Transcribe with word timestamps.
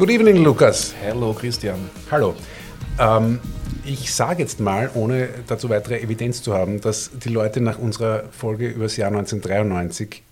Good 0.00 0.08
evening, 0.08 0.42
Lukas. 0.42 0.94
Hallo 1.04 1.34
Christian. 1.34 1.78
Hallo. 2.10 2.34
Ähm, 2.98 3.38
ich 3.84 4.14
sage 4.14 4.40
jetzt 4.40 4.58
mal, 4.58 4.90
ohne 4.94 5.28
dazu 5.46 5.68
weitere 5.68 6.00
Evidenz 6.00 6.42
zu 6.42 6.54
haben, 6.54 6.80
dass 6.80 7.10
die 7.22 7.28
Leute 7.28 7.60
nach 7.60 7.78
unserer 7.78 8.24
Folge 8.30 8.68
über 8.68 8.84
das 8.84 8.96
Jahr 8.96 9.08
1993 9.08 10.22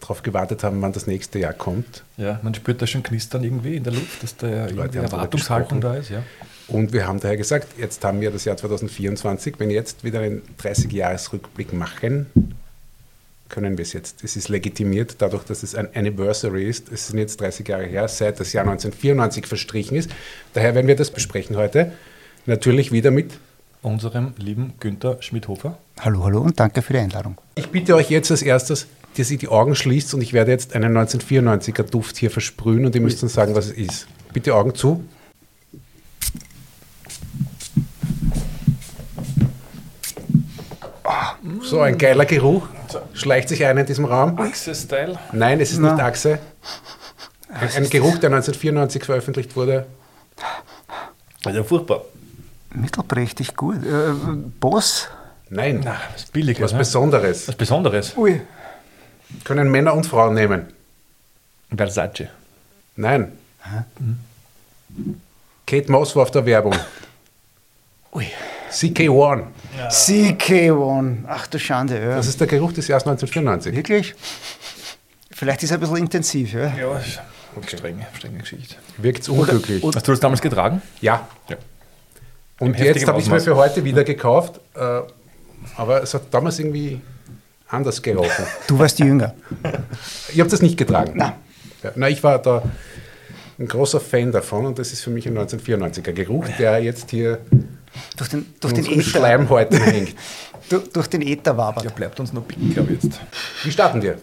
darauf 0.00 0.24
gewartet 0.24 0.64
haben, 0.64 0.82
wann 0.82 0.92
das 0.92 1.06
nächste 1.06 1.38
Jahr 1.38 1.52
kommt. 1.52 2.02
Ja, 2.16 2.40
man 2.42 2.52
spürt 2.52 2.82
da 2.82 2.88
schon 2.88 3.04
Knistern 3.04 3.44
irgendwie 3.44 3.76
in 3.76 3.84
der 3.84 3.92
Luft, 3.92 4.24
dass 4.24 4.36
da 4.36 4.48
ja 4.48 4.66
irgendwie 4.66 4.98
Erwartungshaltung 4.98 5.80
da 5.80 5.94
ist. 5.94 6.10
Ja. 6.10 6.24
Und 6.66 6.92
wir 6.92 7.06
haben 7.06 7.20
daher 7.20 7.36
gesagt, 7.36 7.78
jetzt 7.78 8.04
haben 8.04 8.20
wir 8.20 8.32
das 8.32 8.44
Jahr 8.44 8.56
2024. 8.56 9.54
Wenn 9.58 9.70
jetzt 9.70 10.02
wieder 10.02 10.18
einen 10.18 10.42
30-Jahres-Rückblick 10.60 11.72
machen, 11.72 12.26
können 13.52 13.78
wir 13.78 13.84
es 13.84 13.92
jetzt. 13.92 14.24
Es 14.24 14.34
ist 14.34 14.48
legitimiert, 14.48 15.16
dadurch, 15.18 15.44
dass 15.44 15.62
es 15.62 15.76
ein 15.76 15.94
Anniversary 15.94 16.68
ist. 16.68 16.90
Es 16.90 17.06
sind 17.06 17.18
jetzt 17.18 17.40
30 17.40 17.68
Jahre 17.68 17.84
her, 17.84 18.08
seit 18.08 18.40
das 18.40 18.52
Jahr 18.52 18.64
1994 18.64 19.46
verstrichen 19.46 19.96
ist. 19.96 20.10
Daher 20.54 20.74
werden 20.74 20.88
wir 20.88 20.96
das 20.96 21.12
besprechen 21.12 21.56
heute. 21.56 21.92
Natürlich 22.46 22.90
wieder 22.90 23.12
mit. 23.12 23.38
Unserem 23.82 24.32
lieben 24.38 24.72
Günther 24.80 25.18
Schmidhofer. 25.20 25.76
Hallo, 26.00 26.24
hallo 26.24 26.40
und 26.40 26.58
danke 26.58 26.82
für 26.82 26.92
die 26.92 27.00
Einladung. 27.00 27.36
Ich 27.56 27.68
bitte 27.68 27.94
euch 27.94 28.10
jetzt 28.10 28.30
als 28.30 28.42
erstes, 28.42 28.86
dass 29.16 29.30
ihr 29.30 29.38
die 29.38 29.48
Augen 29.48 29.74
schließt 29.74 30.14
und 30.14 30.22
ich 30.22 30.32
werde 30.32 30.50
jetzt 30.50 30.74
einen 30.74 30.96
1994er 30.96 31.82
Duft 31.82 32.16
hier 32.16 32.30
versprühen 32.30 32.86
und 32.86 32.94
ihr 32.94 33.00
müsst 33.00 33.22
uns 33.22 33.34
sagen, 33.34 33.54
was 33.54 33.66
es 33.66 33.72
ist. 33.72 34.06
Bitte 34.32 34.54
Augen 34.54 34.74
zu. 34.74 35.04
So 41.60 41.80
ein 41.80 41.98
geiler 41.98 42.24
Geruch. 42.24 42.68
Schleicht 43.14 43.48
sich 43.48 43.64
ein 43.64 43.78
in 43.78 43.86
diesem 43.86 44.04
Raum. 44.04 44.38
Axe-Style. 44.38 45.18
Nein, 45.32 45.60
es 45.60 45.72
ist 45.72 45.78
Na. 45.78 45.92
nicht 45.92 46.02
Achse. 46.02 46.38
Ein, 47.48 47.68
ein 47.76 47.90
Geruch, 47.90 48.18
der 48.18 48.30
1994 48.30 49.04
veröffentlicht 49.04 49.56
wurde. 49.56 49.86
Also 51.44 51.64
furchtbar. 51.64 52.02
Mittelprächtig 52.74 53.54
gut. 53.56 53.84
Äh, 53.84 54.12
Boss? 54.60 55.08
Nein, 55.50 55.82
Na, 55.84 55.96
was 56.14 56.26
Billiges. 56.26 56.62
was 56.62 56.72
ne? 56.72 56.78
Besonderes. 56.78 57.48
was 57.48 57.54
Besonderes. 57.56 58.16
Ui. 58.16 58.40
Können 59.44 59.70
Männer 59.70 59.94
und 59.94 60.06
Frauen 60.06 60.34
nehmen. 60.34 60.72
Versace. 61.74 62.28
Nein. 62.96 63.32
Kate 65.66 65.90
Moss 65.92 66.16
war 66.16 66.22
auf 66.22 66.30
der 66.30 66.44
Werbung. 66.46 66.74
Ui. 68.14 68.26
CK1. 68.70 69.44
CK1. 69.88 71.24
Ach 71.26 71.46
du 71.46 71.58
Schande, 71.58 72.00
ja. 72.00 72.16
Das 72.16 72.26
ist 72.26 72.40
der 72.40 72.46
Geruch 72.46 72.72
des 72.72 72.88
Jahres 72.88 73.04
1994. 73.06 73.74
Wirklich? 73.74 74.14
Vielleicht 75.30 75.62
ist 75.62 75.70
er 75.70 75.78
ein 75.78 75.80
bisschen 75.80 75.96
intensiv, 75.96 76.52
ja. 76.52 76.72
Ja, 76.76 76.98
ist 76.98 77.20
strenge, 77.66 78.06
strenge 78.16 78.38
Geschichte. 78.38 78.76
Wirkt 78.98 79.28
unglücklich. 79.28 79.82
Hast 79.94 80.06
du 80.06 80.12
das 80.12 80.20
damals 80.20 80.40
getragen? 80.40 80.82
ja. 81.00 81.26
Ja. 81.48 81.56
Und 82.58 82.78
Im 82.78 82.84
jetzt 82.84 83.08
habe 83.08 83.18
ich 83.18 83.26
mir 83.26 83.36
Ausmaß. 83.36 83.44
für 83.44 83.56
heute 83.56 83.82
wieder 83.82 84.04
gekauft. 84.04 84.60
Äh, 84.74 85.00
aber 85.76 86.00
es 86.02 86.14
hat 86.14 86.22
damals 86.30 86.60
irgendwie 86.60 87.00
anders 87.66 88.00
gerochen. 88.00 88.44
Du 88.68 88.78
warst 88.78 89.00
jünger. 89.00 89.34
Ich 90.32 90.38
habe 90.38 90.48
das 90.48 90.62
nicht 90.62 90.76
getragen. 90.76 91.14
Na. 91.16 91.34
Ja, 91.82 91.90
na, 91.96 92.08
ich 92.08 92.22
war 92.22 92.38
da 92.38 92.62
ein 93.58 93.66
großer 93.66 93.98
Fan 94.00 94.30
davon 94.30 94.66
und 94.66 94.78
das 94.78 94.92
ist 94.92 95.02
für 95.02 95.10
mich 95.10 95.26
ein 95.26 95.36
1994er 95.36 96.12
Geruch, 96.12 96.46
der 96.56 96.80
jetzt 96.80 97.10
hier 97.10 97.38
Durch 98.16 98.30
den, 98.30 98.46
durch 98.60 98.72
den 98.74 98.86
Äther. 98.86 99.02
Schleimhäuten 99.02 99.80
hängt. 99.82 100.14
Durch, 100.68 100.90
durch 100.92 101.06
den 101.08 101.22
Äther 101.22 101.56
wabert. 101.56 101.84
Der 101.84 101.90
bleibt 101.90 102.18
uns 102.20 102.32
noch 102.32 102.42
bicken, 102.42 102.72
glaube 102.72 102.92
ich 102.94 103.02
jetzt. 103.02 103.20
Wie 103.64 103.70
starten 103.70 104.02
wir? 104.02 104.18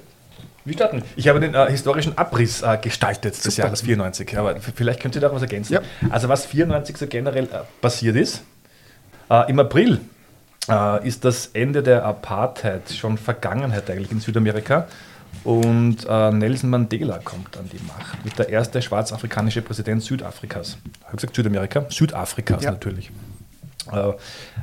Wie 0.66 0.74
starten? 0.74 1.04
Ich 1.16 1.28
habe 1.28 1.40
den 1.40 1.54
äh, 1.56 1.70
historischen 1.70 2.18
Abriss 2.18 2.62
äh, 2.62 2.78
gestaltet 2.82 3.34
des 3.44 3.56
Super. 3.56 3.68
Jahres 3.68 3.82
94. 3.82 4.38
Aber 4.38 4.56
vielleicht 4.60 5.00
könnt 5.00 5.16
ihr 5.16 5.22
da 5.22 5.34
was 5.34 5.42
ergänzen. 5.42 5.74
Ja. 5.74 5.82
Also 6.10 6.30
was 6.30 6.46
94 6.46 6.98
so 6.98 7.08
generell 7.08 7.46
äh, 7.46 7.60
passiert 7.82 8.16
ist. 8.16 8.42
Äh, 9.30 9.50
Im 9.50 9.60
April 9.60 10.00
äh, 10.70 11.08
ist 11.08 11.24
das 11.26 11.48
Ende 11.54 11.82
der 11.82 12.04
Apartheid 12.06 12.92
schon 12.92 13.18
Vergangenheit 13.18 13.90
eigentlich 13.90 14.12
in 14.12 14.20
Südamerika. 14.20 14.88
Und 15.44 15.98
äh, 16.10 16.32
Nelson 16.32 16.70
Mandela 16.72 17.20
kommt 17.20 17.56
an 17.58 17.70
die 17.72 17.80
Macht. 17.86 18.24
Wird 18.26 18.38
der 18.40 18.50
erste 18.50 18.82
schwarzafrikanische 18.82 19.62
Präsident 19.62 20.04
Südafrikas. 20.04 20.78
Habe 21.06 21.16
gesagt 21.16 21.36
Südamerika? 21.36 21.86
Südafrikas 21.90 22.64
Ja. 22.64 22.72
natürlich. 22.72 23.12
Äh, 23.92 24.14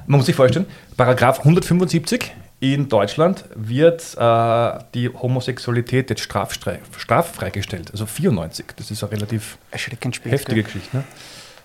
man 0.06 0.18
muss 0.18 0.26
sich 0.26 0.36
vorstellen, 0.36 0.66
Paragraph 0.96 1.40
175 1.40 2.32
in 2.60 2.88
Deutschland 2.88 3.44
wird 3.54 4.16
äh, 4.18 4.78
die 4.94 5.10
Homosexualität 5.10 6.10
jetzt 6.10 6.22
straffrei 6.22 7.50
gestellt. 7.50 7.90
Also 7.92 8.06
94. 8.06 8.66
Das 8.76 8.90
ist 8.90 9.02
eine 9.02 9.12
relativ 9.12 9.58
spät. 9.76 10.32
heftige 10.32 10.62
gell? 10.62 10.64
Geschichte. 10.64 10.96
Ne? 10.96 11.04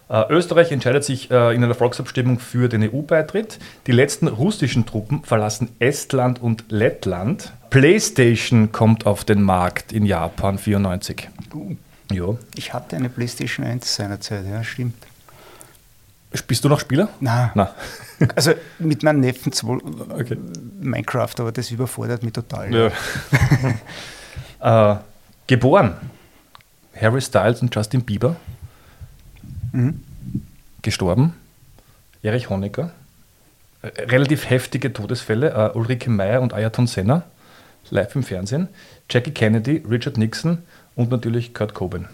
Äh, 0.09 0.25
Österreich 0.29 0.71
entscheidet 0.73 1.05
sich 1.05 1.31
äh, 1.31 1.55
in 1.55 1.63
einer 1.63 1.73
Volksabstimmung 1.73 2.39
für 2.39 2.67
den 2.67 2.83
EU-Beitritt. 2.83 3.59
Die 3.87 3.93
letzten 3.93 4.27
russischen 4.27 4.85
Truppen 4.85 5.23
verlassen 5.23 5.69
Estland 5.79 6.41
und 6.41 6.65
Lettland. 6.67 7.53
PlayStation 7.69 8.73
kommt 8.73 9.05
auf 9.05 9.23
den 9.23 9.41
Markt 9.41 9.93
in 9.93 10.05
Japan 10.05 10.57
94. 10.57 11.29
Ja. 12.11 12.35
Ich 12.57 12.73
hatte 12.73 12.97
eine 12.97 13.07
Playstation 13.07 13.65
1 13.65 13.95
seinerzeit, 13.95 14.45
ja, 14.45 14.61
stimmt. 14.65 14.95
Bist 16.47 16.63
du 16.63 16.69
noch 16.69 16.79
Spieler? 16.79 17.09
Na, 17.19 17.51
Na. 17.55 17.73
also 18.35 18.53
mit 18.79 19.03
meinem 19.03 19.19
Neffen 19.19 19.51
zwar 19.51 19.77
Okay. 20.09 20.37
Minecraft, 20.79 21.33
aber 21.39 21.51
das 21.51 21.71
überfordert 21.71 22.23
mich 22.23 22.33
total. 22.33 22.91
Ja. 24.61 24.93
äh, 24.93 24.99
geboren. 25.47 25.95
Harry 26.99 27.21
Styles 27.21 27.61
und 27.61 27.73
Justin 27.75 28.03
Bieber. 28.03 28.35
Mhm. 29.71 30.01
Gestorben. 30.81 31.33
Erich 32.23 32.49
Honecker. 32.49 32.91
Relativ 33.83 34.49
heftige 34.49 34.93
Todesfälle. 34.93 35.71
Äh, 35.73 35.77
Ulrike 35.77 36.09
Meyer 36.09 36.41
und 36.41 36.53
Ayrton 36.53 36.87
Senna. 36.87 37.23
Live 37.89 38.15
im 38.15 38.23
Fernsehen. 38.23 38.69
Jackie 39.09 39.31
Kennedy, 39.31 39.83
Richard 39.89 40.17
Nixon 40.17 40.59
und 40.95 41.11
natürlich 41.11 41.53
Kurt 41.53 41.73
Cobain. 41.73 42.07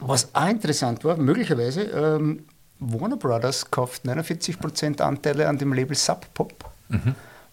Was 0.00 0.34
auch 0.34 0.48
interessant 0.48 1.04
war, 1.04 1.16
möglicherweise, 1.16 1.82
ähm, 1.82 2.44
Warner 2.80 3.16
Brothers 3.16 3.70
kauft 3.70 4.04
49% 4.04 5.00
Anteile 5.00 5.48
an 5.48 5.58
dem 5.58 5.72
Label 5.72 5.96
Sub 5.96 6.26
Pop. 6.34 6.52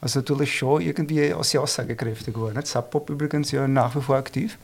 Was 0.02 0.16
natürlich 0.16 0.58
schon 0.58 0.82
irgendwie 0.82 1.34
sehr 1.42 1.62
aussagekräftig 1.62 2.36
war. 2.40 2.52
Nicht? 2.54 2.68
Sub 2.68 2.90
Pop 2.90 3.10
übrigens 3.10 3.52
ja 3.52 3.68
nach 3.68 3.96
wie 3.96 4.02
vor 4.02 4.18
aktiv. 4.18 4.58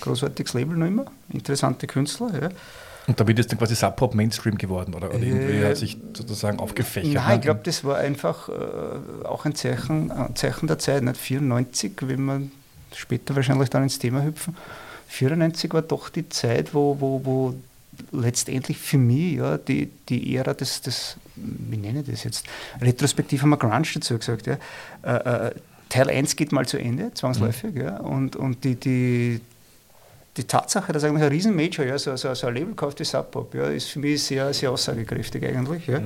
Großartiges 0.00 0.54
Label 0.54 0.76
noch 0.76 0.86
immer. 0.86 1.04
Interessante 1.30 1.86
Künstler. 1.86 2.30
Ja. 2.40 2.48
Und 3.06 3.18
damit 3.18 3.38
ist 3.38 3.50
dann 3.50 3.58
quasi 3.58 3.74
Sub-Pop 3.74 4.14
Mainstream 4.14 4.56
geworden 4.56 4.94
oder, 4.94 5.08
oder 5.08 5.18
irgendwie 5.18 5.54
Äh, 5.54 5.70
hat 5.70 5.76
sich 5.76 5.96
sozusagen 6.14 6.60
aufgefächert. 6.60 7.14
Nein, 7.14 7.28
ne? 7.28 7.34
ich 7.36 7.40
glaube, 7.40 7.60
das 7.64 7.82
war 7.84 7.98
einfach 7.98 8.48
äh, 8.48 9.24
auch 9.24 9.44
ein 9.44 9.54
Zeichen, 9.54 10.10
ein 10.12 10.36
Zeichen 10.36 10.66
der 10.68 10.78
Zeit. 10.78 11.02
Nicht 11.02 11.16
94, 11.16 11.92
wenn 12.02 12.24
wir 12.24 12.42
später 12.94 13.34
wahrscheinlich 13.34 13.70
dann 13.70 13.82
ins 13.82 13.98
Thema 13.98 14.22
hüpfen. 14.22 14.56
94 15.08 15.72
war 15.74 15.82
doch 15.82 16.08
die 16.10 16.28
Zeit, 16.28 16.74
wo, 16.74 16.96
wo, 17.00 17.20
wo 17.24 17.54
letztendlich 18.10 18.78
für 18.78 18.98
mich 18.98 19.34
ja, 19.34 19.58
die, 19.58 19.90
die 20.08 20.36
Ära 20.36 20.54
des, 20.54 20.80
des, 20.80 21.16
wie 21.36 21.76
nenne 21.76 22.00
ich 22.00 22.06
das 22.06 22.24
jetzt, 22.24 22.46
retrospektiv 22.80 23.42
haben 23.42 23.50
wir 23.50 23.56
Grunge 23.56 23.86
dazu 23.94 24.18
gesagt, 24.18 24.46
ja. 24.46 24.58
äh, 25.02 25.48
äh, 25.48 25.54
Teil 25.88 26.10
1 26.10 26.36
geht 26.36 26.52
mal 26.52 26.66
zu 26.66 26.78
Ende, 26.78 27.12
zwangsläufig, 27.14 27.74
ja, 27.74 27.98
und, 27.98 28.34
und 28.36 28.64
die, 28.64 28.76
die, 28.76 29.40
die 30.36 30.44
Tatsache, 30.44 30.92
dass 30.92 31.04
eigentlich 31.04 31.22
ein 31.22 31.28
Riesenmajor, 31.28 31.84
ja, 31.84 31.98
so, 31.98 32.16
so, 32.16 32.34
so 32.34 32.46
ein 32.46 32.54
Label 32.54 32.74
kauft 32.74 32.98
wie 33.00 33.04
Sub 33.04 33.30
Pop, 33.30 33.54
ja, 33.54 33.66
ist 33.66 33.88
für 33.88 33.98
mich 33.98 34.22
sehr, 34.22 34.52
sehr 34.54 34.70
aussagekräftig 34.70 35.44
eigentlich. 35.44 35.86
Ja. 35.86 36.00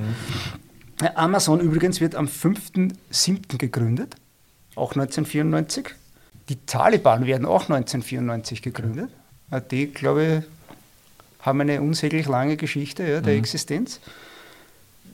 Ja, 1.01 1.11
Amazon 1.15 1.59
übrigens 1.59 2.01
wird 2.01 2.15
am 2.15 2.25
5.7. 2.25 3.57
gegründet, 3.57 4.15
auch 4.75 4.91
1994. 4.91 5.89
Die 6.49 6.57
Taliban 6.65 7.25
werden 7.25 7.45
auch 7.45 7.63
1994 7.69 8.61
gegründet. 8.61 9.11
Die, 9.71 9.87
glaube 9.87 10.25
ich, 10.25 10.56
haben 11.47 11.61
eine 11.61 11.81
unsäglich 11.81 12.27
lange 12.27 12.57
Geschichte 12.57 13.03
ja, 13.03 13.21
der 13.21 13.35
Existenz. 13.35 13.99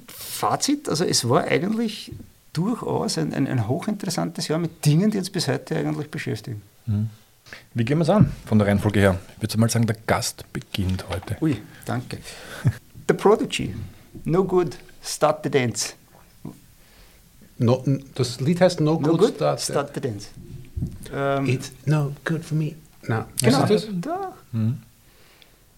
Fazit, 0.07 0.89
also 0.89 1.05
es 1.05 1.29
war 1.29 1.45
eigentlich 1.45 2.11
durchaus 2.51 3.17
ein, 3.17 3.33
ein, 3.33 3.47
ein 3.47 3.67
hochinteressantes 3.67 4.47
Jahr 4.47 4.59
mit 4.59 4.85
Dingen, 4.85 5.11
die 5.11 5.17
uns 5.17 5.29
bis 5.29 5.47
heute 5.47 5.77
eigentlich 5.77 6.09
beschäftigen. 6.11 6.61
Wie 7.73 7.85
gehen 7.85 7.97
wir 7.99 8.03
es 8.03 8.09
an 8.09 8.31
von 8.45 8.59
der 8.59 8.67
Reihenfolge 8.67 8.99
her? 8.99 9.19
Ich 9.37 9.43
würde 9.43 9.57
mal 9.59 9.69
sagen, 9.69 9.87
der 9.87 9.95
Gast 10.07 10.51
beginnt 10.51 11.05
heute. 11.09 11.37
Ui, 11.41 11.57
danke. 11.85 12.17
The 13.07 13.13
Prodigy, 13.13 13.75
No 14.25 14.43
Good, 14.43 14.77
Start 15.03 15.43
the 15.43 15.49
Dance. 15.49 15.93
No, 17.57 17.83
das 18.15 18.39
Lied 18.41 18.59
heißt 18.59 18.81
No, 18.81 18.93
No 18.93 19.09
Good, 19.09 19.19
Good, 19.19 19.35
Start. 19.35 19.61
Start 19.61 19.91
the 19.93 20.01
Dance. 20.01 20.29
Ähm, 21.13 21.47
It's 21.47 21.71
no 21.85 22.13
good 22.25 22.43
for 22.43 22.57
me. 22.57 22.75
Na, 23.03 23.27
genau. 23.41 23.65
das? 23.65 23.87
Da. 24.01 24.33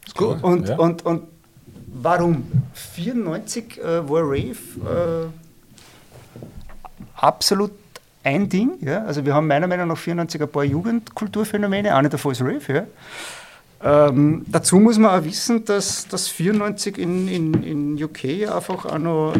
Ist 0.05 0.15
gut. 0.15 0.43
Und, 0.43 0.69
Ja. 0.69 0.77
und, 0.77 1.05
und 1.05 1.23
warum? 1.87 2.45
94 2.73 3.77
äh, 3.79 4.09
war 4.09 4.21
Rave 4.21 4.55
äh, 4.83 5.27
absolut 7.15 7.71
ein 8.23 8.49
Ding. 8.49 8.71
Ja? 8.81 9.03
Also 9.05 9.25
wir 9.25 9.33
haben 9.33 9.47
meiner 9.47 9.67
Meinung 9.67 9.87
nach 9.87 9.97
94 9.97 10.41
ein 10.41 10.49
paar 10.49 10.63
Jugendkulturphänomene, 10.63 11.95
eine 11.95 12.09
davon 12.09 12.31
ist 12.31 12.41
Rave. 12.41 12.61
Ja? 12.73 12.83
Ähm, 13.83 14.45
dazu 14.47 14.79
muss 14.79 14.97
man 14.97 15.19
auch 15.19 15.23
wissen, 15.23 15.63
dass 15.65 16.07
das 16.07 16.27
94 16.29 16.97
in, 16.97 17.27
in, 17.27 17.63
in 17.63 18.03
UK 18.03 18.49
einfach 18.51 18.85
auch 18.85 18.97
noch 18.97 19.35
äh, 19.35 19.39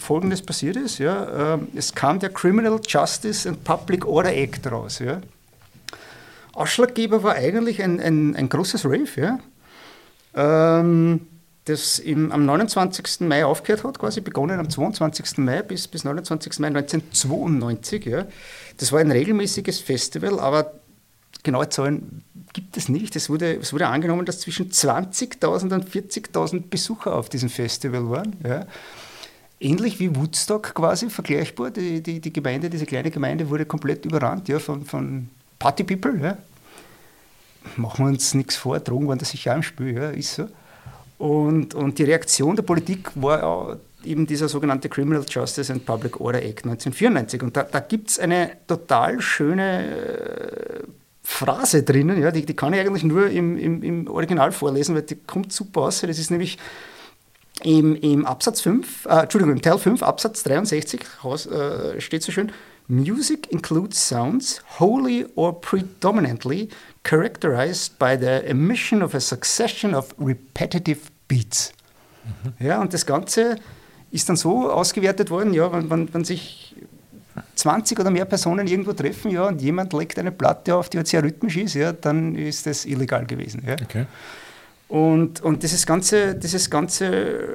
Folgendes 0.00 0.42
passiert 0.42 0.76
ist. 0.76 0.98
Ja? 0.98 1.54
Ähm, 1.54 1.68
es 1.76 1.94
kam 1.94 2.18
der 2.18 2.30
Criminal 2.30 2.80
Justice 2.86 3.48
and 3.48 3.62
Public 3.62 4.06
Order 4.06 4.34
Act 4.34 4.70
raus. 4.70 4.98
Ja? 4.98 5.20
Ausschlaggeber 6.54 7.22
war 7.22 7.34
eigentlich 7.34 7.82
ein, 7.82 8.00
ein, 8.00 8.34
ein 8.36 8.48
großes 8.48 8.84
Rave, 8.84 9.08
ja? 9.16 9.38
Ähm, 10.34 11.20
das 11.64 11.98
im, 11.98 12.30
am 12.30 12.44
29. 12.44 13.20
Mai 13.20 13.44
aufgehört 13.44 13.84
hat, 13.84 13.98
quasi 13.98 14.20
begonnen 14.20 14.60
am 14.60 14.68
22. 14.68 15.38
Mai 15.38 15.62
bis, 15.62 15.88
bis 15.88 16.04
29. 16.04 16.58
Mai 16.58 16.68
1992. 16.68 18.04
Ja? 18.04 18.26
Das 18.76 18.92
war 18.92 19.00
ein 19.00 19.10
regelmäßiges 19.10 19.80
Festival, 19.80 20.38
aber 20.40 20.72
genaue 21.42 21.68
Zahlen 21.70 22.22
gibt 22.52 22.76
es 22.76 22.88
nicht. 22.88 23.16
Es 23.16 23.30
wurde, 23.30 23.56
es 23.56 23.72
wurde 23.72 23.86
angenommen, 23.86 24.26
dass 24.26 24.40
zwischen 24.40 24.70
20.000 24.70 25.72
und 25.72 25.88
40.000 25.88 26.68
Besucher 26.68 27.14
auf 27.14 27.28
diesem 27.28 27.48
Festival 27.48 28.10
waren. 28.10 28.36
Ja? 28.44 28.66
Ähnlich 29.58 29.98
wie 30.00 30.14
Woodstock 30.14 30.74
quasi, 30.74 31.08
vergleichbar. 31.08 31.70
Die, 31.70 32.02
die, 32.02 32.20
die 32.20 32.32
Gemeinde, 32.32 32.68
diese 32.68 32.84
kleine 32.84 33.10
Gemeinde 33.10 33.48
wurde 33.48 33.64
komplett 33.64 34.04
überrannt 34.04 34.48
ja, 34.48 34.58
von, 34.58 34.84
von 34.84 35.30
Party 35.58 35.84
People. 35.84 36.20
Ja? 36.20 36.36
Machen 37.76 38.04
wir 38.04 38.10
uns 38.10 38.34
nichts 38.34 38.56
vor, 38.56 38.78
Drogen 38.80 39.08
waren 39.08 39.18
da 39.18 39.24
sicher 39.24 39.54
im 39.54 39.62
Spiel, 39.62 39.94
ja, 39.94 40.10
ist 40.10 40.34
so. 40.34 40.48
Und, 41.18 41.74
und 41.74 41.98
die 41.98 42.04
Reaktion 42.04 42.56
der 42.56 42.62
Politik 42.62 43.10
war 43.14 43.38
ja 43.38 43.76
eben 44.04 44.26
dieser 44.26 44.48
sogenannte 44.48 44.88
Criminal 44.88 45.24
Justice 45.28 45.72
and 45.72 45.84
Public 45.86 46.20
Order 46.20 46.42
Act 46.42 46.64
1994. 46.64 47.42
Und 47.42 47.56
da, 47.56 47.62
da 47.62 47.80
gibt 47.80 48.10
es 48.10 48.18
eine 48.18 48.50
total 48.66 49.20
schöne 49.20 49.86
äh, 49.86 50.82
Phrase 51.22 51.82
drinnen, 51.82 52.20
ja, 52.20 52.30
die, 52.30 52.44
die 52.44 52.54
kann 52.54 52.74
ich 52.74 52.80
eigentlich 52.80 53.04
nur 53.04 53.30
im, 53.30 53.56
im, 53.56 53.82
im 53.82 54.08
Original 54.08 54.52
vorlesen, 54.52 54.94
weil 54.94 55.02
die 55.02 55.16
kommt 55.16 55.52
super 55.52 55.82
aus. 55.82 56.02
Das 56.02 56.18
ist 56.18 56.30
nämlich 56.30 56.58
im, 57.62 57.96
im 57.96 58.26
Absatz 58.26 58.60
5, 58.60 59.06
äh, 59.06 59.20
Entschuldigung, 59.20 59.54
im 59.54 59.62
Teil 59.62 59.78
5, 59.78 60.02
Absatz 60.02 60.42
63, 60.42 61.00
Haus, 61.22 61.46
äh, 61.46 62.00
steht 62.00 62.22
so 62.22 62.30
schön, 62.30 62.52
Music 62.88 63.50
includes 63.50 64.06
sounds 64.06 64.62
wholly 64.78 65.24
or 65.36 65.58
predominantly 65.58 66.68
characterized 67.04 67.98
by 67.98 68.16
the 68.18 68.46
emission 68.46 69.02
of 69.02 69.14
a 69.14 69.20
succession 69.20 69.94
of 69.94 70.14
repetitive 70.18 71.00
beats. 71.28 71.72
Ja, 72.58 72.80
und 72.80 72.94
das 72.94 73.04
Ganze 73.04 73.56
ist 74.10 74.26
dann 74.28 74.36
so 74.36 74.70
ausgewertet 74.70 75.30
worden, 75.30 75.52
ja, 75.52 75.70
wenn, 75.72 75.90
wenn, 75.90 76.14
wenn 76.14 76.24
sich 76.24 76.74
20 77.56 77.98
oder 78.00 78.10
mehr 78.10 78.24
Personen 78.24 78.66
irgendwo 78.66 78.92
treffen, 78.92 79.30
ja, 79.30 79.46
und 79.48 79.60
jemand 79.60 79.92
legt 79.92 80.18
eine 80.18 80.32
Platte 80.32 80.74
auf, 80.74 80.88
die 80.88 80.96
halt 80.98 81.08
sehr 81.08 81.22
rhythmisch 81.22 81.56
ist, 81.56 81.74
ja, 81.74 81.92
dann 81.92 82.34
ist 82.34 82.66
das 82.66 82.86
illegal 82.86 83.26
gewesen. 83.26 83.62
Ja. 83.66 83.74
Okay. 83.74 84.06
Und, 84.88 85.42
und 85.42 85.62
dieses 85.62 85.86
ganze, 85.86 86.34
dieses 86.34 86.70
ganze 86.70 87.54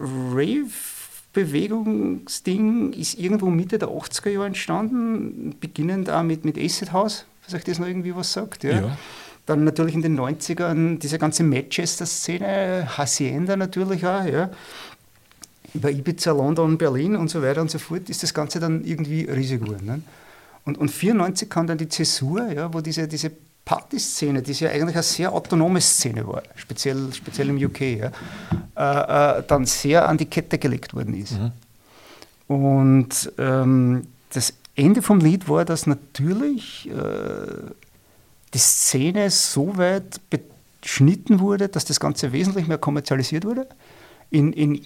Rave-Bewegungsding 0.00 2.92
ist 2.92 3.18
irgendwo 3.18 3.50
Mitte 3.50 3.78
der 3.78 3.88
80er 3.88 4.30
Jahre 4.30 4.46
entstanden, 4.46 5.56
beginnend 5.58 6.08
auch 6.10 6.22
mit, 6.22 6.44
mit 6.44 6.56
Acid 6.56 6.92
House, 6.92 7.24
was 7.48 7.54
euch 7.54 7.64
das 7.64 7.78
noch 7.78 7.86
irgendwie 7.86 8.14
was 8.14 8.32
sagt. 8.32 8.64
Ja. 8.64 8.80
Ja. 8.80 8.98
Dann 9.46 9.64
natürlich 9.64 9.94
in 9.94 10.02
den 10.02 10.18
90ern 10.18 10.98
diese 10.98 11.18
ganze 11.18 11.42
Manchester-Szene, 11.42 12.98
Hacienda 12.98 13.56
natürlich 13.56 14.04
auch, 14.06 14.24
ja. 14.24 14.50
Über 15.74 15.90
Ibiza, 15.90 16.32
London, 16.32 16.78
Berlin 16.78 17.16
und 17.16 17.28
so 17.28 17.42
weiter 17.42 17.60
und 17.60 17.70
so 17.70 17.78
fort 17.78 18.08
ist 18.08 18.22
das 18.22 18.32
Ganze 18.32 18.60
dann 18.60 18.84
irgendwie 18.84 19.24
riesig 19.24 19.62
geworden. 19.62 19.86
Ne? 19.86 20.02
Und, 20.64 20.78
und 20.78 20.90
94 20.90 21.48
kam 21.48 21.66
dann 21.66 21.78
die 21.78 21.88
Zäsur, 21.88 22.50
ja, 22.50 22.72
wo 22.72 22.80
diese, 22.80 23.06
diese 23.06 23.30
Partyszene, 23.64 24.40
die 24.40 24.52
ja 24.52 24.70
eigentlich 24.70 24.96
eine 24.96 25.02
sehr 25.02 25.32
autonome 25.32 25.80
Szene 25.82 26.26
war, 26.26 26.42
speziell, 26.56 27.12
speziell 27.12 27.50
im 27.50 27.56
UK, 27.56 27.80
ja, 27.80 28.10
äh, 28.76 29.38
äh, 29.38 29.42
dann 29.46 29.66
sehr 29.66 30.08
an 30.08 30.16
die 30.16 30.24
Kette 30.24 30.58
gelegt 30.58 30.94
worden 30.94 31.14
ist. 31.14 31.38
Und 32.46 33.30
ähm, 33.36 34.06
das 34.30 34.54
Ende 34.78 35.02
vom 35.02 35.20
Lied 35.20 35.48
war, 35.48 35.64
dass 35.64 35.86
natürlich 35.86 36.88
äh, 36.88 37.70
die 38.54 38.58
Szene 38.58 39.30
so 39.30 39.76
weit 39.76 40.20
beschnitten 40.80 41.40
wurde, 41.40 41.68
dass 41.68 41.84
das 41.84 42.00
Ganze 42.00 42.32
wesentlich 42.32 42.68
mehr 42.68 42.78
kommerzialisiert 42.78 43.44
wurde, 43.44 43.66
in, 44.30 44.52
in 44.52 44.80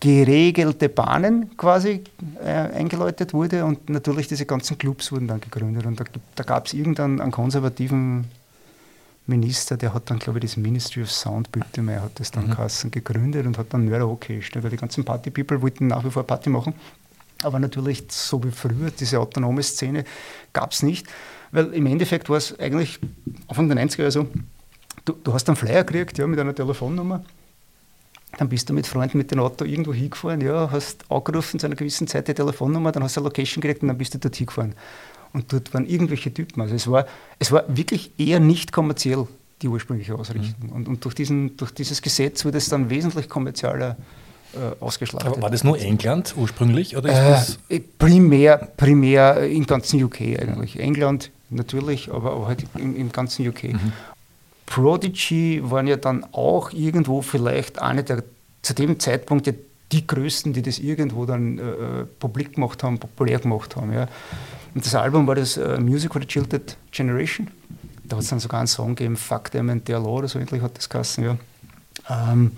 geregelte 0.00 0.88
Bahnen 0.88 1.56
quasi 1.56 2.04
äh, 2.40 2.46
eingeläutet 2.46 3.34
wurde 3.34 3.64
und 3.64 3.90
natürlich 3.90 4.28
diese 4.28 4.46
ganzen 4.46 4.78
Clubs 4.78 5.10
wurden 5.10 5.26
dann 5.26 5.40
gegründet. 5.40 5.86
Und 5.86 5.98
da, 5.98 6.04
da 6.34 6.44
gab 6.44 6.66
es 6.66 6.74
irgendeinen 6.74 7.20
einen 7.20 7.32
konservativen 7.32 8.26
Minister, 9.26 9.76
der 9.76 9.92
hat 9.92 10.10
dann, 10.10 10.18
glaube 10.18 10.38
ich, 10.38 10.44
das 10.44 10.56
Ministry 10.56 11.02
of 11.02 11.10
Sound, 11.10 11.50
Büttemeier 11.52 12.02
hat 12.02 12.20
das 12.20 12.30
dann 12.30 12.46
mhm. 12.46 12.90
gegründet 12.90 13.46
und 13.46 13.58
hat 13.58 13.74
dann 13.74 13.86
Mörder 13.86 14.08
hochgestellt, 14.08 14.62
weil 14.62 14.70
die 14.70 14.76
ganzen 14.76 15.04
Party-People 15.04 15.60
wollten 15.60 15.88
nach 15.88 16.04
wie 16.04 16.10
vor 16.10 16.22
Party 16.22 16.48
machen. 16.48 16.74
Aber 17.42 17.58
natürlich, 17.58 18.04
so 18.08 18.42
wie 18.42 18.50
früher, 18.50 18.90
diese 18.90 19.20
autonome 19.20 19.62
Szene 19.62 20.04
gab 20.52 20.72
es 20.72 20.82
nicht, 20.82 21.06
weil 21.52 21.72
im 21.72 21.86
Endeffekt 21.86 22.28
war 22.28 22.36
es 22.36 22.58
eigentlich 22.58 22.98
Anfang 23.46 23.68
der 23.68 23.78
90er 23.78 23.98
Jahre 23.98 24.10
so, 24.10 24.26
du, 25.04 25.12
du 25.22 25.32
hast 25.32 25.48
einen 25.48 25.56
Flyer 25.56 25.84
gekriegt 25.84 26.18
ja, 26.18 26.26
mit 26.26 26.38
einer 26.38 26.54
Telefonnummer, 26.54 27.24
dann 28.36 28.48
bist 28.48 28.68
du 28.68 28.74
mit 28.74 28.86
Freunden 28.86 29.18
mit 29.18 29.30
dem 29.30 29.40
Auto 29.40 29.64
irgendwo 29.64 29.92
hingefahren, 29.92 30.40
ja, 30.40 30.70
hast 30.70 31.10
angerufen 31.10 31.58
zu 31.58 31.66
einer 31.66 31.76
gewissen 31.76 32.06
Zeit 32.06 32.28
die 32.28 32.34
Telefonnummer, 32.34 32.92
dann 32.92 33.02
hast 33.02 33.16
du 33.16 33.20
eine 33.20 33.28
Location 33.28 33.60
gekriegt 33.60 33.82
und 33.82 33.88
dann 33.88 33.98
bist 33.98 34.14
du 34.14 34.18
dort 34.18 34.36
hingefahren. 34.36 34.74
Und 35.32 35.52
dort 35.52 35.72
waren 35.74 35.86
irgendwelche 35.86 36.32
Typen. 36.32 36.60
Also 36.60 36.74
es 36.74 36.90
war, 36.90 37.06
es 37.38 37.52
war 37.52 37.64
wirklich 37.68 38.12
eher 38.18 38.40
nicht 38.40 38.72
kommerziell, 38.72 39.26
die 39.60 39.68
ursprüngliche 39.68 40.14
Ausrichtung. 40.14 40.70
Und, 40.70 40.88
und 40.88 41.04
durch, 41.04 41.14
diesen, 41.14 41.56
durch 41.56 41.72
dieses 41.72 42.00
Gesetz 42.00 42.44
wurde 42.44 42.58
es 42.58 42.68
dann 42.68 42.90
wesentlich 42.90 43.28
kommerzieller 43.28 43.96
ausgeschlachtet. 44.80 45.32
Aber 45.32 45.42
war 45.42 45.50
das 45.50 45.64
nur 45.64 45.78
England 45.78 46.34
ursprünglich? 46.36 46.96
Oder 46.96 47.44
Äh, 47.68 47.80
primär, 47.98 48.56
primär 48.76 49.46
im 49.46 49.66
ganzen 49.66 50.02
UK 50.02 50.20
eigentlich. 50.20 50.78
England 50.78 51.30
natürlich, 51.50 52.10
aber, 52.12 52.32
aber 52.32 52.48
halt 52.48 52.64
im, 52.76 52.96
im 52.96 53.12
ganzen 53.12 53.46
UK. 53.46 53.74
Prodigy 54.66 55.62
waren 55.62 55.86
ja 55.86 55.96
dann 55.96 56.26
auch 56.32 56.72
irgendwo 56.72 57.22
vielleicht 57.22 57.80
eine 57.80 58.04
der 58.04 58.22
zu 58.62 58.74
dem 58.74 58.98
Zeitpunkt 59.00 59.46
ja 59.46 59.52
die 59.92 60.06
größten, 60.06 60.52
die 60.52 60.62
das 60.62 60.78
irgendwo 60.78 61.24
dann 61.24 61.58
äh, 61.58 61.62
äh, 61.62 62.04
publik 62.18 62.54
gemacht 62.54 62.82
haben, 62.82 62.98
populär 62.98 63.38
gemacht 63.38 63.76
haben. 63.76 63.92
Ja. 63.92 64.08
Und 64.74 64.84
das 64.84 64.94
Album 64.94 65.26
war 65.26 65.34
das 65.34 65.56
äh, 65.56 65.78
Music 65.80 66.12
for 66.12 66.20
the 66.20 66.28
Chilted 66.28 66.76
Generation. 66.90 67.48
Da 68.04 68.16
hat 68.16 68.24
es 68.24 68.28
dann 68.30 68.40
sogar 68.40 68.60
einen 68.60 68.66
Song 68.66 68.94
gegeben, 68.94 69.16
Fuck 69.16 69.50
Them 69.50 69.70
and 69.70 69.86
Their 69.86 69.98
Law 69.98 70.18
oder 70.18 70.28
so 70.28 70.38
ähnlich 70.38 70.62
hat 70.62 70.76
das 70.76 70.88
geheißen. 70.88 71.24
Ja. 71.24 71.36
Ähm, 72.10 72.52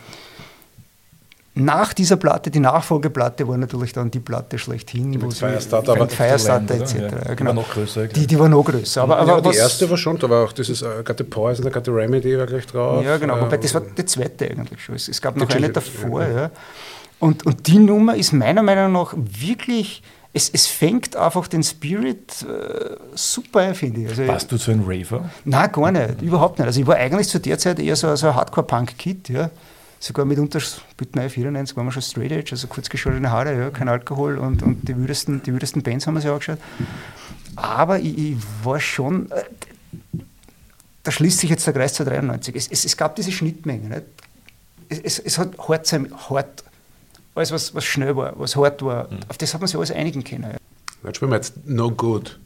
nach 1.55 1.93
dieser 1.93 2.17
Platte, 2.17 2.51
die 2.51 2.61
Nachfolgeplatte, 2.61 3.47
war 3.49 3.57
natürlich 3.59 3.93
dann 3.93 4.11
die 4.11 4.21
Platte 4.21 4.57
schlechthin. 4.59 5.11
mit 5.11 5.23
wo 5.23 5.31
Firestarter, 5.31 5.93
aber 5.93 6.09
Firestarter 6.09 6.75
etc. 6.75 6.95
Ja, 6.95 7.03
Ja, 7.03 7.09
die 7.31 7.37
genau. 7.37 7.49
war 7.49 7.55
noch 7.55 7.71
größer, 7.71 8.07
Die, 8.07 8.27
die 8.27 8.39
war 8.39 8.49
noch 8.49 8.63
größer. 8.65 9.03
Aber, 9.03 9.19
Aber 9.19 9.33
aber 9.39 9.51
die 9.51 9.57
erste 9.59 9.91
war 9.91 9.97
schon, 9.97 10.19
da 10.19 10.31
war 10.31 10.45
auch 10.45 10.53
dieses 10.53 10.85
Got 11.05 11.19
the 11.19 11.25
Poison, 11.25 11.65
da 11.65 11.71
Got 11.71 11.87
the 11.87 11.91
Remedy 11.91 12.39
war 12.39 12.47
gleich 12.47 12.67
drauf. 12.67 13.05
Ja, 13.05 13.17
genau. 13.17 13.37
Äh, 13.37 13.43
Wobei 13.43 13.57
das 13.57 13.75
war 13.75 13.81
die 13.81 14.05
zweite 14.05 14.49
eigentlich 14.51 14.83
schon. 14.83 14.95
Es, 14.95 15.21
gab 15.21 15.37
noch 15.37 15.49
Die 15.49 15.57
eine 15.57 15.71
davor. 15.71 16.23
ja. 16.23 16.31
Ja. 16.31 16.51
Und, 17.19 17.45
und 17.45 17.67
die 17.67 17.79
Nummer 17.79 18.17
ist 18.17 18.33
meiner 18.33 18.63
Meinung 18.63 18.93
nach 18.93 19.13
wirklich 19.17 20.03
es, 20.33 20.49
es 20.51 20.67
fängt 20.67 21.17
einfach 21.17 21.49
den 21.49 21.63
Spirit 21.63 22.43
äh, 22.43 22.95
super 23.15 23.61
ein, 23.61 23.75
finde 23.75 24.03
ich. 24.03 24.09
Also, 24.11 24.27
Warst 24.29 24.53
du 24.53 24.57
so 24.57 24.71
ein 24.71 24.85
Raver? 24.87 25.29
Nein, 25.45 25.73
gar 25.73 25.91
nicht, 25.91 26.23
überhaupt 26.23 26.59
nicht. 26.59 26.67
Also 26.67 26.81
ich 26.81 26.87
war 26.87 26.97
eigentlich 26.97 27.29
zu 27.29 27.41
der 27.41 27.59
Zeit 27.59 27.81
eher 27.81 27.97
so, 27.97 28.15
so 28.15 28.29
ein 28.29 28.37
Hardcore-Punk-Kid, 28.37 29.29
ja. 29.29 29.51
Sogar 30.03 30.25
mitunter, 30.25 30.61
mit 30.99 31.15
Mai 31.15 31.29
94 31.29 31.77
waren 31.77 31.85
wir 31.85 31.93
schon 31.93 32.01
Straight 32.01 32.33
Edge, 32.33 32.53
also 32.53 32.69
kurz 32.69 32.89
geschorene 32.89 33.31
Haare, 33.31 33.55
ja, 33.55 33.71
kein 33.71 33.87
Alkohol 33.87 34.39
und, 34.39 34.63
und 34.63 34.89
die, 34.89 34.97
wildesten, 34.97 35.43
die 35.43 35.53
wildesten 35.53 35.83
Bands 35.83 36.07
haben 36.07 36.15
wir 36.15 36.23
sich 36.23 36.31
angeschaut. 36.31 36.59
Aber 37.55 37.99
ich, 37.99 38.17
ich 38.17 38.37
war 38.65 38.81
schon, 38.81 39.31
äh, 39.31 39.43
da 41.03 41.11
schließt 41.13 41.41
sich 41.41 41.51
jetzt 41.51 41.67
der 41.67 41.75
Kreis 41.75 41.93
zu 41.93 42.05
93. 42.05 42.57
Es, 42.57 42.69
es, 42.69 42.87
es 42.87 42.97
gab 42.97 43.15
diese 43.17 43.31
Schnittmenge. 43.31 43.91
Nicht? 43.91 44.03
Es, 44.89 45.01
es, 45.01 45.19
es 45.19 45.39
hat 45.39 45.59
hart 45.69 45.87
sein, 45.87 46.11
hart, 46.31 46.65
alles 47.35 47.53
was, 47.53 47.75
was 47.75 47.85
schnell 47.85 48.17
war, 48.17 48.33
was 48.39 48.57
hart 48.57 48.83
war, 48.83 49.07
auf 49.29 49.37
das 49.37 49.53
hat 49.53 49.61
man 49.61 49.69
sich 49.69 49.77
alles 49.77 49.91
einigen 49.91 50.25
können. 50.25 50.45
Ja. 50.45 50.57
Dann 51.03 51.15
spielen 51.15 51.31
wir 51.31 51.37
jetzt 51.37 51.67
No 51.67 51.91
Good. 51.91 52.39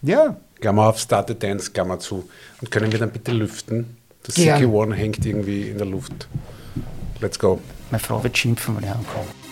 ja. 0.00 0.36
Klammer 0.60 0.88
auf, 0.88 0.98
Start 0.98 1.28
the 1.28 1.38
Dance, 1.38 1.70
Klammer 1.70 1.98
zu. 1.98 2.26
Und 2.62 2.70
können 2.70 2.90
wir 2.90 2.98
dann 2.98 3.10
bitte 3.10 3.32
lüften? 3.32 3.98
Das 4.22 4.36
Gern. 4.36 4.58
Sicky 4.58 4.70
One 4.70 4.94
hängt 4.94 5.26
irgendwie 5.26 5.68
in 5.68 5.76
der 5.76 5.86
Luft. 5.86 6.26
Let's 7.20 7.38
go. 7.38 7.60
Meine 7.90 8.00
Frau 8.00 8.22
wird 8.22 8.36
schimpfen, 8.36 8.76
wenn 8.76 8.84
ich 8.84 8.90
ankomme. 8.90 9.43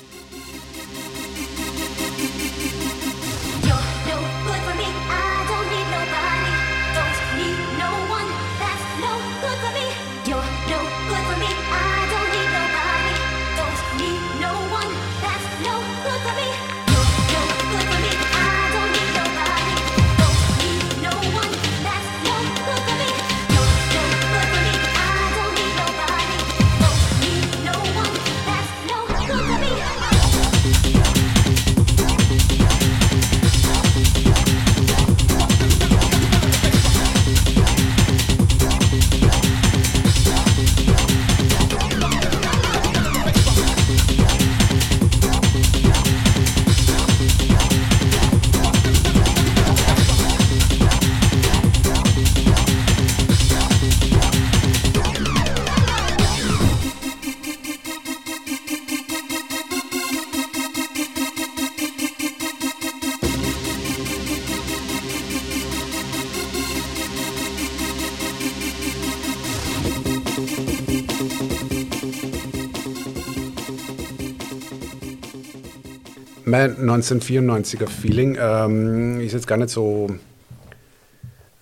Mein 76.52 76.76
1994er 76.76 77.88
Feeling 77.88 78.36
ähm, 78.38 79.20
ist 79.22 79.32
jetzt 79.32 79.46
gar 79.46 79.56
nicht 79.56 79.70
so, 79.70 80.10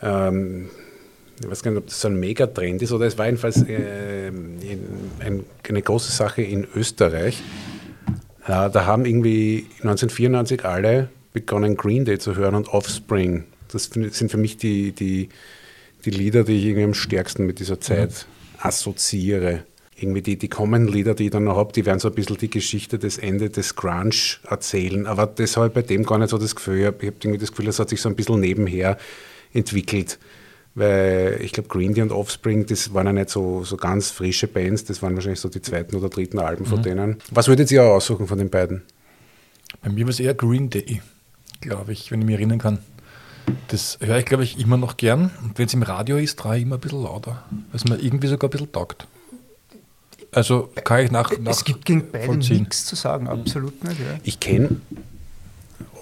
ähm, 0.02 0.68
ich 1.40 1.48
weiß 1.48 1.62
gar 1.62 1.70
nicht, 1.70 1.78
ob 1.78 1.86
das 1.86 2.00
so 2.00 2.08
ein 2.08 2.18
Megatrend 2.18 2.82
ist 2.82 2.90
oder 2.90 3.06
es 3.06 3.16
war 3.16 3.26
jedenfalls 3.26 3.62
äh, 3.68 4.26
in, 4.26 4.80
ein, 5.20 5.44
eine 5.68 5.82
große 5.82 6.10
Sache 6.10 6.42
in 6.42 6.66
Österreich. 6.74 7.40
Ja, 8.48 8.68
da 8.68 8.84
haben 8.84 9.04
irgendwie 9.04 9.66
1994 9.74 10.64
alle 10.64 11.08
begonnen 11.32 11.76
Green 11.76 12.04
Day 12.04 12.18
zu 12.18 12.34
hören 12.34 12.56
und 12.56 12.66
Offspring. 12.70 13.44
Das 13.68 13.84
sind 13.84 14.28
für 14.32 14.38
mich 14.38 14.56
die, 14.56 14.90
die, 14.90 15.28
die 16.04 16.10
Lieder, 16.10 16.42
die 16.42 16.58
ich 16.58 16.64
irgendwie 16.64 16.82
am 16.82 16.94
stärksten 16.94 17.46
mit 17.46 17.60
dieser 17.60 17.80
Zeit 17.80 18.26
assoziiere. 18.58 19.62
Irgendwie 20.02 20.22
die, 20.22 20.38
die 20.38 20.48
Common 20.48 20.88
Lieder, 20.88 21.14
die 21.14 21.26
ich 21.26 21.30
dann 21.30 21.44
noch 21.44 21.56
habe, 21.56 21.72
die 21.72 21.84
werden 21.84 21.98
so 21.98 22.08
ein 22.08 22.14
bisschen 22.14 22.38
die 22.38 22.48
Geschichte 22.48 22.98
des 22.98 23.18
Ende 23.18 23.50
des 23.50 23.76
Grunge 23.76 24.38
erzählen. 24.48 25.06
Aber 25.06 25.26
das 25.26 25.56
habe 25.56 25.66
ich 25.68 25.72
bei 25.72 25.82
dem 25.82 26.04
gar 26.04 26.18
nicht 26.18 26.30
so 26.30 26.38
das 26.38 26.56
Gefühl. 26.56 26.80
Ich 26.80 26.86
habe 26.86 26.98
irgendwie 27.02 27.38
das 27.38 27.50
Gefühl, 27.50 27.66
das 27.66 27.78
hat 27.78 27.90
sich 27.90 28.00
so 28.00 28.08
ein 28.08 28.16
bisschen 28.16 28.40
nebenher 28.40 28.96
entwickelt. 29.52 30.18
Weil 30.74 31.38
ich 31.42 31.52
glaube, 31.52 31.68
Green 31.68 31.94
Day 31.94 32.02
und 32.02 32.12
Offspring, 32.12 32.64
das 32.66 32.94
waren 32.94 33.06
ja 33.06 33.12
nicht 33.12 33.30
so, 33.30 33.64
so 33.64 33.76
ganz 33.76 34.10
frische 34.10 34.46
Bands, 34.46 34.84
das 34.84 35.02
waren 35.02 35.14
wahrscheinlich 35.14 35.40
so 35.40 35.48
die 35.48 35.60
zweiten 35.60 35.96
oder 35.96 36.08
dritten 36.08 36.38
Alben 36.38 36.64
von 36.64 36.82
denen. 36.82 37.16
Was 37.32 37.48
würdet 37.48 37.70
ihr 37.72 37.82
aussuchen 37.84 38.28
von 38.28 38.38
den 38.38 38.50
beiden? 38.50 38.82
Bei 39.82 39.90
mir 39.90 40.04
war 40.04 40.10
es 40.10 40.20
eher 40.20 40.34
Green 40.34 40.70
Day, 40.70 41.02
glaube 41.60 41.92
ich, 41.92 42.10
wenn 42.10 42.20
ich 42.20 42.26
mich 42.26 42.36
erinnern 42.36 42.58
kann. 42.58 42.78
Das 43.68 43.98
höre 44.00 44.18
ich, 44.18 44.26
glaube 44.26 44.44
ich, 44.44 44.60
immer 44.60 44.76
noch 44.76 44.96
gern. 44.96 45.30
Und 45.42 45.58
wenn 45.58 45.66
es 45.66 45.74
im 45.74 45.82
Radio 45.82 46.18
ist, 46.18 46.36
drehe 46.36 46.58
ich 46.58 46.62
immer 46.62 46.76
ein 46.76 46.80
bisschen 46.80 47.02
lauter, 47.02 47.44
weil 47.50 47.76
es 47.76 47.84
mir 47.84 47.96
irgendwie 47.96 48.28
sogar 48.28 48.48
ein 48.48 48.52
bisschen 48.52 48.70
taugt. 48.70 49.08
Also 50.32 50.70
kann 50.84 51.04
ich 51.04 51.10
nach, 51.10 51.30
nach 51.38 51.50
Es 51.50 51.64
gibt 51.64 51.84
gegen 51.84 52.10
beide 52.10 52.36
nichts 52.36 52.84
zu 52.84 52.94
sagen, 52.94 53.26
absolut 53.28 53.82
nicht. 53.84 53.98
Ja. 54.00 54.18
Ich 54.22 54.38
kenne 54.38 54.80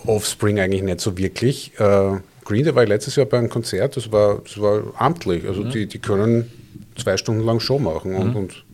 Offspring 0.07 0.61
eigentlich 0.61 0.83
nicht 0.83 1.01
so 1.01 1.17
wirklich. 1.17 1.73
Äh, 1.79 2.19
Green 2.45 2.65
Day 2.65 2.75
war 2.75 2.83
ich 2.83 2.89
letztes 2.89 3.17
Jahr 3.17 3.27
bei 3.27 3.39
einem 3.39 3.49
Konzert, 3.51 3.97
das 3.97 4.11
war, 4.11 4.39
das 4.43 4.61
war 4.61 4.83
amtlich. 4.99 5.47
Also 5.47 5.65
die, 5.65 5.87
die 5.87 5.99
können 5.99 6.51
zwei 6.97 7.17
Stunden 7.17 7.43
lang 7.45 7.61
Show 7.61 7.79
machen 7.79 8.15
und, 8.15 8.35
und 8.35 8.65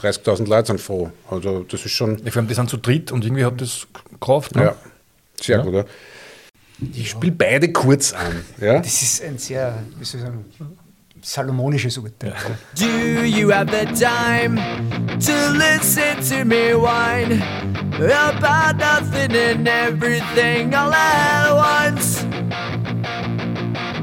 30.000 0.00 0.48
Leute 0.48 0.68
sind 0.68 0.80
froh. 0.80 1.10
Also 1.30 1.64
das 1.64 1.84
ist 1.84 1.92
schon, 1.92 2.20
Ich 2.24 2.32
finde, 2.32 2.48
die 2.48 2.54
sind 2.54 2.70
zu 2.70 2.76
dritt 2.76 3.12
und 3.12 3.24
irgendwie 3.24 3.44
hat 3.44 3.60
das 3.60 3.86
Kraft. 4.20 4.54
Ne? 4.56 4.62
ja, 4.64 4.76
sehr 5.40 5.58
Ja. 5.58 5.62
gut. 5.64 5.74
Ja. 5.74 5.84
Ich 6.94 7.10
spiele 7.10 7.32
beide 7.32 7.70
kurz 7.72 8.12
an. 8.12 8.44
Ja? 8.60 8.78
Das 8.78 9.02
ist 9.02 9.22
ein 9.22 9.38
sehr, 9.38 9.82
wie 9.98 10.04
soll 10.04 10.20
ich 10.20 10.26
sagen, 10.26 10.44
salomonisches 11.22 11.98
Urteil. 12.02 12.34
Do 12.74 13.24
you 13.24 13.50
have 13.50 13.70
the 13.70 13.84
time 13.98 14.56
to 15.20 15.50
listen 15.50 16.22
to 16.30 16.44
me 16.44 16.74
whine 16.74 17.32
about 17.94 18.76
nothing 18.76 19.32
and 19.32 19.68
everything 19.68 20.74
all 20.74 20.92
at 20.92 21.52
once? 21.52 22.24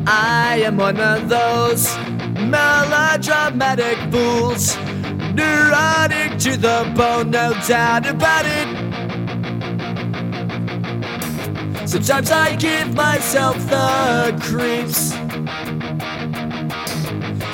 I 0.10 0.62
am 0.64 0.78
one 0.78 1.00
of 1.00 1.28
those 1.28 1.98
melodramatic 2.40 3.98
fools, 4.12 4.78
neurotic 5.34 6.38
to 6.40 6.56
the 6.56 6.92
bone, 6.96 7.32
no 7.32 7.54
doubt 7.68 8.08
about 8.08 8.46
it. 8.46 8.68
Sometimes 11.88 12.32
I 12.32 12.56
give 12.56 12.94
myself 12.94 13.58
the 13.70 14.38
creeps. 14.44 15.14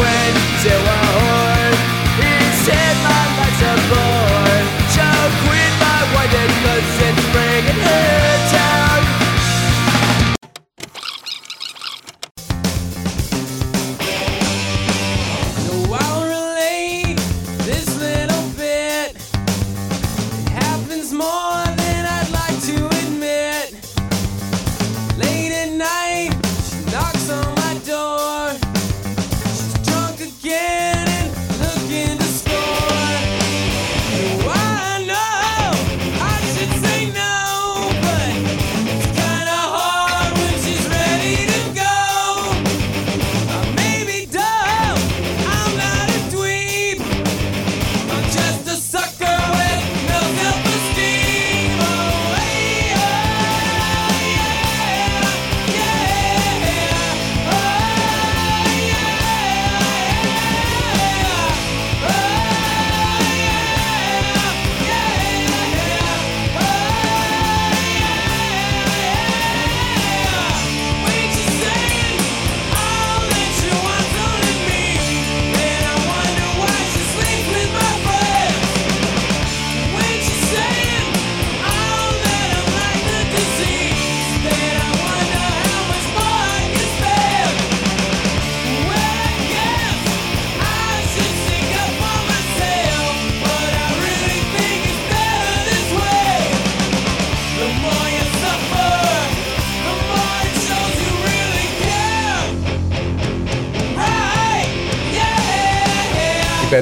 went 0.00 0.36
to 0.64 0.72
my 0.86 1.02
life's 5.12 5.34
quit 5.44 5.72
my 5.80 6.00
wife 6.14 6.32
it's 7.08 7.24
bringing 7.32 7.80
her 7.84 8.52
down. 8.52 8.52
So 8.52 8.61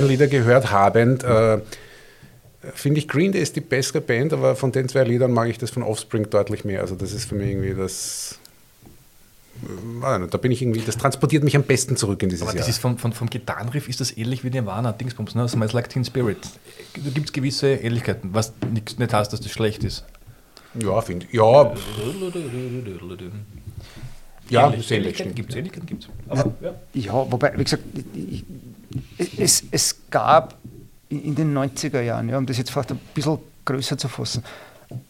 beiden 0.00 0.08
Lieder 0.08 0.26
gehört 0.26 0.70
habend, 0.70 1.22
äh, 1.24 1.58
finde 2.74 2.98
ich 3.00 3.08
Green 3.08 3.32
Day 3.32 3.40
ist 3.40 3.56
die 3.56 3.60
bessere 3.60 4.00
Band, 4.00 4.32
aber 4.32 4.54
von 4.56 4.70
den 4.72 4.88
zwei 4.88 5.04
Liedern 5.04 5.32
mag 5.32 5.48
ich 5.48 5.58
das 5.58 5.70
von 5.70 5.82
Offspring 5.82 6.28
deutlich 6.30 6.64
mehr. 6.64 6.80
Also 6.82 6.94
das 6.94 7.12
ist 7.12 7.24
für 7.26 7.34
mich 7.34 7.48
irgendwie 7.50 7.74
das. 7.74 8.38
äh, 9.62 10.18
nicht, 10.18 10.34
Da 10.34 10.38
bin 10.38 10.52
ich 10.52 10.60
irgendwie, 10.62 10.80
das 10.80 10.96
transportiert 10.98 11.42
mich 11.44 11.56
am 11.56 11.62
besten 11.62 11.96
zurück 11.96 12.22
in 12.22 12.28
dieses 12.28 12.42
Aber 12.42 12.52
Jahr. 12.52 12.58
das 12.58 12.68
ist 12.68 12.78
vom, 12.78 12.98
vom, 12.98 13.12
vom 13.12 13.30
Gitarrenriff 13.30 13.88
ist 13.88 14.00
das 14.00 14.16
ähnlich 14.16 14.44
wie 14.44 14.50
Nirvana, 14.50 14.92
Dingsbums, 14.92 15.34
ne? 15.34 15.48
Smells 15.48 15.72
Like 15.72 15.88
Teen 15.88 16.04
Spirit. 16.04 16.38
Da 16.94 17.10
gibt 17.10 17.28
es 17.28 17.32
gewisse 17.32 17.74
Ähnlichkeiten, 17.74 18.30
was 18.34 18.52
nix, 18.72 18.98
nicht 18.98 19.12
heißt, 19.12 19.32
dass 19.32 19.40
das 19.40 19.50
schlecht 19.52 19.82
ist. 19.84 20.04
ja, 20.74 21.00
finde 21.00 21.26
ich. 21.26 21.32
Ja, 21.34 21.72
ja, 24.50 24.66
Ähnlich- 24.68 24.90
Ähnlichkeiten 24.90 25.34
gibt 25.34 25.50
es, 25.50 25.56
Ähnlichkeiten 25.56 25.86
gibt 25.86 26.04
es. 26.04 26.08
Ja. 26.60 26.74
Ja, 26.94 27.12
wobei, 27.30 27.52
wie 27.56 27.64
gesagt, 27.64 27.82
ich- 28.14 28.44
es, 29.36 29.64
es 29.70 29.96
gab 30.10 30.56
in 31.08 31.34
den 31.34 31.56
90er 31.56 32.00
Jahren, 32.00 32.28
ja, 32.28 32.38
um 32.38 32.46
das 32.46 32.58
jetzt 32.58 32.70
vielleicht 32.70 32.92
ein 32.92 33.00
bisschen 33.14 33.38
größer 33.64 33.98
zu 33.98 34.08
fassen, 34.08 34.44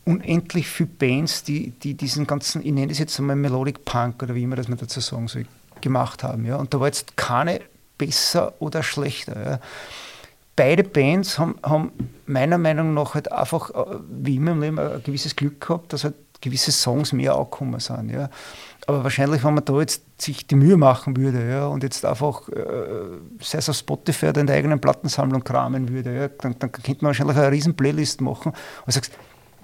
unendlich 0.05 0.68
viele 0.68 0.88
Bands, 0.88 1.44
die, 1.44 1.70
die 1.70 1.94
diesen 1.94 2.26
ganzen, 2.26 2.64
ich 2.64 2.72
nenne 2.72 2.88
das 2.88 2.98
jetzt 2.98 3.18
einmal 3.18 3.37
Melodic 3.37 3.85
Punk 3.85 4.22
oder 4.22 4.35
wie 4.35 4.42
immer 4.42 4.57
das 4.57 4.68
man 4.68 4.78
dazu 4.78 5.00
sagen 5.00 5.28
soll, 5.28 5.46
gemacht 5.81 6.22
haben. 6.22 6.44
Ja. 6.44 6.57
Und 6.57 6.74
da 6.74 6.81
war 6.81 6.87
jetzt 6.87 7.16
keine 7.16 7.61
besser 7.96 8.55
oder 8.61 8.83
schlechter. 8.83 9.50
Ja. 9.50 9.61
Beide 10.57 10.85
Bands 10.85 11.38
haben, 11.38 11.55
haben 11.62 11.92
meiner 12.26 12.59
Meinung 12.59 12.92
nach 12.94 13.14
halt 13.14 13.33
einfach, 13.33 13.70
äh, 13.70 13.98
wie 14.11 14.37
immer 14.37 14.52
im 14.52 14.61
Leben, 14.61 14.78
ein 14.78 15.02
gewisses 15.02 15.37
Glück 15.37 15.61
gehabt, 15.61 15.92
dass 15.92 16.05
halt 16.05 16.14
gewisse 16.40 16.72
Songs 16.72 17.12
mehr 17.12 17.35
angekommen 17.35 17.81
sind. 17.81 18.11
Ja. 18.11 18.31
Aber 18.87 19.05
wahrscheinlich, 19.05 19.44
wenn 19.44 19.55
man 19.55 19.64
da 19.64 19.79
jetzt 19.79 20.03
sich 20.20 20.46
die 20.46 20.57
Mühe 20.57 20.76
machen 20.76 21.16
würde 21.16 21.48
ja, 21.48 21.66
und 21.66 21.83
jetzt 21.83 22.05
einfach, 22.05 22.48
äh, 22.48 22.62
sei 23.40 23.59
es 23.59 23.68
auf 23.68 23.76
Spotify 23.76 24.26
oder 24.26 24.40
in 24.40 24.46
der 24.46 24.57
eigenen 24.57 24.81
Plattensammlung 24.81 25.44
kramen 25.44 25.88
würde, 25.88 26.14
ja, 26.14 26.29
dann, 26.29 26.57
dann 26.59 26.72
könnte 26.72 27.05
man 27.05 27.09
wahrscheinlich 27.09 27.37
eine 27.37 27.50
riesen 27.50 27.74
Playlist 27.74 28.20
machen 28.20 28.53
und 28.87 28.92
sagst, 28.92 29.12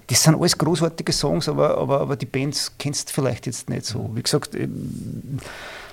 das 0.07 0.23
sind 0.23 0.35
alles 0.35 0.57
großartige 0.57 1.11
Songs, 1.11 1.49
aber, 1.49 1.77
aber, 1.77 1.99
aber 1.99 2.15
die 2.15 2.25
Bands 2.25 2.71
kennst 2.77 3.09
du 3.09 3.13
vielleicht 3.13 3.45
jetzt 3.45 3.69
nicht 3.69 3.85
so. 3.85 4.09
Wie 4.13 4.23
gesagt, 4.23 4.55
ähm, 4.55 5.39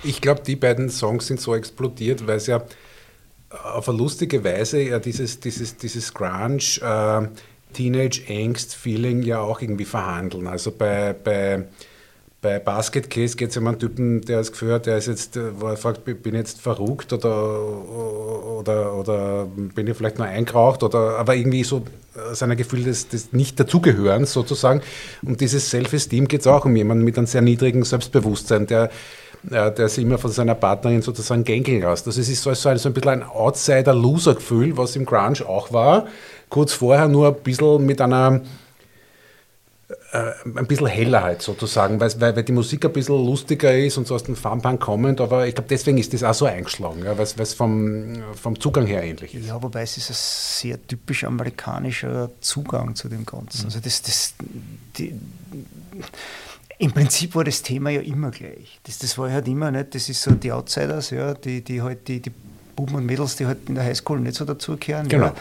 Ich 0.05 0.21
glaube, 0.21 0.43
die 0.43 0.55
beiden 0.55 0.89
Songs 0.89 1.27
sind 1.27 1.41
so 1.41 1.55
explodiert, 1.55 2.27
weil 2.27 2.37
es 2.37 2.47
ja 2.47 2.63
auf 3.63 3.89
eine 3.89 3.99
lustige 3.99 4.43
Weise 4.45 4.81
ja 4.83 4.99
dieses, 4.99 5.41
dieses, 5.41 5.77
dieses 5.77 6.15
Grunge, 6.15 6.63
äh, 6.81 7.29
Teenage-Angst-Feeling 7.75 9.23
ja 9.23 9.41
auch 9.41 9.61
irgendwie 9.61 9.85
verhandeln. 9.85 10.47
Also 10.47 10.71
bei, 10.71 11.13
bei, 11.13 11.65
bei 12.41 12.59
Basket 12.59 13.11
Case 13.11 13.37
geht 13.37 13.51
es 13.51 13.57
um 13.59 13.67
einen 13.67 13.79
Typen, 13.79 14.23
der 14.23 14.39
das 14.39 14.53
Gefühl 14.53 14.73
hat, 14.73 14.87
der 14.87 14.97
ist 14.97 15.09
jetzt, 15.09 15.37
äh, 15.37 15.61
wo 15.61 15.67
er 15.67 15.77
fragt, 15.77 16.05
bin 16.05 16.17
ich 16.23 16.33
jetzt 16.33 16.61
verrückt 16.61 17.13
oder, 17.13 17.61
oder, 18.59 18.95
oder 18.95 19.47
bin 19.75 19.87
ich 19.87 19.97
vielleicht 19.97 20.19
nur 20.19 20.27
eingeraucht 20.27 20.83
oder 20.83 21.19
aber 21.19 21.35
irgendwie 21.35 21.65
so 21.65 21.85
äh, 22.15 22.35
sein 22.35 22.57
Gefühl 22.57 22.85
des, 22.85 23.09
des 23.09 23.33
Nicht-Dazugehörens 23.33 24.33
sozusagen. 24.33 24.81
Um 25.23 25.37
dieses 25.37 25.69
Self-Esteem 25.71 26.29
geht 26.29 26.41
es 26.41 26.47
auch 26.47 26.65
um 26.65 26.75
jemanden 26.75 27.05
mit 27.05 27.19
einem 27.19 27.27
sehr 27.27 27.43
niedrigen 27.43 27.85
Selbstbewusstsein, 27.85 28.67
der 28.67 28.91
ja, 29.51 29.71
der 29.71 29.89
sich 29.89 30.05
immer 30.05 30.19
von 30.19 30.31
seiner 30.31 30.55
Partnerin 30.55 31.03
sozusagen 31.03 31.45
gängeln 31.45 31.83
lässt. 31.83 32.07
Also 32.07 32.21
es 32.21 32.29
ist 32.29 32.43
so, 32.43 32.51
ein, 32.51 32.79
so 32.79 32.89
ein 32.89 32.95
bisschen 32.95 33.11
ein 33.11 33.23
Outsider-Loser-Gefühl, 33.23 34.77
was 34.77 34.97
im 34.97 35.05
Grunge 35.05 35.47
auch 35.47 35.73
war. 35.73 36.07
Kurz 36.49 36.73
vorher 36.73 37.09
nur 37.09 37.29
ein 37.29 37.43
bisschen 37.43 37.85
mit 37.85 38.01
einer, 38.01 38.41
äh, 40.13 40.33
ein 40.57 40.67
bisschen 40.67 40.87
heller 40.87 41.23
halt 41.23 41.43
sozusagen, 41.43 41.99
weil, 42.01 42.21
weil, 42.21 42.43
die 42.43 42.53
Musik 42.53 42.85
ein 42.85 42.93
bisschen 42.93 43.17
lustiger 43.25 43.77
ist 43.77 43.99
und 43.99 44.07
so 44.07 44.15
aus 44.15 44.23
dem 44.23 44.37
Funpunk 44.37 44.81
kommend, 44.81 45.21
aber 45.21 45.47
ich 45.47 45.55
glaube, 45.55 45.69
deswegen 45.69 45.99
ist 45.99 46.13
das 46.13 46.23
auch 46.23 46.35
so 46.35 46.47
eingeschlagen, 46.47 47.05
ja, 47.05 47.19
weil 47.19 47.25
es 47.25 47.55
vom, 47.55 48.23
vom 48.41 48.59
Zugang 48.61 48.87
her 48.87 49.03
ähnlich 49.03 49.35
ist. 49.35 49.47
Ja, 49.47 49.63
wobei 49.63 49.83
es 49.83 49.97
ist 49.97 50.11
ein 50.11 50.17
sehr 50.17 50.87
typisch 50.87 51.25
amerikanischer 51.25 52.31
Zugang 52.41 52.95
zu 52.95 53.09
dem 53.09 53.27
Ganzen. 53.27 53.67
Also 53.67 53.81
das, 53.81 54.03
das, 54.03 54.35
die, 54.97 55.19
Im 56.79 56.93
Prinzip 56.93 57.35
war 57.35 57.45
das 57.45 57.63
Thema 57.63 57.91
ja 57.91 58.01
immer 58.01 58.31
gleich. 58.31 58.79
Das, 58.85 58.99
das 58.99 59.19
war 59.19 59.31
halt 59.31 59.49
immer 59.49 59.71
nicht, 59.71 59.95
das 59.95 60.09
ist 60.09 60.23
so 60.23 60.31
die 60.33 60.53
Outsiders, 60.53 61.11
ja, 61.11 61.35
die, 61.35 61.63
die 61.63 61.83
halt 61.83 62.09
die, 62.09 62.21
die 62.21 62.33
Buben 62.77 62.97
und 62.97 63.07
Mädels, 63.07 63.37
die 63.37 63.47
halt 63.47 63.69
in 63.69 63.75
der 63.75 63.85
Highschool 63.85 64.21
nicht 64.21 64.37
so 64.37 64.45
dazugehören. 64.45 65.09
Genau. 65.09 65.27
Ja. 65.27 65.35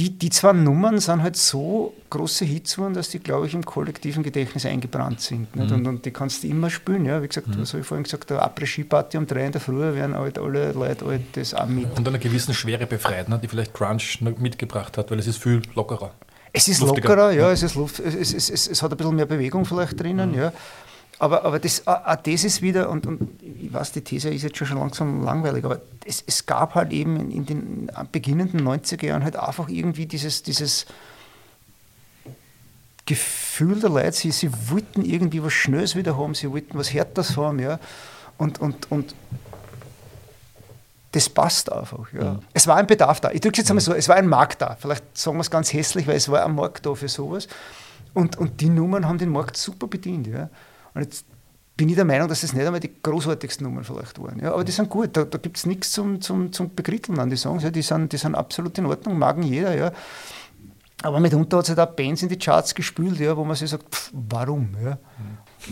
Die, 0.00 0.08
die 0.08 0.30
zwei 0.30 0.54
Nummern 0.54 0.98
sind 0.98 1.22
halt 1.22 1.36
so 1.36 1.92
große 2.08 2.46
Hits 2.46 2.76
geworden, 2.76 2.94
dass 2.94 3.10
die, 3.10 3.18
glaube 3.18 3.46
ich, 3.46 3.52
im 3.52 3.62
kollektiven 3.62 4.22
Gedächtnis 4.22 4.64
eingebrannt 4.64 5.20
sind. 5.20 5.54
Nicht? 5.54 5.70
Und, 5.72 5.86
und 5.86 6.06
die 6.06 6.10
kannst 6.10 6.42
du 6.42 6.48
immer 6.48 6.70
spielen. 6.70 7.04
Ja? 7.04 7.22
Wie 7.22 7.28
gesagt, 7.28 7.48
was 7.58 7.74
habe 7.74 7.82
ich 7.82 7.86
vorhin 7.86 8.04
gesagt, 8.04 8.30
der 8.30 8.42
Après-Ski-Party 8.42 9.18
um 9.18 9.26
drei 9.26 9.44
in 9.44 9.52
der 9.52 9.60
Früh 9.60 9.78
werden 9.78 10.16
halt 10.16 10.38
alle 10.38 10.72
Leute 10.72 11.04
halt 11.04 11.22
das 11.34 11.52
auch 11.52 11.66
mit 11.66 11.98
Und 11.98 12.08
einer 12.08 12.18
gewissen 12.18 12.54
Schwere 12.54 12.86
befreit, 12.86 13.28
ne, 13.28 13.38
die 13.42 13.46
vielleicht 13.46 13.74
Grunge 13.74 14.00
noch 14.20 14.38
mitgebracht 14.38 14.96
hat, 14.96 15.10
weil 15.10 15.18
es 15.18 15.26
ist 15.26 15.36
viel 15.36 15.60
lockerer. 15.74 16.12
Es 16.54 16.66
ist 16.66 16.80
Luftiger. 16.80 17.08
lockerer, 17.10 17.32
ja, 17.32 17.52
es, 17.52 17.62
ist 17.62 17.74
Luft, 17.74 18.00
es, 18.00 18.14
es, 18.14 18.32
es, 18.32 18.48
es, 18.48 18.68
es 18.68 18.82
hat 18.82 18.90
ein 18.90 18.96
bisschen 18.96 19.16
mehr 19.16 19.26
Bewegung 19.26 19.66
vielleicht 19.66 20.00
drinnen, 20.00 20.32
ja. 20.32 20.50
Aber, 21.20 21.44
aber 21.44 21.58
das, 21.58 21.86
auch 21.86 22.06
auch 22.06 22.16
das 22.16 22.44
ist 22.44 22.62
wieder, 22.62 22.88
und, 22.88 23.06
und 23.06 23.28
ich 23.42 23.70
weiß, 23.70 23.92
die 23.92 24.00
These 24.00 24.30
ist 24.30 24.42
jetzt 24.42 24.56
schon, 24.56 24.78
langsam 24.78 25.22
langweilig, 25.22 25.66
aber 25.66 25.82
es, 26.06 26.24
es 26.26 26.46
gab 26.46 26.74
halt 26.74 26.92
eben 26.92 27.30
in, 27.30 27.44
den 27.44 27.90
beginnenden 28.10 28.66
90er 28.66 29.04
Jahren 29.04 29.22
halt 29.22 29.36
einfach 29.36 29.68
irgendwie 29.68 30.06
dieses, 30.06 30.42
dieses 30.42 30.86
Gefühl 33.04 33.80
der 33.80 33.90
Leute, 33.90 34.12
sie, 34.12 34.30
sie 34.30 34.50
wollten 34.70 35.04
irgendwie 35.04 35.42
was 35.42 35.52
Schnelles 35.52 35.94
wieder 35.94 36.16
haben, 36.16 36.34
sie 36.34 36.50
wollten 36.50 36.78
was 36.78 36.90
Härteres 36.90 37.36
haben, 37.36 37.58
ja. 37.58 37.78
Und, 38.38 38.58
und, 38.58 38.90
und 38.90 39.14
das 41.12 41.28
passt 41.28 41.70
einfach. 41.70 42.10
Ja. 42.14 42.38
Es 42.54 42.66
war 42.66 42.76
ein 42.76 42.86
Bedarf 42.86 43.20
da. 43.20 43.30
Ich 43.30 43.42
drücke 43.42 43.54
es 43.54 43.58
jetzt 43.58 43.70
einmal 43.70 43.82
so, 43.82 43.92
es 43.92 44.08
war 44.08 44.16
ein 44.16 44.26
Markt 44.26 44.62
da. 44.62 44.74
Vielleicht 44.80 45.18
sagen 45.18 45.36
wir 45.36 45.42
es 45.42 45.50
ganz 45.50 45.70
hässlich, 45.70 46.06
weil 46.06 46.16
es 46.16 46.30
war 46.30 46.46
ein 46.46 46.54
Markt 46.54 46.86
da 46.86 46.94
für 46.94 47.08
sowas. 47.08 47.46
Und, 48.14 48.38
und 48.38 48.62
die 48.62 48.70
Nummern 48.70 49.06
haben 49.06 49.18
den 49.18 49.30
Markt 49.30 49.58
super 49.58 49.86
bedient. 49.86 50.26
Ja. 50.26 50.48
Und 50.94 51.02
jetzt 51.02 51.26
bin 51.76 51.88
ich 51.88 51.94
der 51.94 52.04
Meinung, 52.04 52.28
dass 52.28 52.42
das 52.42 52.52
nicht 52.52 52.64
einmal 52.66 52.80
die 52.80 52.90
großartigsten 53.02 53.64
Nummern 53.66 53.84
vielleicht 53.84 54.18
waren. 54.20 54.38
Ja. 54.40 54.52
Aber 54.52 54.64
die 54.64 54.72
sind 54.72 54.90
gut, 54.90 55.16
da, 55.16 55.24
da 55.24 55.38
gibt 55.38 55.56
es 55.56 55.64
nichts 55.66 55.92
zum, 55.92 56.20
zum, 56.20 56.52
zum 56.52 56.74
Bekritteln 56.74 57.18
an 57.18 57.30
die 57.30 57.36
Songs. 57.36 57.62
Ja. 57.62 57.70
Die, 57.70 57.82
sind, 57.82 58.12
die 58.12 58.16
sind 58.18 58.34
absolut 58.34 58.76
in 58.78 58.86
Ordnung, 58.86 59.18
magen 59.18 59.42
jeder. 59.42 59.74
Ja. 59.76 59.92
Aber 61.02 61.18
mitunter 61.20 61.56
hat 61.58 61.64
es 61.64 61.70
halt 61.76 61.80
auch 61.80 61.94
Bands 61.94 62.22
in 62.22 62.28
die 62.28 62.38
Charts 62.38 62.74
gespült, 62.74 63.18
ja, 63.18 63.34
wo 63.34 63.42
man 63.44 63.56
sich 63.56 63.70
sagt, 63.70 63.94
pff, 63.94 64.10
warum? 64.12 64.76
Ja. 64.84 64.98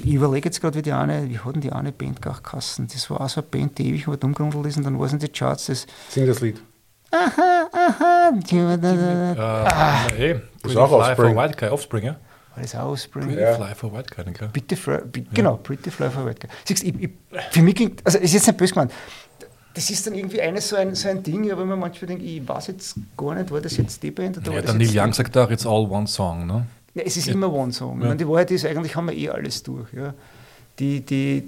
Ich 0.02 0.14
überlege 0.14 0.48
jetzt 0.48 0.60
gerade, 0.62 0.78
wie 0.78 0.82
die 0.82 0.92
eine, 0.92 1.28
wie 1.28 1.38
hat 1.38 1.54
denn 1.54 1.60
die 1.60 1.72
eine 1.72 1.92
Band 1.92 2.22
geheißen? 2.22 2.88
Das 2.90 3.10
war 3.10 3.20
auch 3.20 3.28
so 3.28 3.40
eine 3.42 3.48
Band, 3.50 3.76
die 3.76 3.88
ewig 3.90 4.08
weit 4.08 4.24
umgerundelt 4.24 4.64
ist 4.66 4.78
und 4.78 4.84
dann 4.84 4.98
war 4.98 5.04
es 5.06 5.12
in 5.12 5.18
die 5.18 5.28
Charts. 5.28 5.66
Das, 5.66 5.86
Sing 6.08 6.26
das 6.26 6.40
Lied. 6.40 6.62
aha, 7.10 7.68
aha, 7.72 8.30
Äh, 8.50 9.38
Ah. 9.38 10.06
hey, 10.14 10.40
Das 10.62 10.72
ist 10.72 10.76
auch 10.78 10.92
Offspring. 10.92 11.36
Offspring, 11.70 12.04
ja? 12.04 12.16
War 12.58 12.62
das 12.62 12.74
auch 12.74 12.90
Offspring? 12.92 13.26
Pretty 13.26 13.40
Ja. 13.40 13.54
Fly 13.54 13.74
for 13.74 13.92
White 13.92 14.14
Guy, 14.14 14.24
ne, 14.24 14.32
klar. 14.32 14.50
Pretty 14.50 14.76
Fly, 14.76 14.98
Be- 15.10 15.24
Genau, 15.32 15.56
Pretty 15.56 15.90
Fly 15.90 16.10
for 16.10 16.26
White 16.26 16.40
Guy. 16.40 16.48
Siehst, 16.64 16.84
ich, 16.84 16.94
ich, 17.02 17.10
für 17.50 17.62
mich 17.62 17.74
ging, 17.74 17.96
also 18.04 18.18
ist 18.18 18.32
jetzt 18.34 18.46
nicht 18.46 18.56
böse 18.58 18.74
gemeint, 18.74 18.92
das 19.74 19.90
ist 19.90 20.06
dann 20.06 20.14
irgendwie 20.14 20.40
eines 20.40 20.68
so 20.68 20.76
ein, 20.76 20.94
so 20.94 21.08
ein 21.08 21.22
Ding, 21.22 21.50
aber 21.52 21.64
man 21.64 21.78
manchmal 21.78 22.08
denkt, 22.08 22.24
ich 22.24 22.46
weiß 22.46 22.66
jetzt 22.68 22.96
gar 23.16 23.34
nicht, 23.34 23.50
war 23.50 23.60
das 23.60 23.76
jetzt 23.76 24.02
die 24.02 24.10
Band 24.10 24.38
oder 24.38 24.46
Ja, 24.46 24.52
war 24.54 24.62
der 24.62 24.66
das 24.66 24.74
Neil 24.74 24.86
jetzt 24.88 24.96
Young 24.96 25.12
sagt 25.12 25.36
auch, 25.36 25.50
it's 25.50 25.64
all 25.66 25.86
one 25.88 26.06
song, 26.06 26.46
ne? 26.46 26.66
Ja, 26.94 27.02
es 27.04 27.16
ist 27.16 27.28
immer 27.28 27.52
One-Song. 27.52 28.02
Ja. 28.02 28.10
Und 28.10 28.20
die 28.20 28.26
Wahrheit 28.26 28.50
ist, 28.50 28.64
eigentlich 28.66 28.96
haben 28.96 29.06
wir 29.06 29.14
eh 29.16 29.28
alles 29.28 29.62
durch. 29.62 29.92
Ja. 29.92 30.14
Die, 30.80 31.00
die, 31.00 31.44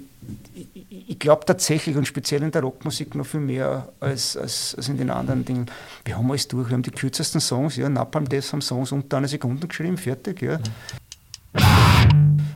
ich- 0.53 1.19
glaube 1.19 1.45
tatsächlich, 1.45 1.95
und 1.95 2.07
speziell 2.07 2.41
in 2.43 2.51
der 2.51 2.61
Rockmusik 2.63 3.13
noch 3.15 3.25
viel 3.25 3.39
mehr 3.41 3.89
als, 3.99 4.35
als, 4.35 4.73
als 4.75 4.89
in 4.89 4.97
den 4.97 5.09
anderen 5.11 5.45
Dingen, 5.45 5.65
wir 6.05 6.17
haben 6.17 6.29
alles 6.31 6.47
durch. 6.47 6.69
Wir 6.69 6.73
haben 6.73 6.81
die 6.83 6.91
kürzesten 6.91 7.39
Songs, 7.41 7.75
ja, 7.75 7.87
Napalm 7.89 8.27
Death 8.27 8.51
haben 8.53 8.61
Songs 8.61 8.91
unter 8.91 9.17
einer 9.17 9.27
Sekunde 9.27 9.67
geschrieben, 9.67 9.97
fertig. 9.97 10.41
Ja. 10.41 10.59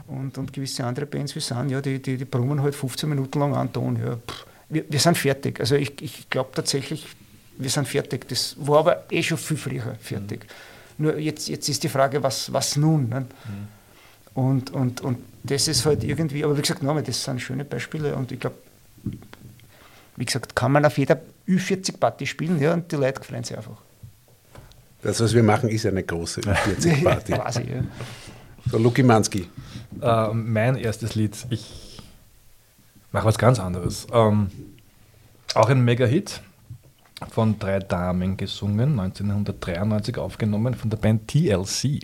Und, 0.07 0.37
und 0.37 0.53
gewisse 0.53 0.83
andere 0.85 1.05
Bands 1.05 1.35
wie 1.35 1.39
sind, 1.39 1.69
ja, 1.69 1.81
die, 1.81 2.01
die, 2.01 2.17
die 2.17 2.25
brummen 2.25 2.61
halt 2.61 2.75
15 2.75 3.09
Minuten 3.09 3.39
lang 3.39 3.53
an 3.55 3.71
Ton. 3.71 3.97
Ja. 3.97 4.15
Pff, 4.15 4.45
Wir, 4.69 4.85
wir 4.89 4.99
sind 4.99 5.17
fertig. 5.17 5.59
Also 5.59 5.75
ich, 5.75 6.01
ich 6.01 6.29
glaube 6.29 6.49
tatsächlich, 6.53 7.05
wir 7.57 7.69
sind 7.69 7.87
fertig. 7.87 8.27
Das 8.29 8.55
war 8.59 8.79
aber 8.79 9.03
eh 9.11 9.21
schon 9.23 9.37
viel 9.37 9.57
früher 9.57 9.95
fertig. 9.99 10.45
Nur 10.97 11.17
jetzt, 11.17 11.49
jetzt 11.49 11.67
ist 11.69 11.83
die 11.83 11.89
Frage, 11.89 12.23
was, 12.23 12.51
was 12.53 12.77
nun? 12.77 13.09
Ne? 13.09 13.25
Und, 14.33 14.71
und, 14.71 15.01
und 15.01 15.17
das 15.45 15.67
ist 15.67 15.85
halt 15.85 16.03
irgendwie, 16.03 16.43
aber 16.43 16.57
wie 16.57 16.61
gesagt, 16.61 16.83
nochmal, 16.83 17.03
das 17.03 17.23
sind 17.23 17.41
schöne 17.41 17.65
Beispiele 17.65 18.15
und 18.15 18.31
ich 18.31 18.39
glaube, 18.39 18.55
wie 20.15 20.25
gesagt, 20.25 20.55
kann 20.55 20.71
man 20.71 20.85
auf 20.85 20.97
jeder 20.97 21.21
Ü40-Party 21.47 22.25
spielen 22.25 22.59
ja, 22.59 22.73
und 22.73 22.91
die 22.91 22.95
Leute 22.95 23.23
freuen 23.23 23.43
sich 23.43 23.55
einfach. 23.55 23.77
Das, 25.01 25.19
was 25.19 25.33
wir 25.33 25.43
machen, 25.43 25.69
ist 25.69 25.85
eine 25.85 26.03
große 26.03 26.41
40-Party. 26.41 27.33
Quasi, 27.33 27.61
ja. 27.61 27.83
so, 28.71 28.77
Luki 28.79 29.03
Manski. 29.03 29.47
Äh, 30.01 30.33
mein 30.33 30.77
erstes 30.77 31.15
Lied, 31.15 31.35
ich 31.49 32.01
mache 33.11 33.25
was 33.25 33.37
ganz 33.37 33.59
anderes. 33.59 34.07
Ähm, 34.11 34.49
auch 35.53 35.69
ein 35.69 35.83
Mega-Hit 35.83 36.41
von 37.31 37.57
drei 37.59 37.79
Damen 37.79 38.35
gesungen, 38.37 38.99
1993 38.99 40.17
aufgenommen 40.17 40.73
von 40.73 40.89
der 40.89 40.97
Band 40.97 41.27
TLC. 41.29 41.99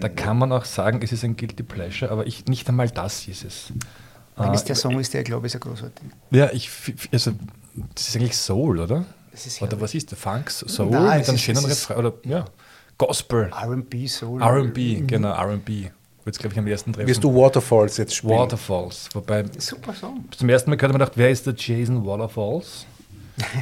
Da 0.00 0.08
kann 0.08 0.38
man 0.38 0.52
auch 0.52 0.64
sagen, 0.64 1.00
es 1.02 1.12
ist 1.12 1.24
ein 1.24 1.36
Guilty 1.36 1.62
Pleasure, 1.62 2.10
aber 2.10 2.26
ich, 2.26 2.46
nicht 2.46 2.68
einmal 2.68 2.90
das 2.90 3.28
ist 3.28 3.44
es. 3.44 3.72
Wenn 4.36 4.50
Äh, 4.50 4.54
es 4.54 4.64
der 4.64 4.74
Song 4.76 4.98
ist, 4.98 5.14
der 5.14 5.20
ich 5.22 5.26
glaube, 5.26 5.46
ist 5.46 5.52
ja 5.54 5.60
großartig. 5.60 6.04
Ja, 6.30 6.50
ich, 6.52 6.68
also, 7.12 7.32
das 7.94 8.08
ist 8.08 8.16
eigentlich 8.16 8.36
Soul, 8.36 8.80
oder? 8.80 9.04
Das 9.30 9.46
ist 9.46 9.62
Oder 9.62 9.80
was 9.80 9.94
ist 9.94 10.10
der 10.10 10.18
Funk? 10.18 10.50
Soul 10.50 10.90
Nein, 10.90 11.18
mit 11.20 11.28
einem 11.28 11.38
schönen 11.38 11.64
Refrain? 11.64 11.96
Oder, 11.98 12.12
ja, 12.24 12.44
Gospel. 12.98 13.50
R&B, 13.52 14.06
Soul. 14.08 14.42
R&B, 14.42 15.02
genau, 15.06 15.32
R&B. 15.34 15.88
Wird 16.24 16.38
glaube 16.38 16.54
ich 16.54 16.58
am 16.58 16.66
ersten 16.66 16.92
treffen. 16.92 17.06
Wirst 17.06 17.22
du 17.22 17.32
Waterfalls 17.32 17.96
jetzt 17.98 18.14
spielen? 18.16 18.32
Waterfalls. 18.38 19.08
Wobei, 19.12 19.44
Super 19.58 19.94
Song. 19.94 20.24
zum 20.36 20.48
ersten 20.48 20.70
Mal 20.70 20.76
gerade 20.76 20.92
mir 20.92 20.98
gedacht, 20.98 21.12
wer 21.16 21.30
ist 21.30 21.46
der 21.46 21.54
Jason 21.56 22.04
Waterfalls? 22.04 22.84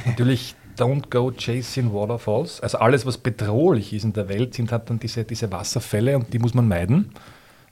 Natürlich 0.06 0.54
Don't 0.78 1.08
Go 1.10 1.30
Chasing 1.30 1.92
Waterfalls. 1.92 2.60
Also 2.60 2.78
alles, 2.78 3.06
was 3.06 3.18
bedrohlich 3.18 3.92
ist 3.92 4.04
in 4.04 4.12
der 4.12 4.28
Welt, 4.28 4.54
sind 4.54 4.72
halt 4.72 4.90
dann 4.90 4.98
diese, 4.98 5.24
diese 5.24 5.50
Wasserfälle 5.52 6.16
und 6.16 6.32
die 6.32 6.38
muss 6.38 6.54
man 6.54 6.66
meiden. 6.68 7.12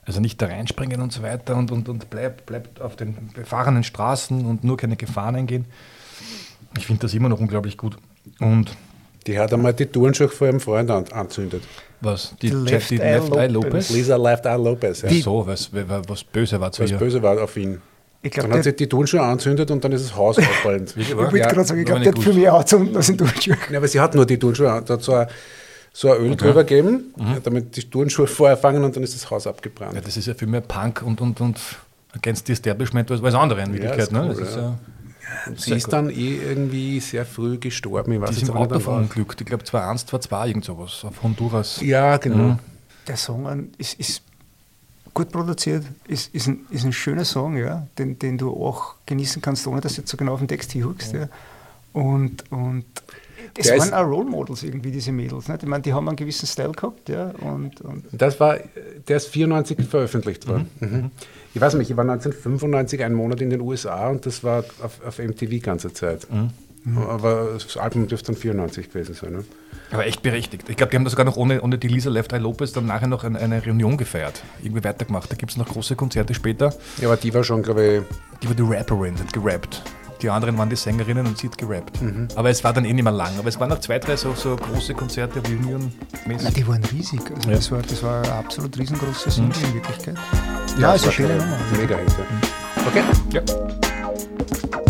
Also 0.05 0.19
nicht 0.19 0.41
da 0.41 0.47
reinspringen 0.47 1.01
und 1.01 1.13
so 1.13 1.21
weiter 1.23 1.55
und, 1.55 1.71
und, 1.71 1.87
und 1.87 2.09
bleibt, 2.09 2.45
bleibt 2.45 2.81
auf 2.81 2.95
den 2.97 3.29
befahrenen 3.33 3.83
Straßen 3.83 4.45
und 4.45 4.63
nur 4.63 4.75
keine 4.77 4.95
Gefahren 4.97 5.35
eingehen. 5.35 5.65
Ich 6.77 6.85
finde 6.87 7.01
das 7.03 7.13
immer 7.13 7.29
noch 7.29 7.39
unglaublich 7.39 7.77
gut. 7.77 7.97
Und 8.39 8.75
Die 9.27 9.37
hat 9.39 9.53
einmal 9.53 9.73
die 9.73 9.85
Turnschuhe 9.85 10.27
vor 10.27 10.47
ihrem 10.47 10.59
Freund 10.59 10.89
an, 10.91 11.05
anzündet. 11.11 11.63
was? 12.01 12.35
Die, 12.41 12.49
Die 12.49 12.55
Left, 12.55 12.89
die 12.89 12.99
Eye 12.99 13.13
Left 13.19 13.33
Eye 13.35 13.47
Lopez. 13.47 13.89
Lisa 13.91 14.17
Left 14.17 14.45
Eye 14.45 14.57
Lopez. 14.57 15.01
Ja. 15.03 15.09
so, 15.21 15.45
was, 15.47 15.69
was, 15.71 16.09
was 16.09 16.23
böse 16.25 16.59
war 16.59 16.71
zu 16.71 16.83
was 16.83 16.91
ihr. 16.91 16.97
böse 16.97 17.21
war 17.23 17.41
auf 17.41 17.55
ihn. 17.55 17.81
Ich 18.25 18.31
glaube, 18.31 18.49
Dann 18.49 18.57
hat 18.59 18.63
sie 18.63 18.73
die 18.73 18.87
Turnschuhe 18.87 19.21
anzündet 19.21 19.69
und 19.69 19.83
dann 19.83 19.91
ist 19.91 20.05
das 20.05 20.15
Haus. 20.15 20.37
Wirklich, 20.63 21.09
ich 21.09 21.15
wollte 21.17 21.37
Ja, 21.37 21.47
gerade 21.49 21.65
sagen, 21.65 21.81
ich 21.81 21.85
glaube, 21.85 22.01
der 22.01 22.13
hat 22.13 22.19
für 22.19 22.29
gut. 22.31 22.39
mich 22.39 22.49
anzünden 22.49 22.95
als 22.95 23.09
in 23.09 23.17
Turnschuhe. 23.17 23.57
Ja, 23.69 23.77
aber 23.77 23.87
sie 23.87 23.99
hat 23.99 24.15
nur 24.15 24.25
die 24.25 24.39
Turnschuhe, 24.39 24.71
an. 24.71 24.85
da 24.85 24.93
hat 24.93 25.03
so 25.03 25.13
ein, 25.13 25.27
so 25.91 26.11
ein 26.11 26.21
Öl 26.21 26.35
drüber 26.37 26.63
gegeben, 26.63 27.13
Mhm. 27.17 27.27
ja, 27.33 27.37
damit 27.43 27.75
die 27.75 27.83
Turnschuhe 27.89 28.25
vorher 28.27 28.55
fangen 28.57 28.83
und 28.83 28.95
dann 28.95 29.03
ist 29.03 29.13
das 29.13 29.29
Haus 29.29 29.45
abgebrannt. 29.45 29.93
Ja, 29.95 30.01
das 30.01 30.15
ist 30.17 30.25
ja 30.25 30.33
viel 30.33 30.47
mehr 30.47 30.61
Punk 30.61 31.01
und, 31.05 31.19
und, 31.21 31.39
und 31.41 31.59
against 32.15 32.47
the 32.47 32.53
Establishment 32.53 33.11
als 33.11 33.21
alles 33.21 33.35
andere 33.35 33.61
in 33.61 33.73
Wirklichkeit. 33.73 33.99
ist 33.99 34.11
ne? 34.13 34.21
cool, 34.23 34.29
das 34.29 34.49
ist 34.49 34.55
ja. 34.55 34.61
ja, 34.61 34.77
sie 35.57 35.73
ist 35.73 35.91
dann 35.91 36.09
eh 36.09 36.37
irgendwie 36.47 36.99
sehr 37.01 37.25
früh 37.25 37.57
gestorben. 37.57 38.13
Ich 38.13 38.21
weiß 38.21 38.29
die 38.29 38.45
sind 38.45 38.55
Auto 38.55 38.79
verunglückt. 38.79 39.41
Ich 39.41 39.47
glaube 39.47 39.65
2001, 39.65 40.05
2002, 40.05 40.47
irgend 40.47 40.65
sowas. 40.65 41.03
Auf 41.03 41.21
Honduras. 41.21 41.81
Ja, 41.81 42.15
genau. 42.17 42.37
Mhm. 42.37 42.59
Der 43.07 43.17
Song 43.17 43.69
ist, 43.77 43.99
ist 43.99 44.21
gut 45.13 45.31
produziert, 45.31 45.85
ist, 46.07 46.33
ist, 46.33 46.47
ein, 46.47 46.65
ist 46.69 46.85
ein 46.85 46.93
schöner 46.93 47.25
Song, 47.25 47.57
ja, 47.57 47.87
den, 47.97 48.17
den 48.19 48.37
du 48.37 48.51
auch 48.51 48.95
genießen 49.05 49.41
kannst, 49.41 49.67
ohne 49.67 49.81
dass 49.81 49.95
du 49.95 50.01
jetzt 50.01 50.09
so 50.09 50.17
genau 50.17 50.33
auf 50.33 50.39
den 50.39 50.47
Text 50.47 50.71
hinhuckst. 50.71 51.13
Ja. 51.13 51.29
Und, 51.93 52.51
und 52.51 52.85
es 53.57 53.67
Der 53.67 53.77
waren 53.77 53.93
auch 53.93 54.05
Role 54.05 54.29
Models 54.29 54.63
irgendwie, 54.63 54.91
diese 54.91 55.11
Mädels. 55.11 55.47
Nicht? 55.47 55.63
Ich 55.63 55.69
meine, 55.69 55.83
die 55.83 55.93
haben 55.93 56.07
einen 56.07 56.15
gewissen 56.15 56.47
Style 56.47 56.71
gehabt. 56.71 57.09
Ja, 57.09 57.29
und, 57.41 57.81
und 57.81 58.05
Das 58.11 58.39
war, 58.39 58.57
der 59.07 59.17
ist 59.17 59.27
94 59.27 59.85
veröffentlicht 59.87 60.47
worden. 60.47 60.69
Mhm. 60.79 61.11
Ich 61.53 61.61
weiß 61.61 61.75
nicht, 61.75 61.89
ich 61.91 61.95
war 61.95 62.03
1995 62.03 63.03
einen 63.03 63.15
Monat 63.15 63.41
in 63.41 63.51
den 63.51 63.61
USA 63.61 64.09
und 64.09 64.25
das 64.25 64.43
war 64.43 64.63
auf, 64.81 65.05
auf 65.05 65.19
MTV 65.19 65.61
ganze 65.61 65.93
Zeit. 65.93 66.27
Aber 67.07 67.51
das 67.53 67.77
Album 67.77 68.07
dürfte 68.07 68.33
dann 68.33 68.35
94 68.41 68.89
gewesen 68.89 69.15
sein. 69.15 69.31
Ne? 69.33 69.43
Aber 69.91 70.05
echt 70.05 70.21
berechtigt. 70.21 70.69
Ich 70.69 70.75
glaube, 70.75 70.89
die 70.91 70.97
haben 70.97 71.03
das 71.05 71.11
sogar 71.11 71.25
noch 71.25 71.37
ohne, 71.37 71.61
ohne 71.61 71.77
die 71.77 71.87
Lisa 71.87 72.09
Left 72.09 72.33
Eye 72.33 72.39
Lopez 72.39 72.73
dann 72.73 72.87
nachher 72.87 73.07
noch 73.07 73.23
eine, 73.23 73.39
eine 73.39 73.63
Reunion 73.65 73.95
gefeiert. 73.95 74.41
Irgendwie 74.61 74.83
weitergemacht. 74.83 75.31
Da 75.31 75.35
gibt 75.35 75.51
es 75.51 75.57
noch 75.57 75.67
große 75.67 75.95
Konzerte 75.95 76.33
später. 76.33 76.73
Ja, 76.99 77.07
aber 77.07 77.17
die 77.17 77.33
war 77.33 77.43
schon, 77.43 77.63
glaube 77.63 78.05
Die 78.41 78.47
war 78.47 78.55
die 78.55 78.63
Rapperin, 78.63 79.15
die 79.15 79.21
hat 79.21 79.31
gerappt. 79.33 79.81
Die 80.21 80.29
anderen 80.29 80.57
waren 80.57 80.69
die 80.69 80.75
Sängerinnen 80.77 81.25
und 81.27 81.37
sie 81.37 81.47
hat 81.47 81.57
gerappt. 81.57 81.99
Aber 82.35 82.49
es 82.49 82.63
war 82.63 82.71
dann 82.73 82.85
eh 82.85 82.93
nicht 82.93 83.03
mehr 83.03 83.11
lang. 83.11 83.31
Aber 83.39 83.49
es 83.49 83.59
waren 83.59 83.69
noch 83.69 83.79
zwei, 83.79 83.99
drei 83.99 84.15
so, 84.15 84.33
so 84.33 84.55
große 84.55 84.93
Konzerte, 84.93 85.41
Reunion-mäßig. 85.41 86.53
die 86.53 86.65
waren 86.67 86.83
riesig. 86.85 87.19
Also 87.35 87.49
Ja. 87.49 87.55
das, 87.57 87.71
war, 87.71 87.81
das 87.81 88.03
war 88.03 88.23
eine 88.23 88.31
absolut 88.33 88.77
riesengroße 88.77 89.29
Single 89.31 89.51
in 89.67 89.73
Wirklichkeit. 89.75 90.15
Ja, 90.79 90.93
ist 90.93 91.03
eine 91.03 91.11
schöne 91.11 91.35
Nummer. 91.37 91.57
Mega 91.77 91.97
Hit. 91.97 92.09
ja. 92.17 92.87
Okay. 92.87 93.03
Ja. 93.33 94.82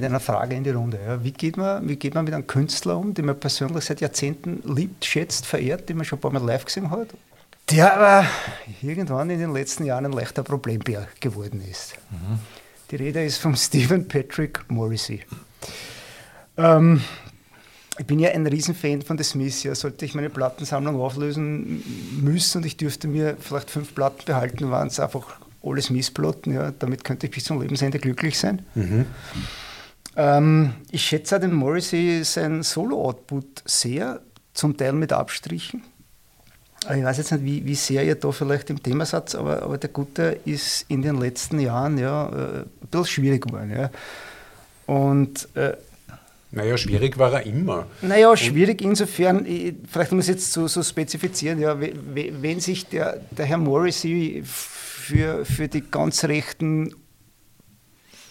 Mit 0.00 0.08
einer 0.08 0.20
Frage 0.20 0.56
in 0.56 0.64
die 0.64 0.70
Runde. 0.70 0.98
Ja. 1.04 1.22
Wie, 1.22 1.32
geht 1.32 1.58
man, 1.58 1.86
wie 1.86 1.96
geht 1.96 2.14
man 2.14 2.24
mit 2.24 2.32
einem 2.32 2.46
Künstler 2.46 2.96
um, 2.96 3.12
den 3.12 3.26
man 3.26 3.38
persönlich 3.38 3.84
seit 3.84 4.00
Jahrzehnten 4.00 4.62
liebt, 4.64 5.04
schätzt, 5.04 5.44
verehrt, 5.44 5.88
den 5.88 5.98
man 5.98 6.06
schon 6.06 6.18
ein 6.18 6.22
paar 6.22 6.32
Mal 6.32 6.42
live 6.42 6.64
gesehen 6.64 6.90
hat? 6.90 7.08
Der 7.68 7.94
aber 7.94 8.26
irgendwann 8.80 9.28
in 9.28 9.38
den 9.38 9.52
letzten 9.52 9.84
Jahren 9.84 10.06
ein 10.06 10.12
leichter 10.12 10.42
Problembär 10.42 11.06
geworden 11.20 11.62
ist. 11.70 11.96
Die 12.90 12.96
Rede 12.96 13.22
ist 13.22 13.36
von 13.36 13.54
Stephen 13.56 14.08
Patrick 14.08 14.64
Morrissey. 14.68 15.20
Ähm, 16.56 17.02
ich 17.98 18.06
bin 18.06 18.18
ja 18.18 18.30
ein 18.30 18.46
Riesenfan 18.46 19.02
von 19.02 19.18
The 19.18 19.24
Smiths. 19.24 19.62
Ja. 19.64 19.74
Sollte 19.74 20.06
ich 20.06 20.14
meine 20.14 20.30
Plattensammlung 20.30 20.98
auflösen 20.98 21.84
müssen 22.22 22.58
und 22.58 22.66
ich 22.66 22.78
dürfte 22.78 23.06
mir 23.06 23.36
vielleicht 23.38 23.68
fünf 23.68 23.94
Platten 23.94 24.24
behalten, 24.24 24.70
waren 24.70 24.88
es 24.88 24.98
einfach 24.98 25.38
alle 25.62 25.82
Smiths-Platten. 25.82 26.54
Ja. 26.54 26.72
Damit 26.78 27.04
könnte 27.04 27.26
ich 27.26 27.32
bis 27.32 27.44
zum 27.44 27.60
Lebensende 27.60 27.98
glücklich 27.98 28.38
sein. 28.38 28.62
Ähm, 30.22 30.74
ich 30.90 31.02
schätze 31.06 31.40
den 31.40 31.54
Morrissey 31.54 32.22
sein 32.24 32.62
Solo-Output 32.62 33.62
sehr, 33.64 34.20
zum 34.52 34.76
Teil 34.76 34.92
mit 34.92 35.12
Abstrichen. 35.12 35.82
Aber 36.84 36.96
Ich 36.96 37.04
weiß 37.04 37.18
jetzt 37.18 37.32
nicht, 37.32 37.44
wie, 37.44 37.64
wie 37.64 37.74
sehr 37.74 38.04
ihr 38.04 38.16
da 38.16 38.30
vielleicht 38.32 38.68
im 38.70 38.82
Thema 38.82 39.06
seid, 39.06 39.34
aber, 39.34 39.62
aber 39.62 39.78
der 39.78 39.90
Gute 39.90 40.38
ist 40.44 40.84
in 40.88 41.00
den 41.02 41.18
letzten 41.18 41.58
Jahren 41.60 41.96
ja, 41.98 42.28
äh, 42.28 42.58
ein 42.60 42.66
bisschen 42.90 43.06
schwierig 43.06 43.46
geworden. 43.46 43.70
Ja. 43.70 43.90
Und 44.86 45.48
äh, 45.56 45.76
Naja, 46.50 46.76
schwierig 46.76 47.16
war 47.16 47.32
er 47.32 47.46
immer. 47.46 47.86
naja, 48.02 48.36
schwierig 48.36 48.82
insofern, 48.82 49.46
ich- 49.46 49.74
vielleicht 49.90 50.12
muss 50.12 50.24
ich 50.28 50.34
jetzt 50.34 50.52
so, 50.52 50.66
so 50.68 50.82
spezifizieren, 50.82 51.60
ja, 51.60 51.80
we- 51.80 51.94
we- 52.14 52.32
wenn 52.42 52.60
sich 52.60 52.86
der, 52.88 53.20
der 53.30 53.46
Herr 53.46 53.58
Morrissey 53.58 54.42
für, 54.44 55.44
für 55.46 55.68
die 55.68 55.82
ganz 55.82 56.24
rechten 56.24 56.92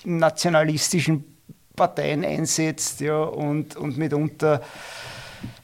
nationalistischen 0.03 1.23
Parteien 1.79 2.25
einsetzt 2.25 2.99
ja, 2.99 3.17
und, 3.23 3.75
und 3.77 3.97
mitunter 3.97 4.61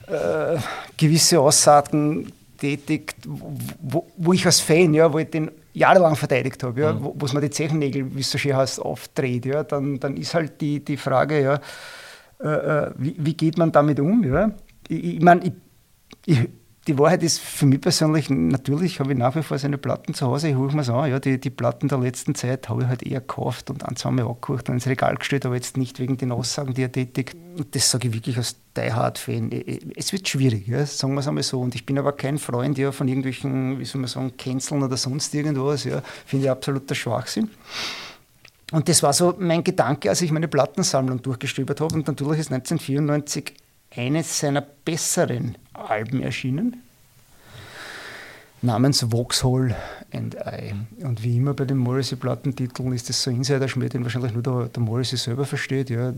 äh, 0.08 0.58
gewisse 0.97 1.39
Aussagen 1.39 2.32
tätigt, 2.58 3.17
wo, 3.25 4.06
wo 4.17 4.34
ich 4.34 4.45
als 4.45 4.62
Fan, 4.62 4.93
ja, 4.93 5.12
wo 5.12 5.19
ich 5.19 5.30
den 5.30 5.51
jahrelang 5.73 6.15
verteidigt 6.15 6.63
habe, 6.63 6.80
ja, 6.80 6.97
wo 6.99 7.25
es 7.25 7.34
mir 7.34 7.41
die 7.41 7.49
Zechennägel, 7.49 8.15
wie 8.15 8.21
es 8.21 8.32
so 8.32 8.38
schön 8.38 8.56
heißt, 8.56 8.80
aufdreht, 8.80 9.45
ja, 9.45 9.63
dann, 9.63 9.99
dann 9.99 10.15
ist 10.15 10.34
halt 10.34 10.62
die, 10.62 10.80
die 10.80 10.97
Frage, 10.97 11.41
ja, 11.41 11.60
äh, 12.41 12.47
äh, 12.47 12.91
wie, 12.97 13.15
wie 13.17 13.34
geht 13.34 13.58
man 13.58 13.71
damit 13.71 13.99
um? 13.99 14.23
Ja? 14.23 14.51
Ich, 14.88 15.15
ich 15.15 15.21
meine, 15.21 15.43
ich, 15.45 15.54
ich, 16.25 16.39
die 16.88 17.00
Wahrheit 17.00 17.24
ist 17.24 17.39
für 17.39 17.65
mich 17.65 17.82
persönlich, 17.82 18.30
natürlich 18.30 19.00
habe 19.00 19.13
ich 19.13 19.17
nach 19.17 19.36
wie 19.36 19.41
vor 19.41 19.58
seine 19.58 19.80
Platten 19.80 20.13
zu 20.13 20.28
Hause, 20.28 20.50
ich 20.50 20.56
hole 20.56 20.71
mir 20.71 20.88
an. 20.88 21.10
Ja, 21.10 21.19
die, 21.19 21.39
die 21.39 21.50
Platten 21.50 21.88
der 21.88 21.98
letzten 21.98 22.36
Zeit 22.36 22.69
habe 22.69 22.84
ich 22.84 22.88
halt 22.88 23.02
eher 23.02 23.21
gekauft 23.21 23.71
und 23.71 23.84
an 23.84 23.95
zweimal 23.95 24.28
angehört 24.28 24.69
und 24.69 24.76
ins 24.76 24.86
Regal 24.86 25.15
gestellt, 25.15 25.48
aber 25.48 25.56
jetzt 25.56 25.78
nicht 25.78 26.00
wegen 26.00 26.17
den 26.17 26.32
Aussagen, 26.32 26.76
die 26.76 26.84
er 26.84 26.91
tätigt. 26.91 27.36
Das 27.71 27.89
sage 27.89 28.10
ich 28.10 28.13
wirklich 28.13 28.38
als 28.38 28.56
Die 28.78 28.93
Hard-Fan. 28.93 29.50
Es 29.95 30.13
wird 30.13 30.28
schwierig, 30.28 30.67
ja, 30.67 30.86
sagen 30.86 31.15
wir 31.15 31.21
es 31.21 31.28
einmal 31.28 31.43
so. 31.43 31.60
Und 31.60 31.74
ich 31.74 31.88
bin 31.88 31.98
aber 31.98 32.12
kein 32.12 32.38
Freund 32.38 32.78
ja, 32.78 32.91
von 32.91 33.08
irgendwelchen, 33.08 33.80
wie 33.80 33.86
soll 33.86 34.02
man 34.02 34.08
sagen, 34.08 34.38
Canceln 34.38 34.84
oder 34.84 34.98
sonst 34.98 35.34
irgendwas. 35.34 35.86
Ja. 35.86 36.04
Finde 36.26 36.45
ich 36.45 36.52
absoluter 36.52 36.93
Schwachsinn. 36.93 37.50
Und 38.71 38.89
das 38.89 39.02
war 39.02 39.13
so 39.13 39.36
mein 39.39 39.63
Gedanke, 39.63 40.10
als 40.10 40.21
ich 40.21 40.32
meine 40.32 40.48
Plattensammlung 40.48 41.21
durchgestöbert 41.21 41.82
habe. 41.82 41.95
Und 41.95 42.08
natürlich 42.08 42.39
ist 42.41 42.52
1994 42.52 43.54
eines 43.96 44.40
seiner 44.40 44.62
besseren 44.62 45.58
Alben 45.74 46.22
erschienen. 46.22 46.82
namens 48.62 49.06
Vauxhall 49.12 49.76
and 50.12 50.36
I. 50.36 50.74
Und 51.06 51.24
wie 51.24 51.38
immer 51.38 51.54
bei 51.54 51.66
den 51.66 51.78
Morrissey-Plattentiteln 51.78 52.94
ist 52.94 53.10
das 53.10 53.22
so 53.22 53.30
Insider-Schmäh, 53.30 53.90
den 53.90 54.04
wahrscheinlich 54.04 54.34
nur 54.34 54.44
der, 54.44 54.70
der 54.70 54.82
Morrissey 54.82 55.18
selber 55.18 55.46
versteht. 55.46 55.90
Ja. 55.90 56.14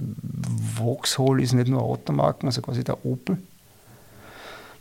Vauxhall 0.75 1.41
ist 1.41 1.53
nicht 1.53 1.67
nur 1.67 1.81
Automarken, 1.81 2.47
also 2.47 2.61
quasi 2.61 2.83
der 2.83 3.05
Opel. 3.05 3.37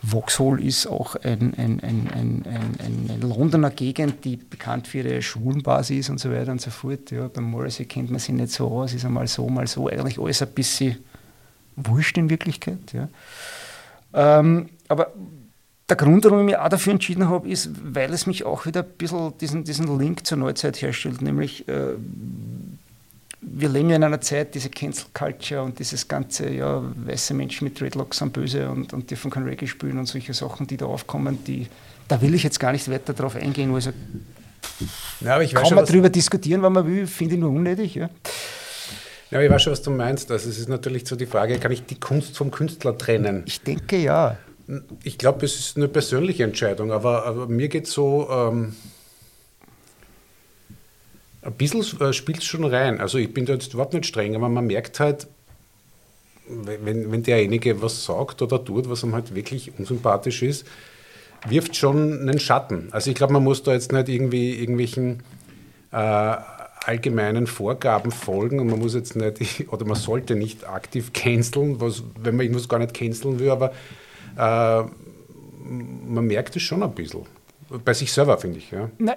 Vauxhall 0.03 0.61
ist 0.61 0.87
auch 0.87 1.17
ein, 1.17 1.55
ein, 1.57 1.81
ein, 1.81 2.45
ein, 2.45 3.21
Londoner 3.21 3.71
Gegend, 3.71 4.25
die 4.25 4.37
bekannt 4.37 4.87
für 4.87 4.99
ihre 4.99 5.21
Schwulenbasis 5.21 5.99
ist 5.99 6.11
und 6.11 6.21
so 6.21 6.31
weiter 6.31 6.53
und 6.53 6.61
so 6.61 6.71
fort. 6.71 7.11
Ja, 7.11 7.29
beim 7.29 7.45
Morrissey 7.45 7.87
kennt 7.87 8.11
man 8.11 8.21
sich 8.21 8.35
nicht 8.35 8.53
so 8.53 8.69
aus, 8.69 8.95
ist 8.95 9.05
einmal 9.05 9.27
so, 9.27 9.49
mal 9.49 9.67
so. 9.67 9.89
Eigentlich 9.89 10.21
alles 10.21 10.43
ein 10.43 10.49
bisschen 10.49 10.99
wurscht 11.77 12.19
in 12.19 12.31
Wirklichkeit. 12.31 12.93
Ja. 12.93 13.09
Ähm, 14.15 14.71
aber 14.89 15.13
der 15.89 15.97
Grund, 15.97 16.25
warum 16.25 16.41
ich 16.41 16.47
mich 16.47 16.57
auch 16.57 16.69
dafür 16.69 16.95
entschieden 16.95 17.29
habe, 17.29 17.49
ist, 17.49 17.71
weil 17.83 18.13
es 18.13 18.27
mich 18.27 18.45
auch 18.45 18.67
wieder 18.67 18.83
ein 18.83 18.89
bisschen 18.99 19.39
diesen, 19.39 19.65
diesen 19.65 19.99
Link 19.99 20.27
zur 20.27 20.39
Neuzeit 20.39 20.81
herstellt, 20.83 21.23
nämlich 21.23 21.69
äh, 21.69 21.95
wir 23.41 23.69
leben 23.69 23.91
ja 23.91 23.97
in 23.97 24.03
einer 24.03 24.21
Zeit, 24.21 24.55
diese 24.55 24.71
Cancel 24.71 25.07
Culture 25.15 25.63
und 25.63 25.79
dieses 25.79 26.09
ganze, 26.09 26.51
ja, 26.51 26.83
weiße 26.97 27.33
Menschen 27.35 27.65
mit 27.65 27.81
Dreadlocks 27.81 28.19
sind 28.19 28.33
böse 28.33 28.69
und, 28.69 28.93
und 28.93 29.09
dürfen 29.11 29.31
kein 29.31 29.45
Reggae 29.45 29.69
spielen 29.69 29.99
und 29.99 30.07
solche 30.07 30.35
Sachen, 30.35 30.67
die 30.67 30.77
da 30.77 30.87
aufkommen, 30.87 31.39
die, 31.45 31.69
da 32.09 32.21
will 32.21 32.35
ich 32.35 32.43
jetzt 32.43 32.59
gar 32.59 32.73
nicht 32.73 32.91
weiter 32.91 33.13
drauf 33.13 33.37
eingehen, 33.37 33.73
also 33.73 33.93
Ja, 35.21 35.35
aber 35.35 35.45
ich 35.45 35.55
kann 35.55 35.65
schon, 35.65 35.77
man 35.77 35.85
was, 35.85 35.91
drüber 35.91 36.11
diskutieren, 36.11 36.63
wenn 36.63 36.73
man 36.73 36.87
will, 36.87 37.07
finde 37.07 37.35
ich 37.35 37.41
nur 37.41 37.51
unnötig. 37.51 37.95
Ja. 37.95 38.11
Ja, 39.31 39.41
ich 39.41 39.51
weiß 39.51 39.63
schon, 39.63 39.73
was 39.73 39.83
du 39.83 39.91
meinst. 39.91 40.31
Also 40.31 40.49
es 40.49 40.59
ist 40.59 40.69
natürlich 40.69 41.07
so 41.07 41.17
die 41.17 41.27
Frage, 41.27 41.59
kann 41.59 41.73
ich 41.73 41.85
die 41.85 41.99
Kunst 41.99 42.37
vom 42.37 42.51
Künstler 42.51 42.97
trennen? 42.97 43.43
Ich 43.47 43.61
denke 43.61 43.99
ja. 43.99 44.37
Ich 45.05 45.19
glaube, 45.19 45.47
es 45.47 45.59
ist 45.59 45.77
eine 45.77 45.89
persönliche 45.89 46.45
Entscheidung, 46.45 46.93
aber, 46.93 47.25
aber 47.25 47.47
mir 47.47 47.69
geht 47.69 47.87
so, 47.87 48.29
ähm, 48.31 48.75
ein 51.43 51.53
bisschen 51.53 51.83
äh, 52.01 52.13
spielt 52.13 52.39
es 52.39 52.45
schon 52.45 52.65
rein. 52.65 53.01
Also 53.01 53.19
ich 53.19 53.33
bin 53.33 53.47
da 53.47 53.53
jetzt 53.55 53.73
überhaupt 53.73 53.95
nicht 53.95 54.07
streng, 54.07 54.35
aber 54.35 54.49
man 54.49 54.67
merkt 54.67 54.99
halt, 54.99 55.29
wenn, 56.49 57.11
wenn 57.11 57.23
derjenige 57.23 57.83
was 57.83 58.05
sagt 58.05 58.43
oder 58.43 58.65
tut, 58.65 58.89
was 58.89 59.03
ihm 59.03 59.15
halt 59.15 59.35
wirklich 59.35 59.73
unsympathisch 59.79 60.43
ist, 60.43 60.67
wirft 61.49 61.77
schon 61.77 62.21
einen 62.21 62.41
Schatten. 62.41 62.89
Also 62.93 63.11
ich 63.11 63.17
glaube, 63.17 63.33
man 63.33 63.45
muss 63.45 63.63
da 63.63 63.73
jetzt 63.73 63.93
nicht 63.93 64.09
irgendwie 64.09 64.59
irgendwelchen 64.59 65.23
äh, 65.93 66.37
allgemeinen 66.87 67.47
Vorgaben 67.47 68.11
folgen 68.13 68.61
und 68.61 68.69
man 68.69 68.79
muss 68.79 68.95
jetzt 68.95 69.17
nicht, 69.17 69.73
oder 69.73 69.85
man 69.85 69.97
sollte 69.97 70.37
nicht 70.37 70.69
aktiv 70.69 71.13
canceln, 71.13 71.81
was, 71.81 72.03
wenn 72.23 72.37
man 72.37 72.45
irgendwas 72.45 72.69
gar 72.69 72.79
nicht 72.79 72.95
canceln 72.95 73.39
will, 73.39 73.51
aber 73.51 73.73
äh, 74.37 74.89
man 75.69 76.27
merkt 76.27 76.55
es 76.57 76.63
schon 76.63 76.83
ein 76.83 76.95
bisschen. 76.95 77.23
Bei 77.85 77.95
sich 77.95 78.13
selber, 78.13 78.39
finde 78.39 78.59
ich. 78.59 78.71
Ja. 78.71 78.89
Na, 78.99 79.17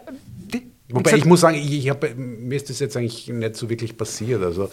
die, 0.53 0.71
Wobei 0.91 1.17
ich 1.17 1.25
muss 1.25 1.41
sagen, 1.41 1.55
ich, 1.55 1.71
ich 1.71 1.89
hab, 1.89 2.03
mir 2.17 2.55
ist 2.55 2.69
das 2.69 2.79
jetzt 2.79 2.97
eigentlich 2.97 3.27
nicht 3.27 3.55
so 3.55 3.69
wirklich 3.69 3.95
passiert. 3.95 4.41
Also 4.41 4.69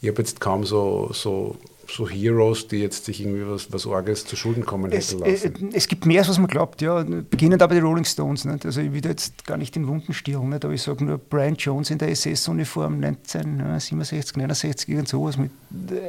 ich 0.00 0.08
habe 0.08 0.22
jetzt 0.22 0.40
kaum 0.40 0.64
so, 0.64 1.10
so, 1.12 1.56
so 1.90 2.08
Heroes, 2.08 2.68
die 2.68 2.78
jetzt 2.78 3.04
sich 3.04 3.20
irgendwie 3.20 3.46
was, 3.46 3.72
was 3.72 3.86
Orges 3.86 4.24
zu 4.24 4.36
Schulden 4.36 4.64
kommen 4.64 4.90
Es, 4.92 5.12
hätten 5.12 5.24
äh, 5.24 5.30
lassen. 5.30 5.70
es 5.72 5.88
gibt 5.88 6.06
mehr, 6.06 6.20
als 6.20 6.28
was 6.28 6.38
man 6.38 6.46
glaubt, 6.46 6.80
ja. 6.82 7.02
Beginnend 7.02 7.62
aber 7.62 7.74
die 7.74 7.80
Rolling 7.80 8.04
Stones. 8.04 8.44
Nicht? 8.44 8.64
Also 8.64 8.80
ich 8.80 8.92
will 8.92 9.04
jetzt 9.04 9.46
gar 9.46 9.56
nicht 9.56 9.76
in 9.76 9.86
Wunden 9.88 10.12
nicht? 10.12 10.64
aber 10.64 10.72
ich 10.72 10.82
sage 10.82 11.04
nur 11.04 11.18
Brian 11.18 11.54
Jones 11.56 11.90
in 11.90 11.98
der 11.98 12.10
SS-Uniform 12.10 13.02
1967, 13.02 14.36
69, 14.36 14.88
irgend 14.88 15.08
sowas. 15.08 15.36
Mit, 15.36 15.50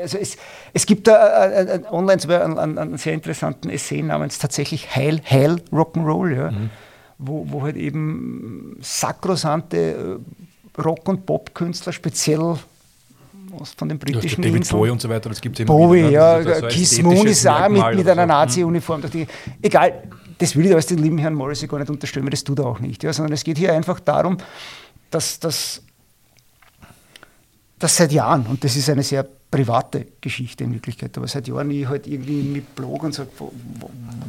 also 0.02 0.18
es, 0.18 0.38
es 0.74 0.86
gibt 0.86 1.08
da 1.08 1.46
äh, 1.46 1.78
äh, 1.78 1.84
online 1.90 2.20
sogar 2.20 2.44
einen, 2.44 2.58
einen, 2.58 2.78
einen 2.78 2.98
sehr 2.98 3.14
interessanten 3.14 3.70
Essay 3.70 4.02
namens 4.02 4.40
tatsächlich 4.40 4.96
Heil, 4.96 5.22
Heil 5.30 5.62
Rock'n'Roll, 5.72 6.36
ja. 6.36 6.54
wo, 7.18 7.46
wo 7.50 7.64
halt 7.64 7.76
eben 7.76 8.78
sakrosante 8.82 10.20
äh, 10.78 10.82
Rock- 10.82 11.10
und 11.10 11.26
Pop-Künstler 11.26 11.94
speziell 11.94 12.58
von 13.78 13.90
den 13.90 14.00
britischen 14.00 14.42
David 14.42 14.58
Inseln. 14.58 14.80
Bowie 14.80 14.90
und 14.90 15.02
so 15.02 15.10
weiter, 15.10 15.30
das 15.30 15.42
gibt 15.42 15.56
es 15.60 15.66
immer 15.66 15.74
Bowie, 15.76 16.00
wieder. 16.00 16.10
ja, 16.10 16.44
Das 16.44 16.60
so 16.60 16.66
ein 16.66 16.72
Kiss 16.72 17.02
Moon 17.02 17.28
ist 17.28 17.48
auch 17.48 17.70
mit, 17.70 17.96
mit 17.96 18.08
einer 18.08 18.24
so. 18.24 18.28
Nazi-Uniform. 18.28 19.02
Egal, 19.62 20.04
das 20.38 20.56
will 20.56 20.66
ich 20.66 20.72
alles 20.72 20.88
den 20.88 21.00
lieben 21.00 21.18
Herrn 21.18 21.34
Morrissey 21.34 21.68
gar 21.68 21.80
nicht 21.80 21.90
unterstellen, 21.90 22.26
weil 22.26 22.32
das 22.32 22.44
tut 22.44 22.60
er 22.60 22.66
auch 22.66 22.80
nicht. 22.80 23.04
Ja, 23.04 23.14
sondern 23.14 23.34
es 23.34 23.44
geht 23.44 23.58
hier 23.58 23.74
einfach 23.74 24.00
darum, 24.00 24.38
dass, 25.10 25.40
dass 25.40 25.82
seit 27.96 28.12
Jahren, 28.12 28.46
und 28.48 28.64
das 28.64 28.76
ist 28.76 28.90
eine 28.90 29.04
sehr 29.04 29.26
private 29.52 30.08
Geschichte 30.22 30.64
in 30.64 30.74
Wirklichkeit, 30.74 31.18
aber 31.18 31.28
seit 31.28 31.48
Jahren 31.48 31.70
ich 31.72 31.86
halt 31.86 32.08
irgendwie 32.08 32.42
mit 32.42 32.74
Blog 32.74 33.04
und 33.04 33.14
sage, 33.14 33.30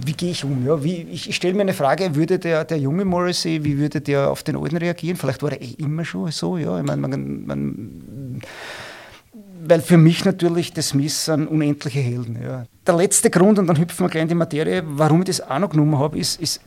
wie 0.04 0.12
gehe 0.14 0.32
ich 0.32 0.44
um? 0.44 0.66
Ja, 0.66 0.82
wie, 0.82 1.02
ich 1.02 1.28
ich 1.28 1.37
stelle 1.37 1.54
mir 1.54 1.61
eine 1.61 1.74
Frage, 1.74 2.16
würde 2.16 2.40
der, 2.40 2.64
der 2.64 2.78
junge 2.78 3.04
Morrissey, 3.04 3.62
wie 3.62 3.78
würde 3.78 4.00
der 4.00 4.30
auf 4.30 4.42
den 4.42 4.56
alten 4.56 4.78
reagieren? 4.78 5.16
Vielleicht 5.16 5.42
war 5.42 5.52
er 5.52 5.62
eh 5.62 5.74
immer 5.78 6.04
schon 6.04 6.32
so, 6.32 6.58
ja. 6.58 6.76
Ich 6.80 6.85
meine, 6.85 7.00
man, 7.00 7.46
man, 7.46 8.42
weil 9.64 9.81
für 9.81 9.96
mich 9.96 10.25
natürlich 10.25 10.72
die 10.72 10.83
Smiths 10.83 11.27
sind 11.27 11.46
unendliche 11.46 12.01
Helden. 12.01 12.38
Ja. 12.42 12.64
Der 12.87 12.96
letzte 12.96 13.31
Grund, 13.31 13.59
und 13.59 13.66
dann 13.66 13.79
hüpfen 13.79 14.07
wir 14.07 14.11
gleich 14.11 14.22
in 14.22 14.29
die 14.29 14.35
Materie, 14.35 14.83
warum 14.85 15.20
ich 15.20 15.27
das 15.27 15.40
auch 15.40 15.59
noch 15.59 15.70
genommen 15.70 15.98
habe, 15.98 16.18
ist, 16.18 16.40
ist 16.40 16.61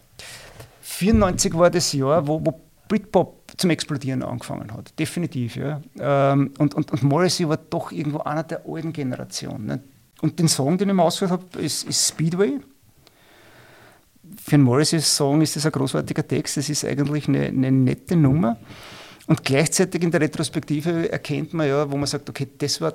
94 0.81 1.53
war 1.53 1.69
das 1.69 1.91
Jahr, 1.93 2.25
wo, 2.27 2.39
wo 2.43 2.61
Britpop 2.87 3.51
zum 3.57 3.69
Explodieren 3.71 4.23
angefangen 4.23 4.71
hat. 4.71 4.97
Definitiv. 4.97 5.55
Ja. 5.55 5.81
Ähm, 5.99 6.51
und, 6.57 6.73
und, 6.75 6.91
und 6.91 7.03
Morrissey 7.03 7.47
war 7.47 7.57
doch 7.57 7.91
irgendwo 7.91 8.19
einer 8.19 8.43
der 8.43 8.61
alten 8.67 8.93
Generation. 8.93 9.65
Ne? 9.65 9.81
Und 10.21 10.39
den 10.39 10.47
Song, 10.47 10.77
den 10.77 10.89
ich 10.89 10.95
mir 10.95 11.03
ausgewählt 11.03 11.31
habe, 11.31 11.61
ist, 11.61 11.83
ist 11.83 12.07
Speedway. 12.07 12.59
Für 14.43 14.55
einen 14.55 14.63
Morrissey-Song 14.63 15.41
ist 15.41 15.55
das 15.55 15.65
ein 15.65 15.71
großartiger 15.71 16.27
Text. 16.27 16.57
Das 16.57 16.69
ist 16.69 16.85
eigentlich 16.85 17.27
eine, 17.27 17.45
eine 17.45 17.71
nette 17.71 18.15
Nummer. 18.15 18.57
Und 19.27 19.43
gleichzeitig 19.43 20.03
in 20.03 20.11
der 20.11 20.21
Retrospektive 20.21 21.11
erkennt 21.11 21.53
man 21.53 21.67
ja, 21.67 21.89
wo 21.89 21.97
man 21.97 22.05
sagt, 22.05 22.29
okay, 22.29 22.47
das 22.57 22.79
war 22.79 22.93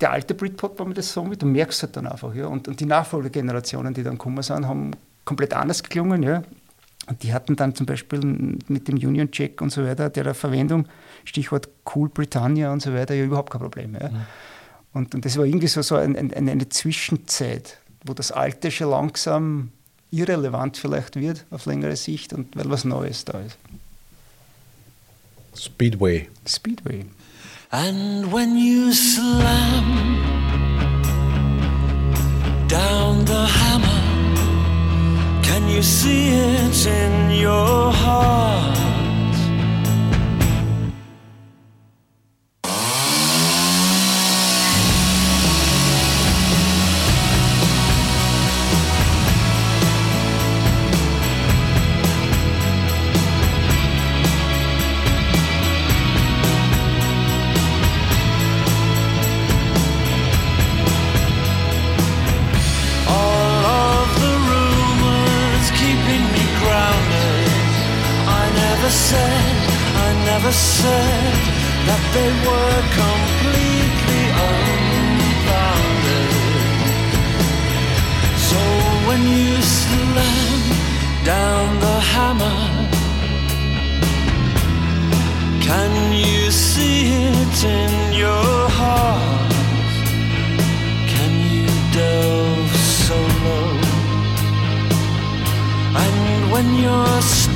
der 0.00 0.12
alte 0.12 0.34
Britpop, 0.34 0.78
wenn 0.78 0.88
man 0.88 0.94
das 0.94 1.12
sagen 1.12 1.30
will, 1.30 1.36
du 1.36 1.46
merkst 1.46 1.82
halt 1.82 1.96
dann 1.96 2.06
einfach. 2.06 2.34
Ja. 2.34 2.46
Und, 2.46 2.66
und 2.66 2.80
die 2.80 2.86
Nachfolgegenerationen, 2.86 3.94
die 3.94 4.02
dann 4.02 4.14
gekommen 4.14 4.42
sind, 4.42 4.66
haben 4.66 4.92
komplett 5.24 5.54
anders 5.54 5.82
geklungen. 5.82 6.22
Ja. 6.22 6.42
Und 7.06 7.22
die 7.22 7.32
hatten 7.32 7.56
dann 7.56 7.74
zum 7.74 7.86
Beispiel 7.86 8.20
mit 8.68 8.88
dem 8.88 8.96
Union 8.96 9.28
Jack 9.32 9.60
und 9.60 9.70
so 9.70 9.84
weiter, 9.84 10.10
der 10.10 10.34
Verwendung, 10.34 10.86
Stichwort 11.24 11.68
Cool 11.94 12.08
Britannia 12.08 12.72
und 12.72 12.82
so 12.82 12.92
weiter, 12.94 13.14
ja 13.14 13.24
überhaupt 13.24 13.50
kein 13.50 13.60
Problem. 13.60 13.96
Ja. 14.00 14.10
Und, 14.92 15.14
und 15.14 15.24
das 15.24 15.36
war 15.36 15.44
irgendwie 15.44 15.68
so, 15.68 15.82
so 15.82 15.96
ein, 15.96 16.16
ein, 16.16 16.32
eine 16.32 16.68
Zwischenzeit, 16.68 17.78
wo 18.04 18.14
das 18.14 18.32
Alte 18.32 18.70
schon 18.70 18.90
langsam 18.90 19.70
irrelevant 20.10 20.76
vielleicht 20.76 21.16
wird 21.16 21.46
auf 21.50 21.66
längere 21.66 21.94
Sicht 21.96 22.32
und 22.32 22.56
weil 22.56 22.68
was 22.70 22.84
Neues 22.84 23.24
da 23.24 23.38
ist. 23.40 23.56
Speedway. 25.52 26.28
Speedway. 26.44 27.04
And 27.72 28.32
when 28.32 28.56
you 28.56 28.92
slam 28.92 29.86
down 32.66 33.24
the 33.24 33.46
hammer, 33.46 35.42
can 35.42 35.68
you 35.68 35.82
see 35.82 36.30
it 36.30 36.86
in 36.86 37.30
your 37.30 37.92
heart? 37.92 38.89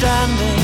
Standing 0.05 0.61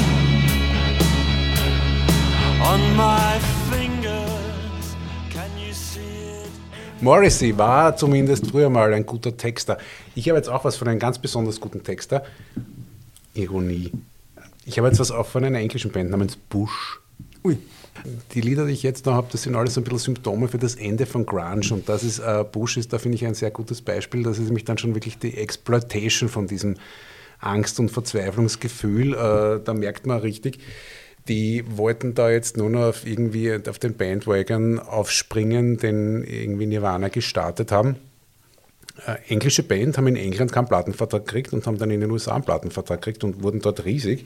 on 2.63 2.81
my 2.95 3.39
fingers, 3.71 4.97
can 5.31 5.51
you 5.57 5.73
see 5.73 6.43
it? 6.45 6.51
Morrissey 7.01 7.57
war 7.57 7.97
zumindest 7.97 8.51
früher 8.51 8.69
mal 8.69 8.93
ein 8.93 9.07
guter 9.07 9.35
Texter. 9.35 9.79
Ich 10.15 10.29
habe 10.29 10.37
jetzt 10.37 10.51
auch 10.51 10.65
was 10.65 10.77
von 10.77 10.89
einem 10.89 10.99
ganz 10.99 11.19
besonders 11.19 11.59
guten 11.59 11.83
Texter. 11.83 12.23
Ironie. 13.33 13.91
Ich 14.67 14.77
habe 14.77 14.89
jetzt 14.89 15.01
was 15.01 15.11
auch 15.11 15.27
von 15.27 15.43
einer 15.43 15.59
englischen 15.59 15.91
Band 15.91 16.11
namens 16.11 16.37
Bush. 16.37 17.01
Ui. 17.43 17.57
Die 18.35 18.43
Lieder, 18.43 18.67
die 18.67 18.73
ich 18.73 18.83
jetzt 18.83 19.07
noch 19.07 19.15
habe, 19.15 19.29
das 19.33 19.43
sind 19.43 19.57
alles 19.57 19.75
so 19.75 19.81
ein 19.81 19.85
bisschen 19.85 19.99
Symptome 20.15 20.49
für 20.49 20.59
das 20.59 20.75
Ende 20.75 21.07
von 21.07 21.25
Grunge. 21.25 21.73
Und 21.73 21.89
das 21.89 22.03
ist, 22.03 22.19
äh, 22.19 22.45
Bush 22.51 22.77
ist 22.77 22.93
da, 22.93 22.99
finde 22.99 23.17
ich, 23.17 23.27
ein 23.27 23.35
sehr 23.35 23.51
gutes 23.51 23.81
Beispiel. 23.81 24.23
Das 24.23 24.39
ist 24.39 24.45
nämlich 24.45 24.65
dann 24.65 24.77
schon 24.77 24.95
wirklich 24.95 25.19
die 25.19 25.37
Exploitation 25.37 26.29
von 26.29 26.47
diesem 26.47 26.77
Angst- 27.41 27.81
und 27.81 27.91
Verzweiflungsgefühl. 27.91 29.15
Äh, 29.15 29.65
da 29.65 29.75
merkt 29.75 30.07
man 30.07 30.19
richtig, 30.21 30.59
die 31.29 31.65
wollten 31.69 32.15
da 32.15 32.31
jetzt 32.31 32.57
nur 32.57 32.71
noch 32.71 32.89
auf 32.89 33.07
irgendwie 33.07 33.53
auf 33.69 33.79
den 33.79 33.95
Bandwagon 33.95 34.79
aufspringen, 34.79 35.77
den 35.77 36.25
irgendwie 36.25 36.67
Nirvana 36.67 37.09
gestartet 37.09 37.73
haben. 37.73 37.97
Äh, 39.07 39.17
englische 39.33 39.63
Band 39.63 39.97
haben 39.97 40.07
in 40.07 40.17
England 40.17 40.53
keinen 40.53 40.67
Plattenvertrag 40.67 41.25
gekriegt 41.25 41.53
und 41.53 41.67
haben 41.67 41.79
dann 41.79 41.91
in 41.91 42.01
den 42.01 42.11
USA 42.11 42.35
einen 42.35 42.45
Plattenvertrag 42.45 43.01
gekriegt 43.01 43.25
und 43.25 43.43
wurden 43.43 43.61
dort 43.61 43.85
riesig. 43.85 44.25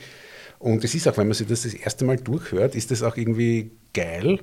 Und 0.59 0.83
es 0.85 0.94
ist 0.94 1.07
auch, 1.09 1.16
wenn 1.16 1.27
man 1.27 1.35
sich 1.35 1.46
das 1.46 1.62
das 1.62 1.74
erste 1.74 2.05
Mal 2.05 2.16
durchhört, 2.16 2.74
ist 2.74 2.90
das 2.90 3.03
auch 3.03 3.16
irgendwie 3.16 3.70
geil. 3.92 4.40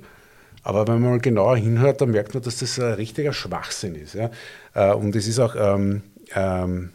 Aber 0.64 0.88
wenn 0.88 1.02
man 1.02 1.12
mal 1.12 1.20
genauer 1.20 1.58
hinhört, 1.58 2.02
dann 2.02 2.12
merkt 2.12 2.34
man, 2.34 2.44
dass 2.44 2.58
das 2.60 2.80
ein 2.80 2.94
richtiger 2.94 3.34
Schwachsinn 3.34 3.96
ist. 3.96 4.14
Ja? 4.14 4.30
Äh, 4.76 4.94
Und 4.94 5.16
es 5.16 5.28
ist 5.28 5.40
auch, 5.40 5.56
ähm, 5.58 6.04
ähm, 6.36 6.92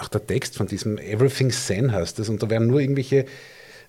auch 0.00 0.08
der 0.08 0.26
Text 0.26 0.56
von 0.56 0.66
diesem 0.66 0.98
Everything 0.98 1.50
Zen 1.50 1.92
heißt 1.92 2.18
das. 2.18 2.28
Und 2.28 2.42
da 2.42 2.50
werden 2.50 2.68
nur 2.68 2.80
irgendwelche 2.80 3.26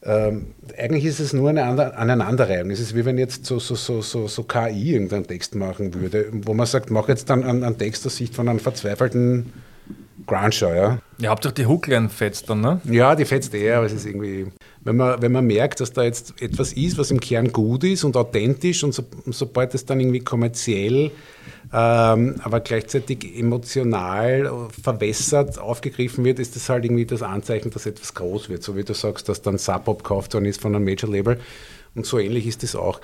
ähm, 0.06 0.54
eigentlich 0.78 1.04
ist 1.06 1.20
es 1.20 1.34
nur 1.34 1.50
eine 1.50 1.64
Ander- 1.64 1.98
Aneinanderreihung. 1.98 2.70
Es 2.70 2.80
ist 2.80 2.96
wie 2.96 3.06
wenn 3.06 3.18
jetzt 3.18 3.46
so, 3.46 3.58
so, 3.58 3.74
so, 3.76 4.02
so, 4.02 4.28
so 4.28 4.44
KI 4.44 4.94
irgendeinen 4.94 5.26
Text 5.26 5.56
machen 5.56 5.96
würde, 5.96 6.28
wo 6.32 6.54
man 6.54 6.68
sagt, 6.68 6.92
mach 6.92 7.08
jetzt 7.10 7.30
dann 7.30 7.44
einen, 7.44 7.64
einen 7.64 7.78
Text 7.78 8.06
aus 8.06 8.16
Sicht 8.18 8.36
von 8.36 8.48
einem 8.48 8.60
verzweifelten 8.60 9.52
Gruncher, 10.28 10.76
ja. 10.76 11.00
Ja, 11.18 11.30
habt 11.32 11.46
ihr 11.46 11.52
die 11.52 11.66
Hookline 11.66 12.10
fetzt 12.10 12.50
dann, 12.50 12.62
ne? 12.62 12.82
Ja, 12.86 13.16
die 13.16 13.26
fetzt 13.26 13.54
eher, 13.54 13.78
aber 13.78 13.86
es 13.88 13.94
ist 13.94 14.06
irgendwie, 14.06 14.48
wenn 14.82 14.96
man, 14.96 15.22
wenn 15.22 15.32
man 15.32 15.46
merkt, 15.46 15.80
dass 15.80 15.92
da 15.92 16.04
jetzt 16.04 16.42
etwas 16.42 16.74
ist, 16.74 16.98
was 16.98 17.12
im 17.12 17.20
Kern 17.20 17.52
gut 17.52 17.84
ist 17.84 18.04
und 18.04 18.16
authentisch 18.16 18.84
und 18.84 18.94
so, 18.94 19.04
sobald 19.28 19.76
es 19.76 19.86
dann 19.86 20.00
irgendwie 20.00 20.22
kommerziell, 20.22 21.12
ähm, 21.74 22.36
aber 22.44 22.60
gleichzeitig 22.60 23.38
emotional 23.38 24.50
verwässert 24.82 25.58
aufgegriffen 25.60 26.24
wird, 26.24 26.40
ist 26.40 26.56
das 26.56 26.70
halt 26.70 26.86
irgendwie 26.86 27.06
das 27.06 27.22
Anzeichen, 27.22 27.72
dass 27.72 27.86
etwas 27.86 28.14
groß 28.14 28.50
wird. 28.50 28.64
So 28.64 28.76
wie 28.76 28.84
du 28.84 28.94
sagst, 28.94 29.28
dass 29.30 29.42
dann 29.42 29.58
Sub-Pop 29.58 30.04
gekauft 30.04 30.34
worden 30.34 30.46
ist 30.46 30.62
von 30.62 30.76
einem 30.76 30.86
Major-Label. 30.86 31.40
Und 31.96 32.06
so 32.06 32.20
ähnlich 32.20 32.46
ist 32.48 32.64
das 32.64 32.76
auch. 32.76 33.00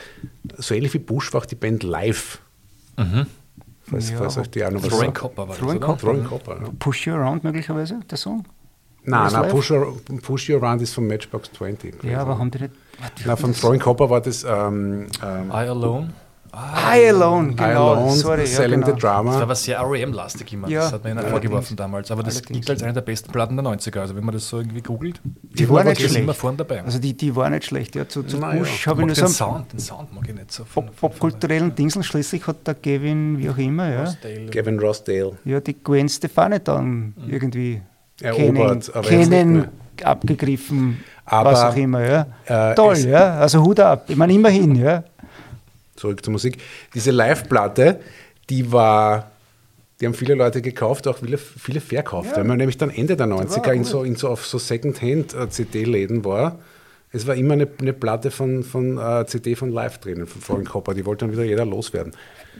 So 0.57 0.73
ähnlich 0.75 0.93
wie 0.93 0.99
Bush 0.99 1.33
war 1.33 1.41
auch 1.41 1.45
die 1.45 1.55
Band 1.55 1.83
Live. 1.83 2.39
Falls, 3.83 4.11
Ja. 4.11 4.17
falls 4.17 4.37
euch 4.37 4.49
die 4.49 4.63
auch 4.63 4.71
noch 4.71 4.81
was 4.83 4.89
Throwing 4.89 5.05
sagt. 5.07 5.17
Copper 5.17 5.47
war 5.47 5.55
Throwing 5.57 5.79
das, 5.79 5.89
oder? 5.89 5.97
Copper. 5.97 6.01
Throwing 6.01 6.23
Copper, 6.25 6.61
ja. 6.61 6.69
Push 6.79 7.07
You 7.07 7.13
Around 7.15 7.43
möglicherweise, 7.43 7.99
der 8.09 8.17
Song? 8.17 8.45
Nein, 9.03 9.31
nein? 9.33 9.49
Push, 9.49 9.73
Push 10.21 10.49
You 10.49 10.57
Around 10.57 10.81
ist 10.83 10.93
von 10.93 11.07
Matchbox 11.07 11.51
20. 11.53 12.03
Ja, 12.03 12.19
aber 12.19 12.37
haben 12.37 12.51
die 12.51 12.59
nicht. 12.59 12.73
Na, 13.25 13.31
haben 13.31 13.37
von 13.37 13.53
Throwing 13.53 13.79
Copper 13.79 14.09
war 14.09 14.21
das 14.21 14.43
ähm, 14.43 15.07
ähm, 15.23 15.49
I 15.49 15.53
Alone. 15.53 16.13
I 16.53 17.07
Alone, 17.09 17.51
I 17.53 17.55
genau. 17.55 17.93
Alone, 17.93 18.11
sorry, 18.11 18.41
ja, 18.41 18.45
Selling 18.47 18.81
genau. 18.81 18.87
the 18.87 18.93
Das 18.93 19.03
war 19.03 19.23
Drama. 19.23 19.41
aber 19.41 19.55
sehr 19.55 19.77
R.E.M.-lastig 19.77 20.51
immer. 20.53 20.67
Ja, 20.67 20.81
das 20.81 20.91
hat 20.93 21.03
mir 21.05 21.11
einer 21.11 21.21
allerdings. 21.21 21.31
vorgeworfen 21.43 21.77
damals. 21.77 22.11
Aber 22.11 22.23
das 22.23 22.35
Allerdings. 22.35 22.57
gilt 22.59 22.69
als 22.71 22.83
eine 22.83 22.91
der 22.93 23.01
besten 23.01 23.31
Platten 23.31 23.55
der 23.55 23.65
90er. 23.65 23.99
Also 23.99 24.15
wenn 24.17 24.25
man 24.25 24.33
das 24.33 24.49
so 24.49 24.57
irgendwie 24.57 24.81
googelt, 24.81 25.21
Die 25.23 25.69
war 25.69 25.83
nicht 25.85 25.99
die 25.99 26.03
sind 26.07 26.15
immer 26.17 26.25
schlecht. 26.33 26.39
vorne 26.41 26.57
dabei. 26.57 26.83
Also 26.83 26.99
die, 26.99 27.15
die 27.15 27.33
war 27.35 27.49
nicht 27.49 27.63
schlecht. 27.63 27.95
Ja, 27.95 28.05
zu 28.07 28.23
zu 28.23 28.37
Na 28.37 28.53
ja. 28.53 28.59
Bush 28.59 28.85
habe 28.85 28.99
ich 29.01 29.07
nur 29.07 29.15
den 29.15 29.27
so 29.27 29.33
Sound, 29.33 29.71
den 29.71 29.79
Sound 29.79 30.13
mag 30.13 30.27
ich 30.27 30.35
nicht 30.35 30.51
so. 30.51 30.65
Von, 30.65 30.87
Pop- 30.87 30.95
popkulturellen 30.97 31.73
Dingseln. 31.73 32.03
Schließlich 32.03 32.45
hat 32.45 32.67
der 32.67 32.73
Kevin, 32.75 33.37
wie 33.37 33.49
auch 33.49 33.57
immer, 33.57 33.89
ja, 33.89 34.07
Style. 34.07 34.47
Gavin 34.47 34.77
Rossdale. 34.77 35.37
ja 35.45 35.61
die 35.61 35.81
Gwen 35.81 36.09
Stefani 36.09 36.59
dann 36.61 37.13
irgendwie 37.27 37.81
Erobert, 38.21 38.91
kennen, 39.05 39.67
abgegriffen, 40.03 41.03
Aber, 41.25 41.51
was 41.51 41.63
auch 41.63 41.75
immer. 41.75 42.01
Ja. 42.03 42.27
äh, 42.71 42.75
Toll, 42.75 42.97
ja. 42.99 43.35
Also 43.39 43.63
Hut 43.63 43.79
ab. 43.79 44.03
Ich 44.09 44.15
meine, 44.15 44.33
immerhin, 44.33 44.75
ja. 44.75 45.03
Zurück 46.01 46.23
zur 46.23 46.31
Musik. 46.31 46.57
Diese 46.93 47.11
Live-Platte, 47.11 47.99
die 48.49 48.71
war, 48.71 49.31
die 49.99 50.07
haben 50.07 50.13
viele 50.13 50.33
Leute 50.33 50.61
gekauft, 50.61 51.07
auch 51.07 51.19
viele, 51.19 51.37
viele 51.37 51.79
verkauft. 51.79 52.31
Ja. 52.31 52.37
Weil 52.37 52.45
man 52.45 52.57
nämlich 52.57 52.77
dann 52.77 52.89
Ende 52.89 53.15
der 53.15 53.27
90er 53.27 53.67
war 53.67 53.73
in 53.73 53.83
so, 53.83 54.03
in 54.03 54.15
so 54.15 54.29
auf 54.29 54.45
so 54.45 54.57
Second-Hand-CD-Läden 54.57 56.25
war. 56.25 56.59
Es 57.13 57.27
war 57.27 57.35
immer 57.35 57.53
eine, 57.53 57.67
eine 57.79 57.93
Platte 57.93 58.31
von, 58.31 58.63
von 58.63 58.97
äh, 58.97 59.25
CD 59.27 59.55
von 59.55 59.69
Live 59.69 59.99
drinnen, 59.99 60.25
von 60.25 60.41
Throwing 60.41 60.65
Copper. 60.65 60.93
Die 60.93 61.05
wollte 61.05 61.25
dann 61.25 61.33
wieder 61.33 61.43
jeder 61.43 61.65
loswerden. 61.65 62.13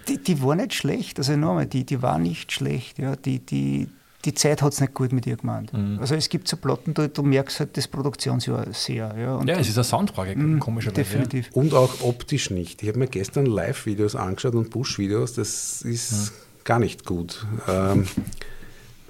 Die, 0.08 0.18
die 0.18 0.42
war 0.42 0.56
nicht 0.56 0.74
schlecht, 0.74 1.18
also 1.20 1.36
nochmal, 1.36 1.68
die, 1.68 1.86
die 1.86 2.02
war 2.02 2.20
nicht 2.20 2.52
schlecht. 2.52 3.00
Ja. 3.00 3.16
Die, 3.16 3.40
die, 3.40 3.88
die 4.26 4.34
Zeit 4.34 4.62
hat 4.62 4.74
es 4.74 4.82
nicht 4.82 4.94
gut 4.94 5.12
mit 5.14 5.26
ihr 5.28 5.36
gemeint. 5.38 5.74
Mhm. 5.74 5.98
Also 6.00 6.16
es 6.16 6.30
gibt 6.30 6.48
so 6.48 6.58
Platten, 6.58 6.94
da, 6.94 7.08
du 7.08 7.24
merkst 7.24 7.60
halt 7.60 7.76
das 7.78 7.88
Produktionsjahr 7.88 8.66
sehr. 8.72 9.16
Ja, 9.18 9.36
und 9.36 9.48
Ja, 9.48 9.56
es 9.58 9.68
ist 9.70 9.78
eine 9.78 9.84
Soundfrage, 9.84 10.36
Mhm, 10.36 10.60
komischerweise. 10.60 11.02
definitiv. 11.02 11.50
Und 11.54 11.74
auch 11.74 12.02
optisch 12.02 12.50
nicht. 12.52 12.82
Ich 12.84 12.88
habe 12.90 13.00
mir 13.00 13.08
gestern 13.08 13.46
Live-Videos 13.46 14.16
angeschaut 14.16 14.56
und 14.56 14.70
Bush-Videos. 14.70 15.34
Das 15.34 15.82
ist 15.82 16.34
gar 16.64 16.80
nicht 16.80 17.06
gut. 17.06 17.46
Ähm, 17.68 18.06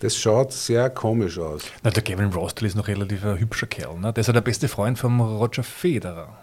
das 0.01 0.17
schaut 0.17 0.51
sehr 0.51 0.89
komisch 0.89 1.37
aus. 1.39 1.63
Na, 1.83 1.91
der 1.91 2.03
Gavin 2.03 2.25
Rossdale 2.33 2.67
ist 2.67 2.75
noch 2.75 2.87
relativ 2.87 3.23
ein 3.23 3.39
hübscher 3.39 3.67
Kerl. 3.67 3.97
Ne? 3.99 4.11
Der 4.11 4.21
ist 4.21 4.27
ja 4.27 4.33
der 4.33 4.41
beste 4.41 4.67
Freund 4.67 4.99
von 4.99 5.19
Roger 5.19 5.63
Federer. 5.63 6.37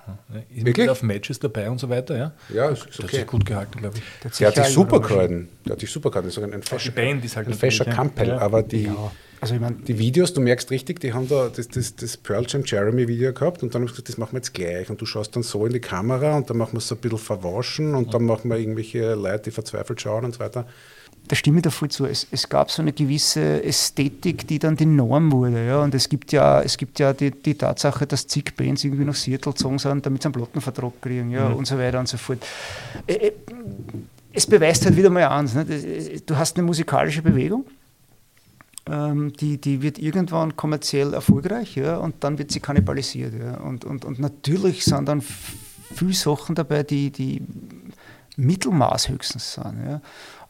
Ist 0.55 0.65
Wirklich? 0.65 0.89
auf 0.89 1.03
Matches 1.03 1.39
dabei 1.39 1.69
und 1.69 1.79
so 1.79 1.89
weiter. 1.89 2.17
Ja, 2.17 2.33
Ja, 2.55 2.69
ist 2.71 2.85
Der 2.87 2.93
hat 2.93 3.05
okay. 3.05 3.17
sich 3.17 3.27
gut 3.27 3.45
gehalten, 3.45 3.79
glaube 3.79 3.97
ich. 3.99 4.03
Der 4.23 4.31
hat 4.31 4.41
Der 4.41 4.49
hat 4.49 4.67
sich 4.67 4.75
super 4.75 5.01
gehalten. 5.01 5.49
Der 5.67 5.73
hat 5.73 5.81
sich 5.81 5.91
super 5.91 6.11
gehalten. 6.11 6.29
Das 6.29 6.37
ist 6.37 6.43
ein, 6.43 6.63
fescher, 6.63 6.91
die 6.91 6.97
Band 6.97 7.25
ist 7.25 7.37
halt 7.37 7.49
ein 7.49 7.55
fescher. 7.55 7.85
Kampel. 7.85 8.29
Ja. 8.29 8.39
Aber 8.39 8.63
die, 8.63 8.85
Ja, 8.85 9.11
also 9.41 9.55
ich 9.55 9.61
meine, 9.61 9.77
die 9.77 9.99
Videos, 9.99 10.33
du 10.33 10.41
merkst 10.41 10.71
richtig, 10.71 11.01
die 11.01 11.13
haben 11.13 11.29
da 11.29 11.49
das, 11.55 11.69
das, 11.69 11.95
das 11.95 12.17
Pearl 12.17 12.45
Jam 12.49 12.63
Jeremy 12.65 13.07
Video 13.07 13.33
gehabt 13.33 13.63
und 13.63 13.75
dann 13.75 13.83
haben 13.83 13.89
sie 13.89 13.93
gesagt, 13.93 14.09
das 14.09 14.19
machen 14.19 14.33
wir 14.33 14.39
jetzt 14.39 14.55
gleich. 14.55 14.91
Und 14.91 15.01
du 15.01 15.07
schaust 15.07 15.35
dann 15.37 15.43
so 15.43 15.67
in 15.67 15.73
die 15.73 15.81
Kamera 15.81 16.37
und 16.37 16.49
dann 16.51 16.57
machen 16.57 16.73
wir 16.73 16.79
es 16.79 16.89
so 16.89 16.95
ein 16.95 17.01
bisschen 17.01 17.19
verwaschen 17.19 17.95
und 17.95 18.15
dann 18.15 18.25
machen 18.25 18.51
wir 18.51 18.57
irgendwelche 18.59 19.15
Leute, 19.15 19.45
die 19.45 19.51
verzweifelt 19.51 20.01
schauen 20.01 20.25
und 20.25 20.35
so 20.35 20.41
weiter. 20.41 20.67
Da 21.29 21.37
stimme 21.37 21.59
ich 21.59 21.63
da 21.63 21.71
voll 21.71 21.91
zu. 21.91 22.07
Es, 22.07 22.27
es 22.31 22.49
gab 22.49 22.71
so 22.71 22.83
eine 22.83 22.93
gewisse 22.93 23.63
Ästhetik, 23.63 24.47
die 24.49 24.59
dann 24.59 24.77
die 24.77 24.87
Norm 24.87 25.31
wurde. 25.31 25.67
Ja? 25.67 25.83
Und 25.83 25.95
es 25.95 26.09
gibt 26.09 26.33
ja, 26.33 26.61
es 26.63 26.77
gibt 26.77 26.99
ja 26.99 27.13
die, 27.13 27.31
die 27.31 27.55
Tatsache, 27.55 28.07
dass 28.07 28.27
zig 28.27 28.57
Bands 28.57 28.85
irgendwie 28.85 29.05
nach 29.05 29.15
Seattle 29.15 29.53
gezogen 29.53 29.79
sind, 29.79 30.05
damit 30.05 30.23
sie 30.23 30.27
einen 30.27 30.35
Plattenvertrag 30.35 31.01
kriegen 31.01 31.31
ja? 31.31 31.49
und 31.49 31.67
so 31.67 31.79
weiter 31.79 32.01
und 32.01 32.09
so 32.09 32.17
fort. 32.17 32.39
Äh, 33.07 33.15
äh, 33.15 33.33
Es 34.33 34.47
beweist 34.47 34.85
halt 34.85 34.97
wieder 34.97 35.11
mal 35.11 35.27
eins. 35.29 35.55
Ne? 35.55 35.63
Äh, 35.63 36.21
Du 36.25 36.37
hast 36.37 36.57
eine 36.57 36.67
musikalische 36.67 37.23
Bewegung, 37.23 37.65
ähm, 38.87 39.33
die, 39.35 39.59
die 39.59 39.83
wird 39.83 39.99
irgendwann 39.99 40.57
kommerziell 40.57 41.15
erfolgreich 41.15 41.77
ja? 41.77 41.99
und 41.99 42.25
dann 42.25 42.39
wird 42.39 42.51
sie 42.51 42.61
kannibalisiert. 42.61 43.35
Ja? 43.35 43.59
Und, 43.59 43.85
und, 43.85 44.05
und 44.05 44.19
natürlich 44.19 44.85
sind 44.85 45.09
dann 45.09 45.23
viele 45.95 46.15
Sachen 46.15 46.55
dabei, 46.55 46.83
die, 46.83 47.11
die 47.11 47.43
Mittelmaß 48.37 49.09
höchstens 49.09 49.55
sind. 49.55 49.85
Ja? 49.85 50.01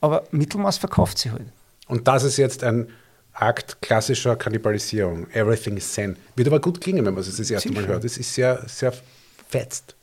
Aber 0.01 0.25
Mittelmaß 0.31 0.79
verkauft 0.79 1.19
sie 1.19 1.31
halt. 1.31 1.47
Und 1.87 2.07
das 2.07 2.23
ist 2.25 2.37
jetzt 2.37 2.63
ein 2.63 2.89
Akt 3.33 3.81
klassischer 3.81 4.37
Kannibalisierung. 4.37 5.31
Everything 5.31 5.77
is 5.77 5.93
Zen. 5.93 6.17
Wird 6.37 6.49
aber 6.49 6.61
gut 6.61 6.81
klingen, 6.81 7.05
wenn 7.07 7.15
man 7.15 7.23
es 7.23 7.37
das 7.37 7.51
erste 7.51 7.73
Mal 7.73 7.87
hört. 7.87 8.05
Es 8.05 8.19
ist 8.19 8.35
sehr, 8.35 8.63
sehr 8.67 8.93
fetzt. 9.49 9.97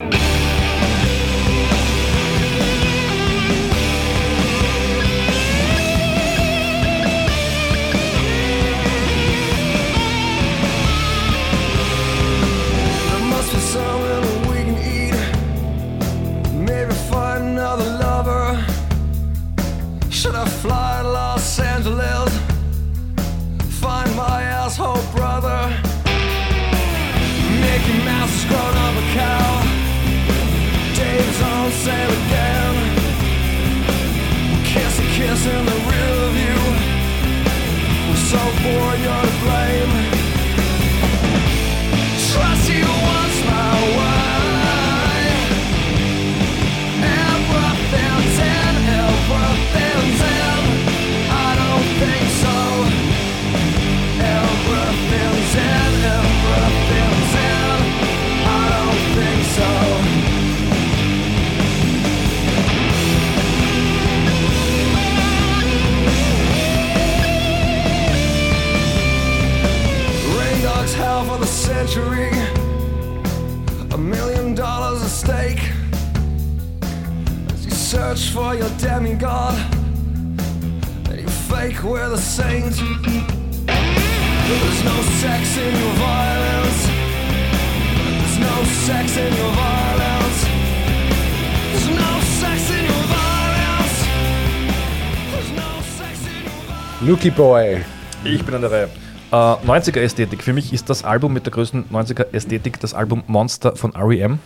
Nuki 97.05 97.29
Boy. 97.29 97.83
Ich 98.23 98.43
bin 98.43 98.55
an 98.55 98.61
der 98.61 98.71
Reihe. 98.71 98.89
Äh, 99.31 99.35
90er 99.35 99.99
Ästhetik. 99.99 100.41
Für 100.41 100.53
mich 100.53 100.73
ist 100.73 100.89
das 100.89 101.03
Album 101.03 101.33
mit 101.33 101.45
der 101.45 101.53
größten 101.53 101.85
90er 101.91 102.33
Ästhetik 102.33 102.79
das 102.79 102.95
Album 102.95 103.21
Monster 103.27 103.75
von 103.75 103.95
REM. 103.95 104.39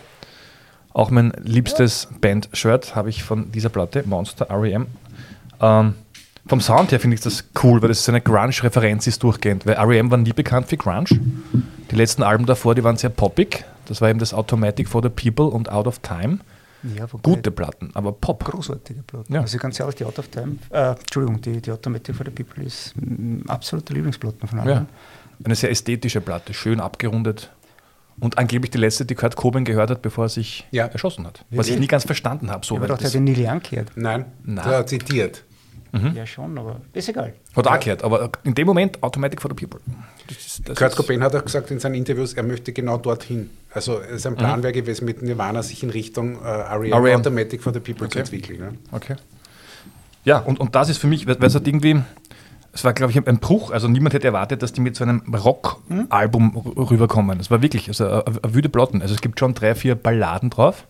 Auch 0.91 1.09
mein 1.09 1.31
liebstes 1.41 2.09
Band-Shirt 2.19 2.97
habe 2.97 3.09
ich 3.09 3.23
von 3.23 3.49
dieser 3.53 3.69
Platte, 3.69 4.03
Monster 4.05 4.47
REM. 4.49 4.87
Ähm, 5.61 5.93
vom 6.47 6.59
Sound 6.59 6.91
her 6.91 6.99
finde 6.99 7.15
ich 7.15 7.21
das 7.21 7.45
cool, 7.63 7.81
weil 7.81 7.87
das 7.87 8.09
eine 8.09 8.19
Grunge-Referenz 8.19 9.07
ist 9.07 9.23
durchgehend. 9.23 9.65
Weil 9.65 9.75
REM 9.75 10.11
war 10.11 10.17
nie 10.17 10.33
bekannt 10.33 10.67
für 10.67 10.75
Grunge. 10.75 11.05
Die 11.91 11.95
letzten 11.95 12.23
Alben 12.23 12.45
davor, 12.45 12.75
die 12.75 12.83
waren 12.83 12.97
sehr 12.97 13.09
poppig. 13.09 13.63
Das 13.85 14.01
war 14.01 14.09
eben 14.09 14.19
das 14.19 14.33
Automatic 14.33 14.89
for 14.89 15.01
the 15.01 15.07
People 15.07 15.45
und 15.45 15.71
Out 15.71 15.87
of 15.87 15.99
Time. 15.99 16.39
Ja, 16.95 17.05
Gute 17.21 17.51
Platten, 17.51 17.89
aber 17.93 18.11
Pop. 18.13 18.45
Großartige 18.45 19.03
Platten. 19.03 19.33
Ja. 19.33 19.41
Also 19.41 19.57
ganz 19.57 19.79
ehrlich, 19.79 19.95
die 19.95 20.05
Out 20.05 20.17
of 20.19 20.27
Time, 20.29 20.57
äh, 20.69 20.91
Entschuldigung, 20.91 21.41
die, 21.41 21.61
die 21.61 21.71
Automatic 21.71 22.15
for 22.15 22.25
the 22.25 22.31
People 22.31 22.63
ist 22.63 22.93
mm, 22.95 23.41
absolute 23.47 23.93
Lieblingsplatten 23.93 24.47
von 24.47 24.59
allen. 24.59 24.69
Ja. 24.69 24.85
Eine 25.43 25.55
sehr 25.55 25.71
ästhetische 25.71 26.21
Platte, 26.21 26.53
schön 26.53 26.79
abgerundet. 26.79 27.51
Und 28.19 28.37
angeblich 28.37 28.71
die 28.71 28.77
letzte, 28.77 29.05
die 29.05 29.15
Kurt 29.15 29.35
Cobain 29.37 29.63
gehört 29.63 29.89
hat, 29.89 30.01
bevor 30.01 30.25
er 30.25 30.29
sich 30.29 30.67
Ja. 30.71 30.85
erschossen 30.87 31.25
hat. 31.25 31.45
Was 31.51 31.69
ich 31.69 31.79
nie 31.79 31.87
ganz 31.87 32.03
verstanden 32.05 32.51
habe. 32.51 32.65
So, 32.65 32.75
Aber 32.75 32.81
weil 32.81 32.87
doch, 32.89 32.97
der 32.97 33.03
das, 33.05 33.15
hat 33.15 33.15
den 33.15 33.23
Neil 33.23 33.45
Young 33.45 33.61
gehört. 33.61 33.91
Nein, 33.95 34.25
Nein. 34.43 34.67
der 34.69 34.85
zitiert. 35.91 36.15
Ja, 36.15 36.25
schon, 36.25 36.57
aber 36.57 36.81
ist 36.93 37.09
egal. 37.09 37.33
hat 37.55 37.67
auch 37.67 37.79
gehört, 37.79 38.03
aber 38.03 38.29
in 38.43 38.53
dem 38.55 38.67
Moment 38.67 39.01
Automatic 39.03 39.41
for 39.41 39.49
the 39.49 39.55
People. 39.65 39.79
Das 40.27 40.37
ist, 40.37 40.69
das 40.69 40.77
Kurt 40.77 40.95
Cobain 40.95 41.23
hat 41.23 41.35
auch 41.35 41.43
gesagt 41.43 41.71
in 41.71 41.79
seinen 41.79 41.95
Interviews, 41.95 42.33
er 42.33 42.43
möchte 42.43 42.71
genau 42.73 42.97
dorthin. 42.97 43.49
Also 43.73 43.99
sein 44.15 44.35
Plan 44.35 44.61
wäre 44.63 44.73
gewesen, 44.73 45.05
mit 45.05 45.21
Nirvana 45.21 45.63
sich 45.63 45.81
in 45.83 45.89
Richtung 45.89 46.41
äh, 46.43 46.47
REM, 46.47 46.93
REM. 46.93 47.19
Automatic 47.19 47.61
for 47.63 47.73
the 47.73 47.79
People 47.79 48.05
Okay. 48.05 48.11
zu 48.13 48.19
entwickeln. 48.19 48.59
Ne? 48.59 48.73
Okay. 48.91 49.15
Ja, 50.25 50.39
und, 50.39 50.59
und 50.59 50.75
das 50.75 50.89
ist 50.89 50.97
für 50.97 51.07
mich, 51.07 51.25
weil 51.27 51.37
es 51.43 51.55
hat 51.55 51.65
irgendwie, 51.67 52.01
es 52.73 52.83
war, 52.83 52.93
glaube 52.93 53.11
ich, 53.11 53.27
ein 53.27 53.39
Bruch. 53.39 53.71
Also 53.71 53.87
niemand 53.87 54.13
hätte 54.13 54.27
erwartet, 54.27 54.61
dass 54.61 54.73
die 54.73 54.81
mit 54.81 54.95
so 54.95 55.03
einem 55.03 55.21
Rock-Album 55.33 56.55
r- 56.77 56.89
rüberkommen. 56.91 57.39
Es 57.39 57.49
war 57.49 57.61
wirklich 57.61 57.87
also 57.87 58.05
eine, 58.05 58.25
eine 58.27 58.53
wüde 58.53 58.69
Platten. 58.69 59.01
Also 59.01 59.15
es 59.15 59.21
gibt 59.21 59.39
schon 59.39 59.53
drei, 59.53 59.73
vier 59.75 59.95
Balladen 59.95 60.49
drauf. 60.49 60.85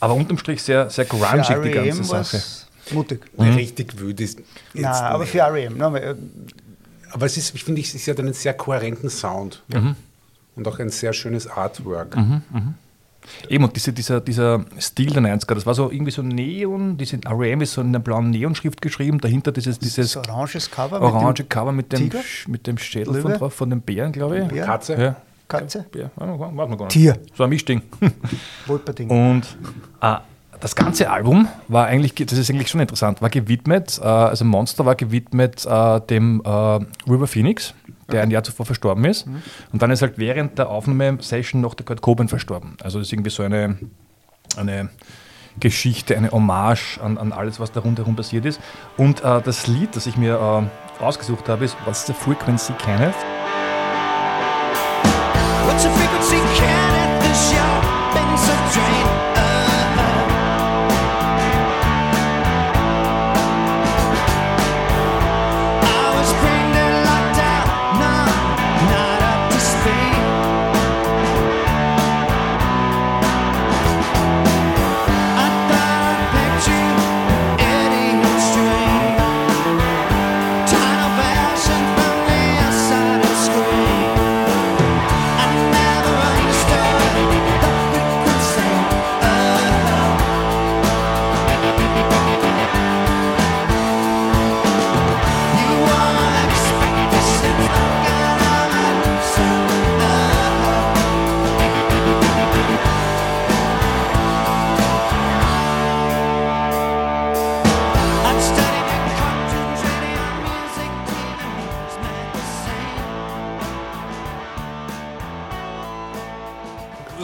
Aber 0.00 0.14
unterm 0.14 0.38
Strich 0.38 0.62
sehr, 0.62 0.88
sehr 0.90 1.04
grungig, 1.04 1.46
die 1.46 1.52
ganze 1.52 1.78
R.E.M. 1.78 2.02
Sache. 2.04 2.42
Mutig. 2.92 3.20
Richtig 3.38 3.98
wütend 3.98 4.20
ist. 4.20 4.40
Nein, 4.74 4.84
aber 4.86 5.26
für 5.26 5.38
R.E.M. 5.38 5.76
ne, 5.78 5.84
aber, 5.84 6.02
äh, 6.02 6.14
Aber 7.12 7.26
es 7.26 7.36
ist, 7.36 7.54
ich 7.54 7.64
finde, 7.64 7.80
es 7.80 8.08
hat 8.08 8.18
einen 8.20 8.32
sehr 8.32 8.54
kohärenten 8.54 9.10
Sound. 9.10 9.62
Und 10.56 10.66
auch 10.68 10.78
ein 10.78 10.90
sehr 10.90 11.12
schönes 11.12 11.46
Artwork. 11.46 12.16
Eben, 13.48 13.64
und 13.64 13.76
diese, 13.76 13.92
dieser, 13.92 14.20
dieser 14.20 14.64
Stil 14.80 15.10
der 15.12 15.22
90er, 15.22 15.54
das 15.54 15.66
war 15.66 15.74
so 15.74 15.90
irgendwie 15.90 16.10
so 16.10 16.22
Neon, 16.22 16.96
diese 16.96 17.18
R.E.M. 17.24 17.60
ist 17.60 17.74
so 17.74 17.80
in 17.82 17.88
einer 17.88 17.98
blauen 18.00 18.30
Neonschrift 18.30 18.80
geschrieben, 18.80 19.20
dahinter 19.20 19.52
dieses, 19.52 19.78
dieses 19.78 20.16
oranges 20.16 20.70
Cover 20.70 21.00
orange 21.00 21.42
mit 21.42 21.50
Cover 21.50 21.72
mit 21.72 21.92
dem? 21.92 22.08
Sch- 22.10 22.48
mit 22.50 22.66
dem 22.66 22.78
Schädel 22.78 23.12
Löwe? 23.12 23.22
von 23.22 23.32
drauf, 23.34 23.54
von 23.54 23.70
dem 23.70 23.82
Bären, 23.82 24.12
glaube 24.12 24.38
ich. 24.40 24.48
Bär? 24.48 24.64
Katze. 24.64 24.94
Ja. 25.00 25.16
Katze, 25.48 25.84
Bär. 25.92 26.10
Warte 26.16 26.54
mal 26.54 26.66
gar 26.76 26.84
nicht. 26.86 26.88
Tier. 26.92 27.18
So 27.36 27.44
ein 27.44 27.50
Mischding. 27.50 27.82
Wolperding. 28.66 29.10
Und 29.10 29.42
äh, 30.00 30.16
das 30.60 30.76
ganze 30.76 31.10
Album 31.10 31.48
war 31.68 31.86
eigentlich, 31.86 32.14
das 32.14 32.38
ist 32.38 32.50
eigentlich 32.50 32.68
schon 32.68 32.80
interessant, 32.80 33.22
war 33.22 33.30
gewidmet, 33.30 33.98
äh, 34.02 34.06
also 34.06 34.44
Monster 34.44 34.84
war 34.86 34.94
gewidmet 34.94 35.66
äh, 35.66 36.00
dem 36.02 36.42
äh, 36.44 36.48
River 36.48 37.26
Phoenix, 37.26 37.74
der 38.12 38.22
ein 38.22 38.30
Jahr 38.30 38.42
zuvor 38.42 38.66
verstorben 38.66 39.04
ist. 39.04 39.26
Und 39.72 39.82
dann 39.82 39.90
ist 39.90 40.02
halt 40.02 40.18
während 40.18 40.58
der 40.58 40.68
Aufnahmesession 40.68 41.60
noch 41.60 41.74
der 41.74 41.86
Kurt 41.86 42.02
Cobain 42.02 42.28
verstorben. 42.28 42.76
Also 42.82 42.98
das 42.98 43.08
ist 43.08 43.12
irgendwie 43.12 43.30
so 43.30 43.42
eine, 43.42 43.78
eine 44.56 44.90
Geschichte, 45.58 46.16
eine 46.16 46.30
Hommage 46.30 46.98
an, 47.02 47.18
an 47.18 47.32
alles, 47.32 47.60
was 47.60 47.72
da 47.72 47.80
rundherum 47.80 48.16
passiert 48.16 48.44
ist. 48.44 48.60
Und 48.96 49.22
äh, 49.24 49.40
das 49.42 49.66
Lied, 49.66 49.96
das 49.96 50.06
ich 50.06 50.16
mir 50.16 50.68
äh, 51.00 51.04
ausgesucht 51.04 51.48
habe, 51.48 51.64
ist 51.64 51.76
What's 51.84 52.06
the 52.06 52.12
Frequency, 52.12 52.72
Kenneth? 52.74 53.14
What's 55.66 55.82
the 55.84 55.88
frequency, 55.88 56.19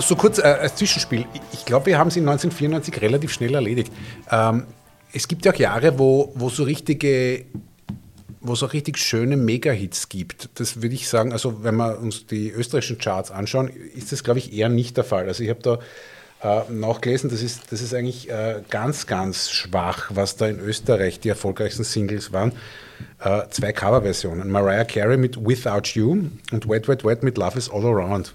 So 0.06 0.14
kurz 0.14 0.38
äh, 0.38 0.42
als 0.42 0.76
Zwischenspiel. 0.76 1.26
Ich- 1.52 1.64
glaube, 1.64 1.86
wir 1.86 1.98
haben 1.98 2.06
es 2.08 2.16
in 2.16 2.22
1994 2.28 3.02
relativ 3.02 3.32
schnell 3.32 3.52
erledigt. 3.56 3.92
Ähm, 4.30 4.62
es 5.12 5.26
gibt 5.26 5.44
ja 5.44 5.52
auch 5.52 5.56
Jahre, 5.56 5.98
wo, 5.98 6.32
wo 6.36 6.48
so 6.48 6.62
richtige 6.62 7.44
wo 8.40 8.52
es 8.52 8.62
auch 8.62 8.72
richtig 8.72 8.98
schöne 8.98 9.36
Mega-Hits 9.36 10.08
gibt. 10.08 10.48
Das 10.60 10.80
würde 10.80 10.94
ich 10.94 11.08
sagen, 11.08 11.32
also 11.32 11.64
wenn 11.64 11.74
wir 11.74 11.98
uns 11.98 12.28
die 12.28 12.48
österreichischen 12.50 12.98
Charts 12.98 13.32
anschauen, 13.32 13.68
ist 13.96 14.12
das, 14.12 14.22
glaube 14.22 14.38
ich, 14.38 14.52
eher 14.52 14.68
nicht 14.68 14.96
der 14.96 15.02
Fall. 15.02 15.26
Also 15.26 15.42
ich 15.42 15.50
habe 15.50 15.80
da 16.40 16.60
äh, 16.68 16.72
nachgelesen, 16.72 17.28
das 17.28 17.42
ist, 17.42 17.72
das 17.72 17.80
ist 17.80 17.92
eigentlich 17.92 18.30
äh, 18.30 18.62
ganz, 18.70 19.08
ganz 19.08 19.50
schwach, 19.50 20.12
was 20.14 20.36
da 20.36 20.46
in 20.46 20.60
Österreich 20.60 21.18
die 21.18 21.30
erfolgreichsten 21.30 21.82
Singles 21.82 22.32
waren. 22.32 22.52
Äh, 23.18 23.48
zwei 23.50 23.72
Coverversionen. 23.72 24.48
Mariah 24.48 24.84
Carey 24.84 25.16
mit 25.16 25.44
Without 25.44 25.88
You 25.94 26.28
und 26.52 26.68
Wet, 26.68 26.86
Wet, 26.86 27.04
Wet 27.04 27.24
mit 27.24 27.36
Love 27.36 27.58
is 27.58 27.68
All 27.68 27.84
Around. 27.84 28.32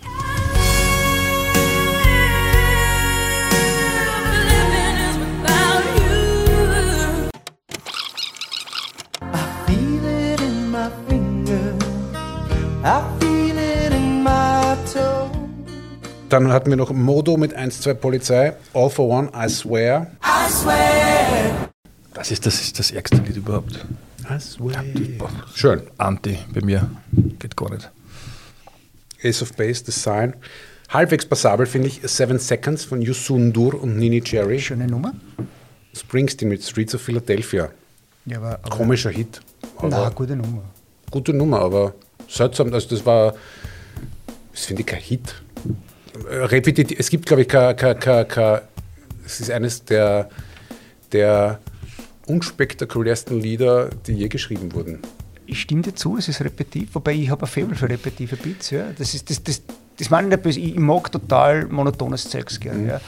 Dann 16.29 16.51
hatten 16.51 16.69
wir 16.69 16.77
noch 16.77 16.91
Modo 16.91 17.37
mit 17.37 17.55
1-2 17.57 17.93
Polizei, 17.95 18.53
All 18.73 18.89
for 18.89 19.07
One, 19.09 19.29
I 19.35 19.49
Swear. 19.49 20.11
I 20.23 20.49
swear. 20.49 21.69
Das 22.13 22.31
ist 22.31 22.45
das, 22.45 22.61
ist 22.61 22.79
das 22.79 22.91
ärgste 22.91 23.17
Lied 23.17 23.35
überhaupt. 23.37 23.85
I 24.29 24.39
swear. 24.39 24.83
Boah, 25.17 25.29
Schön. 25.53 25.81
Anti 25.97 26.37
bei 26.53 26.61
mir. 26.61 26.89
Geht 27.39 27.55
gar 27.57 27.69
nicht. 27.71 27.91
Ace 29.23 29.41
of 29.41 29.53
Base, 29.53 29.83
The 29.85 29.91
Sign. 29.91 30.33
Halbwegs 30.89 31.25
passabel 31.25 31.65
finde 31.65 31.89
ich 31.89 32.01
Seven 32.03 32.39
Seconds 32.39 32.85
von 32.85 33.01
Yusun 33.01 33.53
Dur 33.53 33.81
und 33.81 33.97
Nini 33.97 34.21
Cherry. 34.21 34.59
Schöne 34.59 34.87
Nummer. 34.87 35.13
Springsteen 35.93 36.49
mit 36.49 36.63
Streets 36.63 36.95
of 36.95 37.01
Philadelphia. 37.01 37.69
Ja, 38.25 38.37
aber, 38.37 38.59
aber 38.63 38.69
Komischer 38.69 39.09
Hit. 39.09 39.41
na, 39.83 39.97
Aber 39.97 40.11
gute 40.15 40.35
Nummer. 40.35 40.63
gute 41.11 41.33
Nummer, 41.33 41.59
aber 41.59 41.93
seltsam. 42.31 42.73
Also 42.73 42.89
das 42.89 43.05
war, 43.05 43.33
das 44.51 44.65
finde 44.65 44.81
ich 44.81 44.87
kein 44.87 45.01
Hit. 45.01 45.41
Äh, 46.29 46.35
Repetitiv, 46.35 46.97
es 46.99 47.09
gibt, 47.09 47.25
glaube 47.25 47.43
ich, 47.43 47.47
kein, 47.47 47.75
kein, 47.75 47.99
kein, 47.99 48.27
kein, 48.27 48.61
es 49.25 49.39
ist 49.39 49.51
eines 49.51 49.83
der, 49.85 50.29
der 51.11 51.59
unspektakulärsten 52.25 53.39
Lieder, 53.39 53.89
die 54.07 54.13
je 54.13 54.27
geschrieben 54.27 54.73
wurden. 54.73 54.99
Ich 55.45 55.61
stimme 55.61 55.81
dir 55.81 55.93
zu, 55.93 56.17
es 56.17 56.27
ist 56.27 56.41
repetitiv, 56.41 56.95
wobei 56.95 57.13
ich 57.13 57.29
habe 57.29 57.45
ein 57.45 57.47
Faible 57.47 57.75
für 57.75 57.89
repetitive 57.89 58.37
Beats. 58.37 58.69
Ja. 58.69 58.91
Das, 58.97 59.13
ist, 59.13 59.29
das, 59.29 59.43
das, 59.43 59.61
das 59.97 60.09
meine 60.09 60.27
ich 60.27 60.31
nicht 60.31 60.43
böse, 60.43 60.59
ich, 60.59 60.75
mag 60.75 61.11
total 61.11 61.65
monotones 61.65 62.29
Zeugs 62.29 62.59
gerne. 62.59 62.87
Ja. 62.87 63.01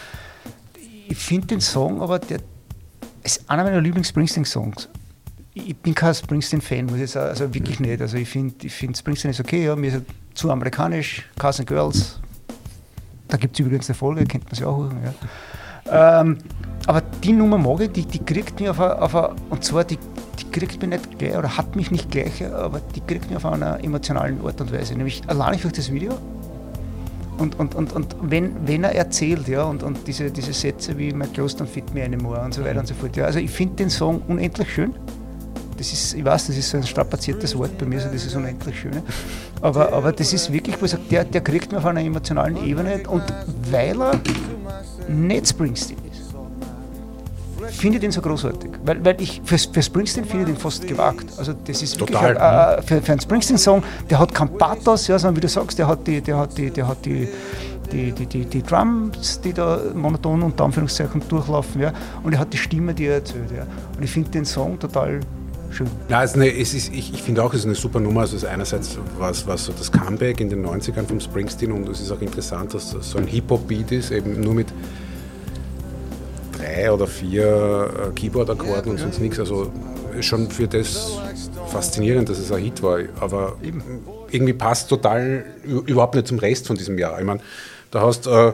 Ich 1.08 1.18
finde 1.18 1.48
den 1.48 1.62
Song 1.62 2.02
aber, 2.02 2.20
der 2.20 2.40
ist 3.24 3.50
einer 3.50 3.64
meiner 3.64 3.80
Lieblings-Springsteen-Songs. 3.80 4.90
Ich 5.56 5.76
bin 5.78 5.94
kein 5.94 6.16
Springsteen-Fan, 6.16 6.88
muss 6.88 7.00
ich 7.00 7.12
sagen, 7.12 7.30
also 7.30 7.54
wirklich 7.54 7.80
nicht. 7.80 8.02
Also 8.02 8.18
ich 8.18 8.28
finde 8.28 8.56
ich 8.66 8.74
find 8.74 8.98
Springsteen 8.98 9.32
ist 9.32 9.40
okay, 9.40 9.66
ja, 9.66 9.76
mir 9.76 9.88
ist 9.88 9.94
er 9.96 10.02
zu 10.34 10.50
amerikanisch, 10.50 11.30
Cars 11.38 11.60
and 11.60 11.70
Girls, 11.70 12.20
da 13.28 13.38
gibt 13.38 13.54
es 13.54 13.66
übrigens 13.66 13.88
eine 13.88 13.96
Folge, 13.96 14.26
kennt 14.26 14.46
man 14.46 14.56
sie 14.56 14.66
auch. 14.66 14.90
Ja. 15.86 16.22
Ähm, 16.22 16.38
aber 16.88 17.02
die 17.02 17.34
Nummer 17.34 17.58
mag 17.58 17.82
ich, 17.82 17.92
die, 17.92 18.06
die 18.06 18.20
kriegt 18.20 18.60
mich 18.60 18.70
auf 18.70 18.80
eine, 18.80 19.00
auf 19.00 19.16
eine, 19.16 19.36
und 19.52 19.64
zwar 19.64 19.84
die, 19.84 20.00
die 20.40 20.52
kriegt 20.52 20.82
mich 20.82 20.90
nicht 20.90 21.20
gleich, 21.20 21.38
oder 21.38 21.56
hat 21.56 21.76
mich 21.76 21.92
nicht 21.92 22.10
gleich, 22.10 22.44
aber 22.52 22.82
die 22.96 23.02
kriegt 23.02 23.28
mich 23.28 23.38
auf 23.38 23.46
einer 23.46 23.84
emotionalen 23.84 24.44
Art 24.44 24.60
und 24.60 24.72
Weise, 24.74 24.96
nämlich 24.96 25.22
allein 25.28 25.60
durch 25.62 25.74
das 25.74 25.92
Video. 25.92 26.18
Und, 27.38 27.60
und, 27.60 27.76
und, 27.76 27.94
und 27.94 28.16
wenn, 28.22 28.68
wenn 28.68 28.84
er 28.84 28.96
erzählt, 28.96 29.48
ja, 29.48 29.64
und, 29.64 29.84
und 29.84 30.08
diese, 30.08 30.32
diese 30.32 30.54
Sätze 30.54 30.98
wie 30.98 31.12
My 31.14 31.26
Close 31.28 31.58
don't 31.58 31.66
fit 31.66 31.94
me 31.94 32.04
anymore 32.04 32.42
und 32.42 32.54
so 32.54 32.64
weiter 32.64 32.80
und 32.80 32.88
so 32.88 32.94
fort. 32.94 33.16
Ja, 33.16 33.26
also 33.26 33.40
ich 33.40 33.50
finde 33.52 33.76
den 33.76 33.90
Song 33.90 34.22
unendlich 34.28 34.72
schön. 34.72 34.94
Das 35.78 35.92
ist, 35.92 36.14
ich 36.14 36.24
weiß, 36.24 36.48
das 36.48 36.58
ist 36.58 36.70
so 36.70 36.78
ein 36.78 36.84
strapaziertes 36.84 37.58
Wort 37.58 37.78
bei 37.78 37.86
mir, 37.86 38.00
so 38.00 38.10
dieses 38.10 38.36
unendlich 38.36 38.80
Schöne. 38.80 39.02
Aber, 39.62 39.92
aber 39.92 40.12
das 40.12 40.34
ist 40.34 40.52
wirklich, 40.52 40.80
wo 40.80 40.86
ich 40.86 40.92
sage, 40.92 41.04
der, 41.10 41.26
der 41.26 41.42
kriegt 41.42 41.72
mich 41.72 41.80
auf 41.80 41.86
einer 41.86 42.02
emotionalen 42.02 42.64
Ebene 42.64 43.02
und 43.08 43.24
weil 43.72 44.00
er 44.02 44.20
nicht 45.08 45.48
Springsteen 45.48 45.98
ist, 46.12 47.74
finde 47.80 47.98
ich 47.98 48.02
den 48.02 48.12
so 48.12 48.22
großartig. 48.22 48.72
Weil, 48.86 49.04
weil 49.04 49.22
ich 49.22 49.42
für, 49.44 49.58
für 49.58 49.82
Springsteen 49.82 50.26
finde 50.26 50.44
ich 50.44 50.56
den 50.56 50.58
fast 50.58 50.86
gewagt. 50.88 51.26
Also 51.38 51.54
das 51.54 51.82
ist 51.82 52.00
wirklich 52.00 52.20
Total, 52.20 52.38
ein, 52.38 52.80
äh, 52.80 52.82
für, 52.82 53.02
für 53.02 53.12
einen 53.12 53.22
Springsteen-Song, 53.22 53.84
der 54.10 54.20
hat 54.20 54.34
kein 54.34 54.58
Pathos, 54.58 55.08
ja, 55.08 55.18
sondern 55.18 55.38
wie 55.38 55.42
du 55.42 55.48
sagst, 55.48 55.80
der 55.80 55.88
hat 55.88 56.06
die, 56.06 56.22
der 56.22 56.38
hat 56.38 56.58
die, 56.58 56.70
der 56.70 56.88
hat 56.88 57.06
die, 57.06 57.28
die, 57.92 58.12
die, 58.12 58.26
die, 58.26 58.46
die 58.46 58.64
Drums, 58.64 59.40
die 59.42 59.54
da 59.54 59.80
monoton 59.94 60.44
unter 60.44 60.66
Anführungszeichen 60.66 61.22
durchlaufen, 61.28 61.82
ja, 61.82 61.94
und 62.24 62.34
er 62.34 62.40
hat 62.40 62.52
die 62.52 62.58
Stimme, 62.58 62.94
die 62.94 63.06
er 63.06 63.16
erzählt, 63.16 63.52
ja. 63.56 63.66
Und 63.96 64.04
ich 64.04 64.12
finde 64.12 64.30
den 64.32 64.46
Song 64.46 64.80
total 64.80 65.20
schön. 65.74 65.88
Ja, 66.10 66.24
es 66.24 66.32
ist 66.32 66.36
eine, 66.38 66.50
es 66.58 66.74
ist, 66.74 66.94
ich, 66.94 67.14
ich 67.14 67.22
finde 67.24 67.44
auch, 67.44 67.54
es 67.54 67.60
ist 67.62 67.66
eine 67.66 67.76
super 67.76 68.00
Nummer. 68.00 68.22
Also 68.22 68.36
es 68.38 68.44
ist 68.44 68.50
einerseits 68.50 68.98
was, 69.18 69.46
was 69.48 69.66
so 69.66 69.74
das 69.78 69.92
Comeback 69.92 70.40
in 70.40 70.50
den 70.50 70.66
90ern 70.66 71.06
vom 71.08 71.20
Springsteen 71.20 71.72
und 71.72 71.88
es 71.90 72.00
ist 72.02 72.12
auch 72.12 72.22
interessant, 72.22 72.74
dass 72.74 72.92
das 72.94 73.10
so 73.12 73.18
ein 73.18 73.28
Hip-Hop-Beat 73.28 73.92
ist, 73.92 74.12
eben 74.12 74.40
nur 74.40 74.54
mit 74.54 74.68
drei 76.58 76.92
oder 76.92 77.08
vier 77.08 77.90
äh, 78.10 78.14
Keyboard-Akkorden 78.14 78.92
und 78.92 79.00
sonst 79.00 79.20
nichts. 79.20 79.40
Also 79.40 79.72
schon 80.22 80.50
für 80.50 80.68
das 80.68 81.18
faszinierend, 81.68 82.30
dass 82.30 82.38
es 82.40 82.52
ein 82.52 82.62
Hit 82.64 82.84
war. 82.84 83.00
Aber 83.20 83.58
irgendwie 84.32 84.54
passt 84.54 84.90
total 84.90 85.44
überhaupt 85.66 86.16
nicht 86.16 86.28
zum 86.28 86.40
Rest 86.40 86.68
von 86.68 86.76
diesem 86.78 86.98
Jahr. 86.98 87.20
Ich 87.20 87.26
meine, 87.26 87.40
da 87.92 88.02
hast 88.02 88.28
äh, 88.28 88.54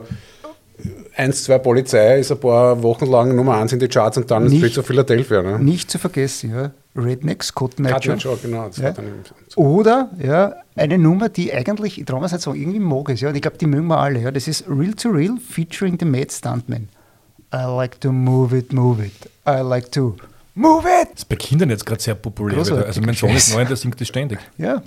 eins, 1.16 1.44
zwei 1.44 1.58
Polizei, 1.58 2.20
ist 2.20 2.32
ein 2.32 2.40
paar 2.40 2.82
Wochen 2.84 3.06
lang 3.06 3.36
Nummer 3.36 3.58
eins 3.58 3.74
in 3.74 3.80
die 3.80 3.88
Charts 3.88 4.18
und 4.18 4.32
dann 4.32 4.46
Nicht- 4.46 4.60
Streets 4.60 4.78
of 4.78 4.88
Philadelphia. 4.88 5.42
Ne? 5.42 5.60
Nicht 5.60 5.92
zu 5.92 6.00
vergessen, 6.00 6.52
ja, 6.52 6.72
Rednecks, 6.96 7.54
Cotton 7.54 7.86
Eye 7.86 7.98
Joe. 8.02 8.20
Show, 8.20 8.38
genau. 8.42 8.68
Das 8.68 8.78
Ja. 8.78 8.94
Oder 9.56 10.10
ja, 10.22 10.56
eine 10.76 10.98
Nummer, 10.98 11.30
die 11.30 11.54
eigentlich, 11.54 12.00
ich 12.00 12.06
traue 12.06 12.20
mir 12.20 12.28
nicht 12.28 12.42
sagen, 12.42 12.60
irgendwie 12.60 12.80
mag 12.80 13.10
es, 13.10 13.22
ja, 13.22 13.30
und 13.30 13.36
ich 13.36 13.42
glaube, 13.42 13.58
die 13.58 13.68
mögen 13.68 13.88
wir 13.88 14.00
alle. 14.00 14.20
Ja. 14.20 14.32
Das 14.32 14.48
ist 14.48 14.66
Real 14.68 14.94
to 14.94 15.10
Real 15.10 15.38
featuring 15.38 15.98
the 16.00 16.06
Mad 16.06 16.28
Stuntman. 16.32 16.90
I 17.54 17.64
like 17.64 18.00
to 18.02 18.12
move 18.12 18.56
it, 18.56 18.74
move 18.74 19.04
it. 19.04 19.30
I 19.48 19.62
like 19.62 19.92
to 19.94 20.16
move 20.54 20.86
it! 20.86 21.10
Das 21.12 21.20
ist 21.22 21.30
bei 21.30 21.36
Kindern 21.36 21.70
jetzt 21.70 21.86
gerade 21.86 22.02
sehr 22.02 22.16
populär. 22.16 22.58
Großartig. 22.58 22.86
Also 22.86 23.02
mein 23.02 23.16
Sohn 23.16 23.32
ist 23.32 23.54
neun, 23.54 23.68
der 23.68 23.76
singt 23.76 24.00
das 24.00 24.08
ständig. 24.08 24.40
Ja. 24.58 24.82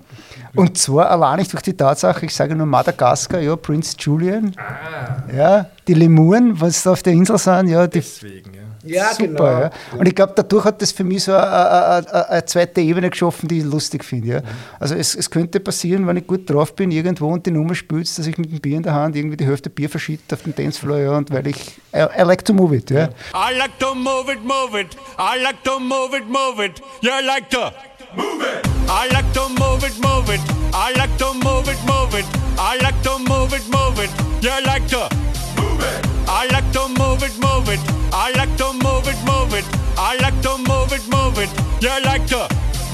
Und 0.54 0.78
zwar 0.78 1.10
allein 1.10 1.38
nicht 1.38 1.52
durch 1.52 1.62
die 1.62 1.76
Tatsache, 1.76 2.26
ich 2.26 2.34
sage 2.34 2.54
nur 2.54 2.66
Madagaskar, 2.66 3.40
ja, 3.40 3.56
Prince 3.56 3.96
Julian, 3.98 4.54
ja, 5.34 5.66
die 5.88 5.94
Lemuren, 5.94 6.60
was 6.60 6.82
da 6.82 6.92
auf 6.92 7.02
der 7.02 7.14
Insel 7.14 7.38
sind, 7.38 7.68
ja, 7.68 7.86
die 7.86 8.00
Deswegen, 8.00 8.54
ja. 8.54 8.60
Ja, 8.84 9.12
super. 9.12 9.26
genau. 9.26 9.44
Ja. 9.44 9.70
Und 9.98 10.08
ich 10.08 10.14
glaube, 10.14 10.32
dadurch 10.34 10.64
hat 10.64 10.82
das 10.82 10.92
für 10.92 11.04
mich 11.04 11.24
so 11.24 11.32
eine, 11.32 11.46
eine, 11.46 12.08
eine, 12.08 12.30
eine 12.30 12.44
zweite 12.44 12.80
Ebene 12.80 13.10
geschaffen, 13.10 13.48
die 13.48 13.58
ich 13.58 13.64
lustig 13.64 14.04
finde. 14.04 14.28
Ja. 14.28 14.42
Also 14.80 14.94
es, 14.94 15.14
es 15.14 15.30
könnte 15.30 15.60
passieren, 15.60 16.06
wenn 16.06 16.16
ich 16.16 16.26
gut 16.26 16.48
drauf 16.50 16.74
bin 16.74 16.90
irgendwo 16.90 17.28
und 17.28 17.46
die 17.46 17.50
Nummer 17.50 17.74
spielt, 17.74 18.06
dass 18.18 18.26
ich 18.26 18.38
mit 18.38 18.50
dem 18.50 18.60
Bier 18.60 18.76
in 18.76 18.82
der 18.82 18.94
Hand 18.94 19.16
irgendwie 19.16 19.36
die 19.36 19.46
Hälfte 19.46 19.70
Bier 19.70 19.88
verschütte 19.88 20.34
auf 20.34 20.42
dem 20.42 20.54
Dancefloor, 20.54 20.98
ja, 20.98 21.16
und 21.16 21.30
weil 21.30 21.46
ich, 21.46 21.78
I, 21.94 22.06
I 22.18 22.22
like 22.22 22.44
to 22.44 22.52
move 22.52 22.74
it. 22.76 22.90
Ja. 22.90 23.08
I 23.34 23.56
like 23.56 23.78
to 23.78 23.94
move 23.94 24.32
it, 24.32 24.42
move 24.44 24.78
it. 24.80 24.96
I 25.18 25.40
like 25.42 25.62
to 25.64 25.78
move 25.78 26.16
it, 26.16 26.28
move 26.28 26.64
it. 26.64 26.82
You 27.02 27.10
like 27.26 27.48
to 27.50 27.70
move 28.16 28.42
it. 28.42 28.68
I 28.88 29.08
like 29.12 29.32
to 29.34 29.48
move 29.48 29.84
it, 29.86 29.98
move 30.02 30.28
it. 30.34 30.40
I 30.74 30.92
like 30.96 31.16
to 31.18 31.32
move 31.34 31.68
it, 31.70 31.78
move 31.86 32.14
it. 32.18 32.26
I 32.58 32.78
like 32.82 33.00
to 33.02 33.18
move 33.18 33.52
it, 33.54 33.62
move 33.70 33.98
it. 34.02 34.10
You 34.42 34.50
like 34.66 34.86
to 34.88 35.08
move 35.56 35.80
it. 35.80 36.06
I 36.28 36.46
like 36.50 36.70
to 36.72 36.88
move 36.98 37.22
it, 37.22 37.32
move 37.40 37.68
it. 37.68 37.80
I 38.12 38.32
like 38.36 38.54
to 38.58 38.61
Like 40.20 40.42
to 40.42 40.58
move 40.58 40.92
it, 40.92 41.02
move 41.08 41.38
it. 41.38 41.50
You 41.80 41.90
like 42.04 42.26
to 42.26 42.46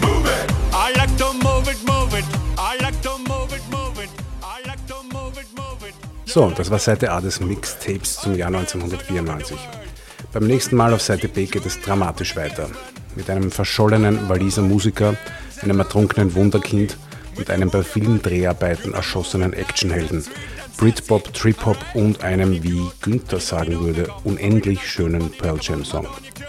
move 0.03 0.27
it. 0.27 0.53
I 0.73 0.93
like 0.97 1.16
to 1.16 1.33
move 1.33 1.69
it, 1.69 1.79
move 1.85 2.14
it. 2.14 2.25
I 2.57 2.77
like 2.81 3.01
to 3.03 3.19
move 3.19 3.53
it, 3.53 3.62
move 3.71 3.99
it. 3.99 4.11
I 4.43 4.66
like 4.66 4.87
to 4.87 5.03
move 5.12 5.37
it, 5.37 5.47
move 5.57 5.89
it. 5.89 5.95
So, 6.27 6.51
das 6.51 6.71
war 6.71 6.79
Seite 6.79 7.11
A 7.11 7.21
des 7.21 7.41
Mixtapes 7.41 8.21
zum 8.21 8.37
Jahr 8.37 8.49
1994. 8.49 9.59
Beim 10.33 10.47
nächsten 10.47 10.77
Mal 10.77 10.95
auf 10.95 11.03
Seite 11.03 11.29
B 11.29 11.47
geht 11.47 11.66
es 11.66 11.81
dramatisch 11.81 12.37
weiter. 12.37 12.71
Mit 13.16 13.29
einem 13.31 13.51
verschollenen 13.51 14.29
Waliser 14.29 14.62
Musiker, 14.62 15.14
einem 15.62 15.81
ertrunkenen 15.81 16.35
Wunderkind 16.35 16.97
und 17.37 17.51
einem 17.51 17.71
bei 17.71 17.83
vielen 17.83 18.23
Dreharbeiten 18.23 18.95
erschossenen 18.95 19.55
Actionhelden. 19.55 20.25
Britpop, 20.77 21.33
Trip-Hop 21.35 21.79
und 21.95 22.23
einem, 22.23 22.62
wie 22.62 22.89
Günther 23.01 23.41
sagen 23.41 23.81
würde, 23.81 24.09
unendlich 24.23 24.87
schönen 24.87 25.31
Pearl 25.31 25.59
Jam 25.61 25.85
Song. 25.85 26.07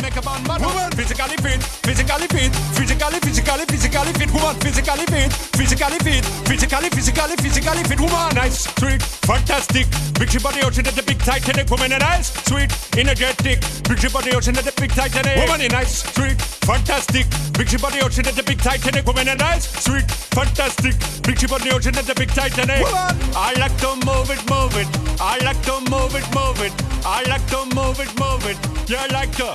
Makeup, 0.00 0.02
original 0.02 0.02
cute 0.02 0.02
body 0.02 0.02
makeup 0.02 0.26
on 0.26 0.42
man. 0.44 0.62
Woman, 0.62 0.90
physically 0.92 1.36
fit, 1.36 1.62
physically 1.62 2.26
fit, 2.28 2.54
physically, 2.74 3.20
physically, 3.20 3.64
physically 3.66 4.12
fit. 4.12 4.30
Woman, 4.32 4.56
physically 4.60 5.06
fit, 5.06 5.32
physically 5.54 5.98
fit, 5.98 6.24
physically, 6.46 6.90
physically, 6.90 7.36
physically 7.36 7.84
fit. 7.84 8.00
Woman, 8.00 8.34
nice, 8.34 8.64
sweet, 8.78 9.02
fantastic. 9.02 9.86
Big 10.18 10.42
body 10.42 10.60
oh, 10.62 10.68
ocean 10.68 10.86
at 10.86 10.94
the 10.94 11.02
big 11.02 11.18
Titanic. 11.18 11.70
Woman, 11.70 11.92
a 11.92 11.98
nice, 11.98 12.32
sweet, 12.46 12.70
energetic. 12.96 13.60
Big 13.88 14.12
body 14.12 14.30
oh, 14.32 14.36
ocean 14.36 14.56
at 14.56 14.64
the 14.64 14.72
big 14.76 14.90
Titanic. 14.90 15.36
Woman, 15.36 15.60
a 15.60 15.68
nice, 15.68 16.02
sweet, 16.14 16.40
fantastic. 16.40 17.26
Big 17.52 17.70
body 17.80 17.98
oh, 18.00 18.06
ocean 18.06 18.26
at 18.26 18.34
the 18.34 18.42
big 18.42 18.58
Titanic. 18.58 19.06
Woman, 19.06 19.28
a 19.28 19.34
nice, 19.34 19.68
sweet, 19.84 20.10
fantastic. 20.10 20.94
Big 21.22 21.48
body 21.48 21.70
ocean 21.70 21.96
at 21.96 22.04
the 22.04 22.14
big 22.14 22.30
Titanic. 22.30 22.84
Woman, 22.84 23.16
I 23.36 23.54
like 23.58 23.76
to 23.78 23.94
move 24.06 24.30
it, 24.30 24.42
move 24.50 24.76
it. 24.76 24.88
I 25.20 25.38
like 25.44 25.60
to 25.62 25.80
move 25.90 26.14
it, 26.14 26.26
move 26.34 26.60
it. 26.60 26.72
I 27.06 27.22
like 27.28 27.46
to 27.48 27.64
move 27.74 28.00
it, 28.00 28.10
move 28.18 28.46
it. 28.46 28.58
You 28.88 28.98
like 29.12 29.32
to 29.36 29.54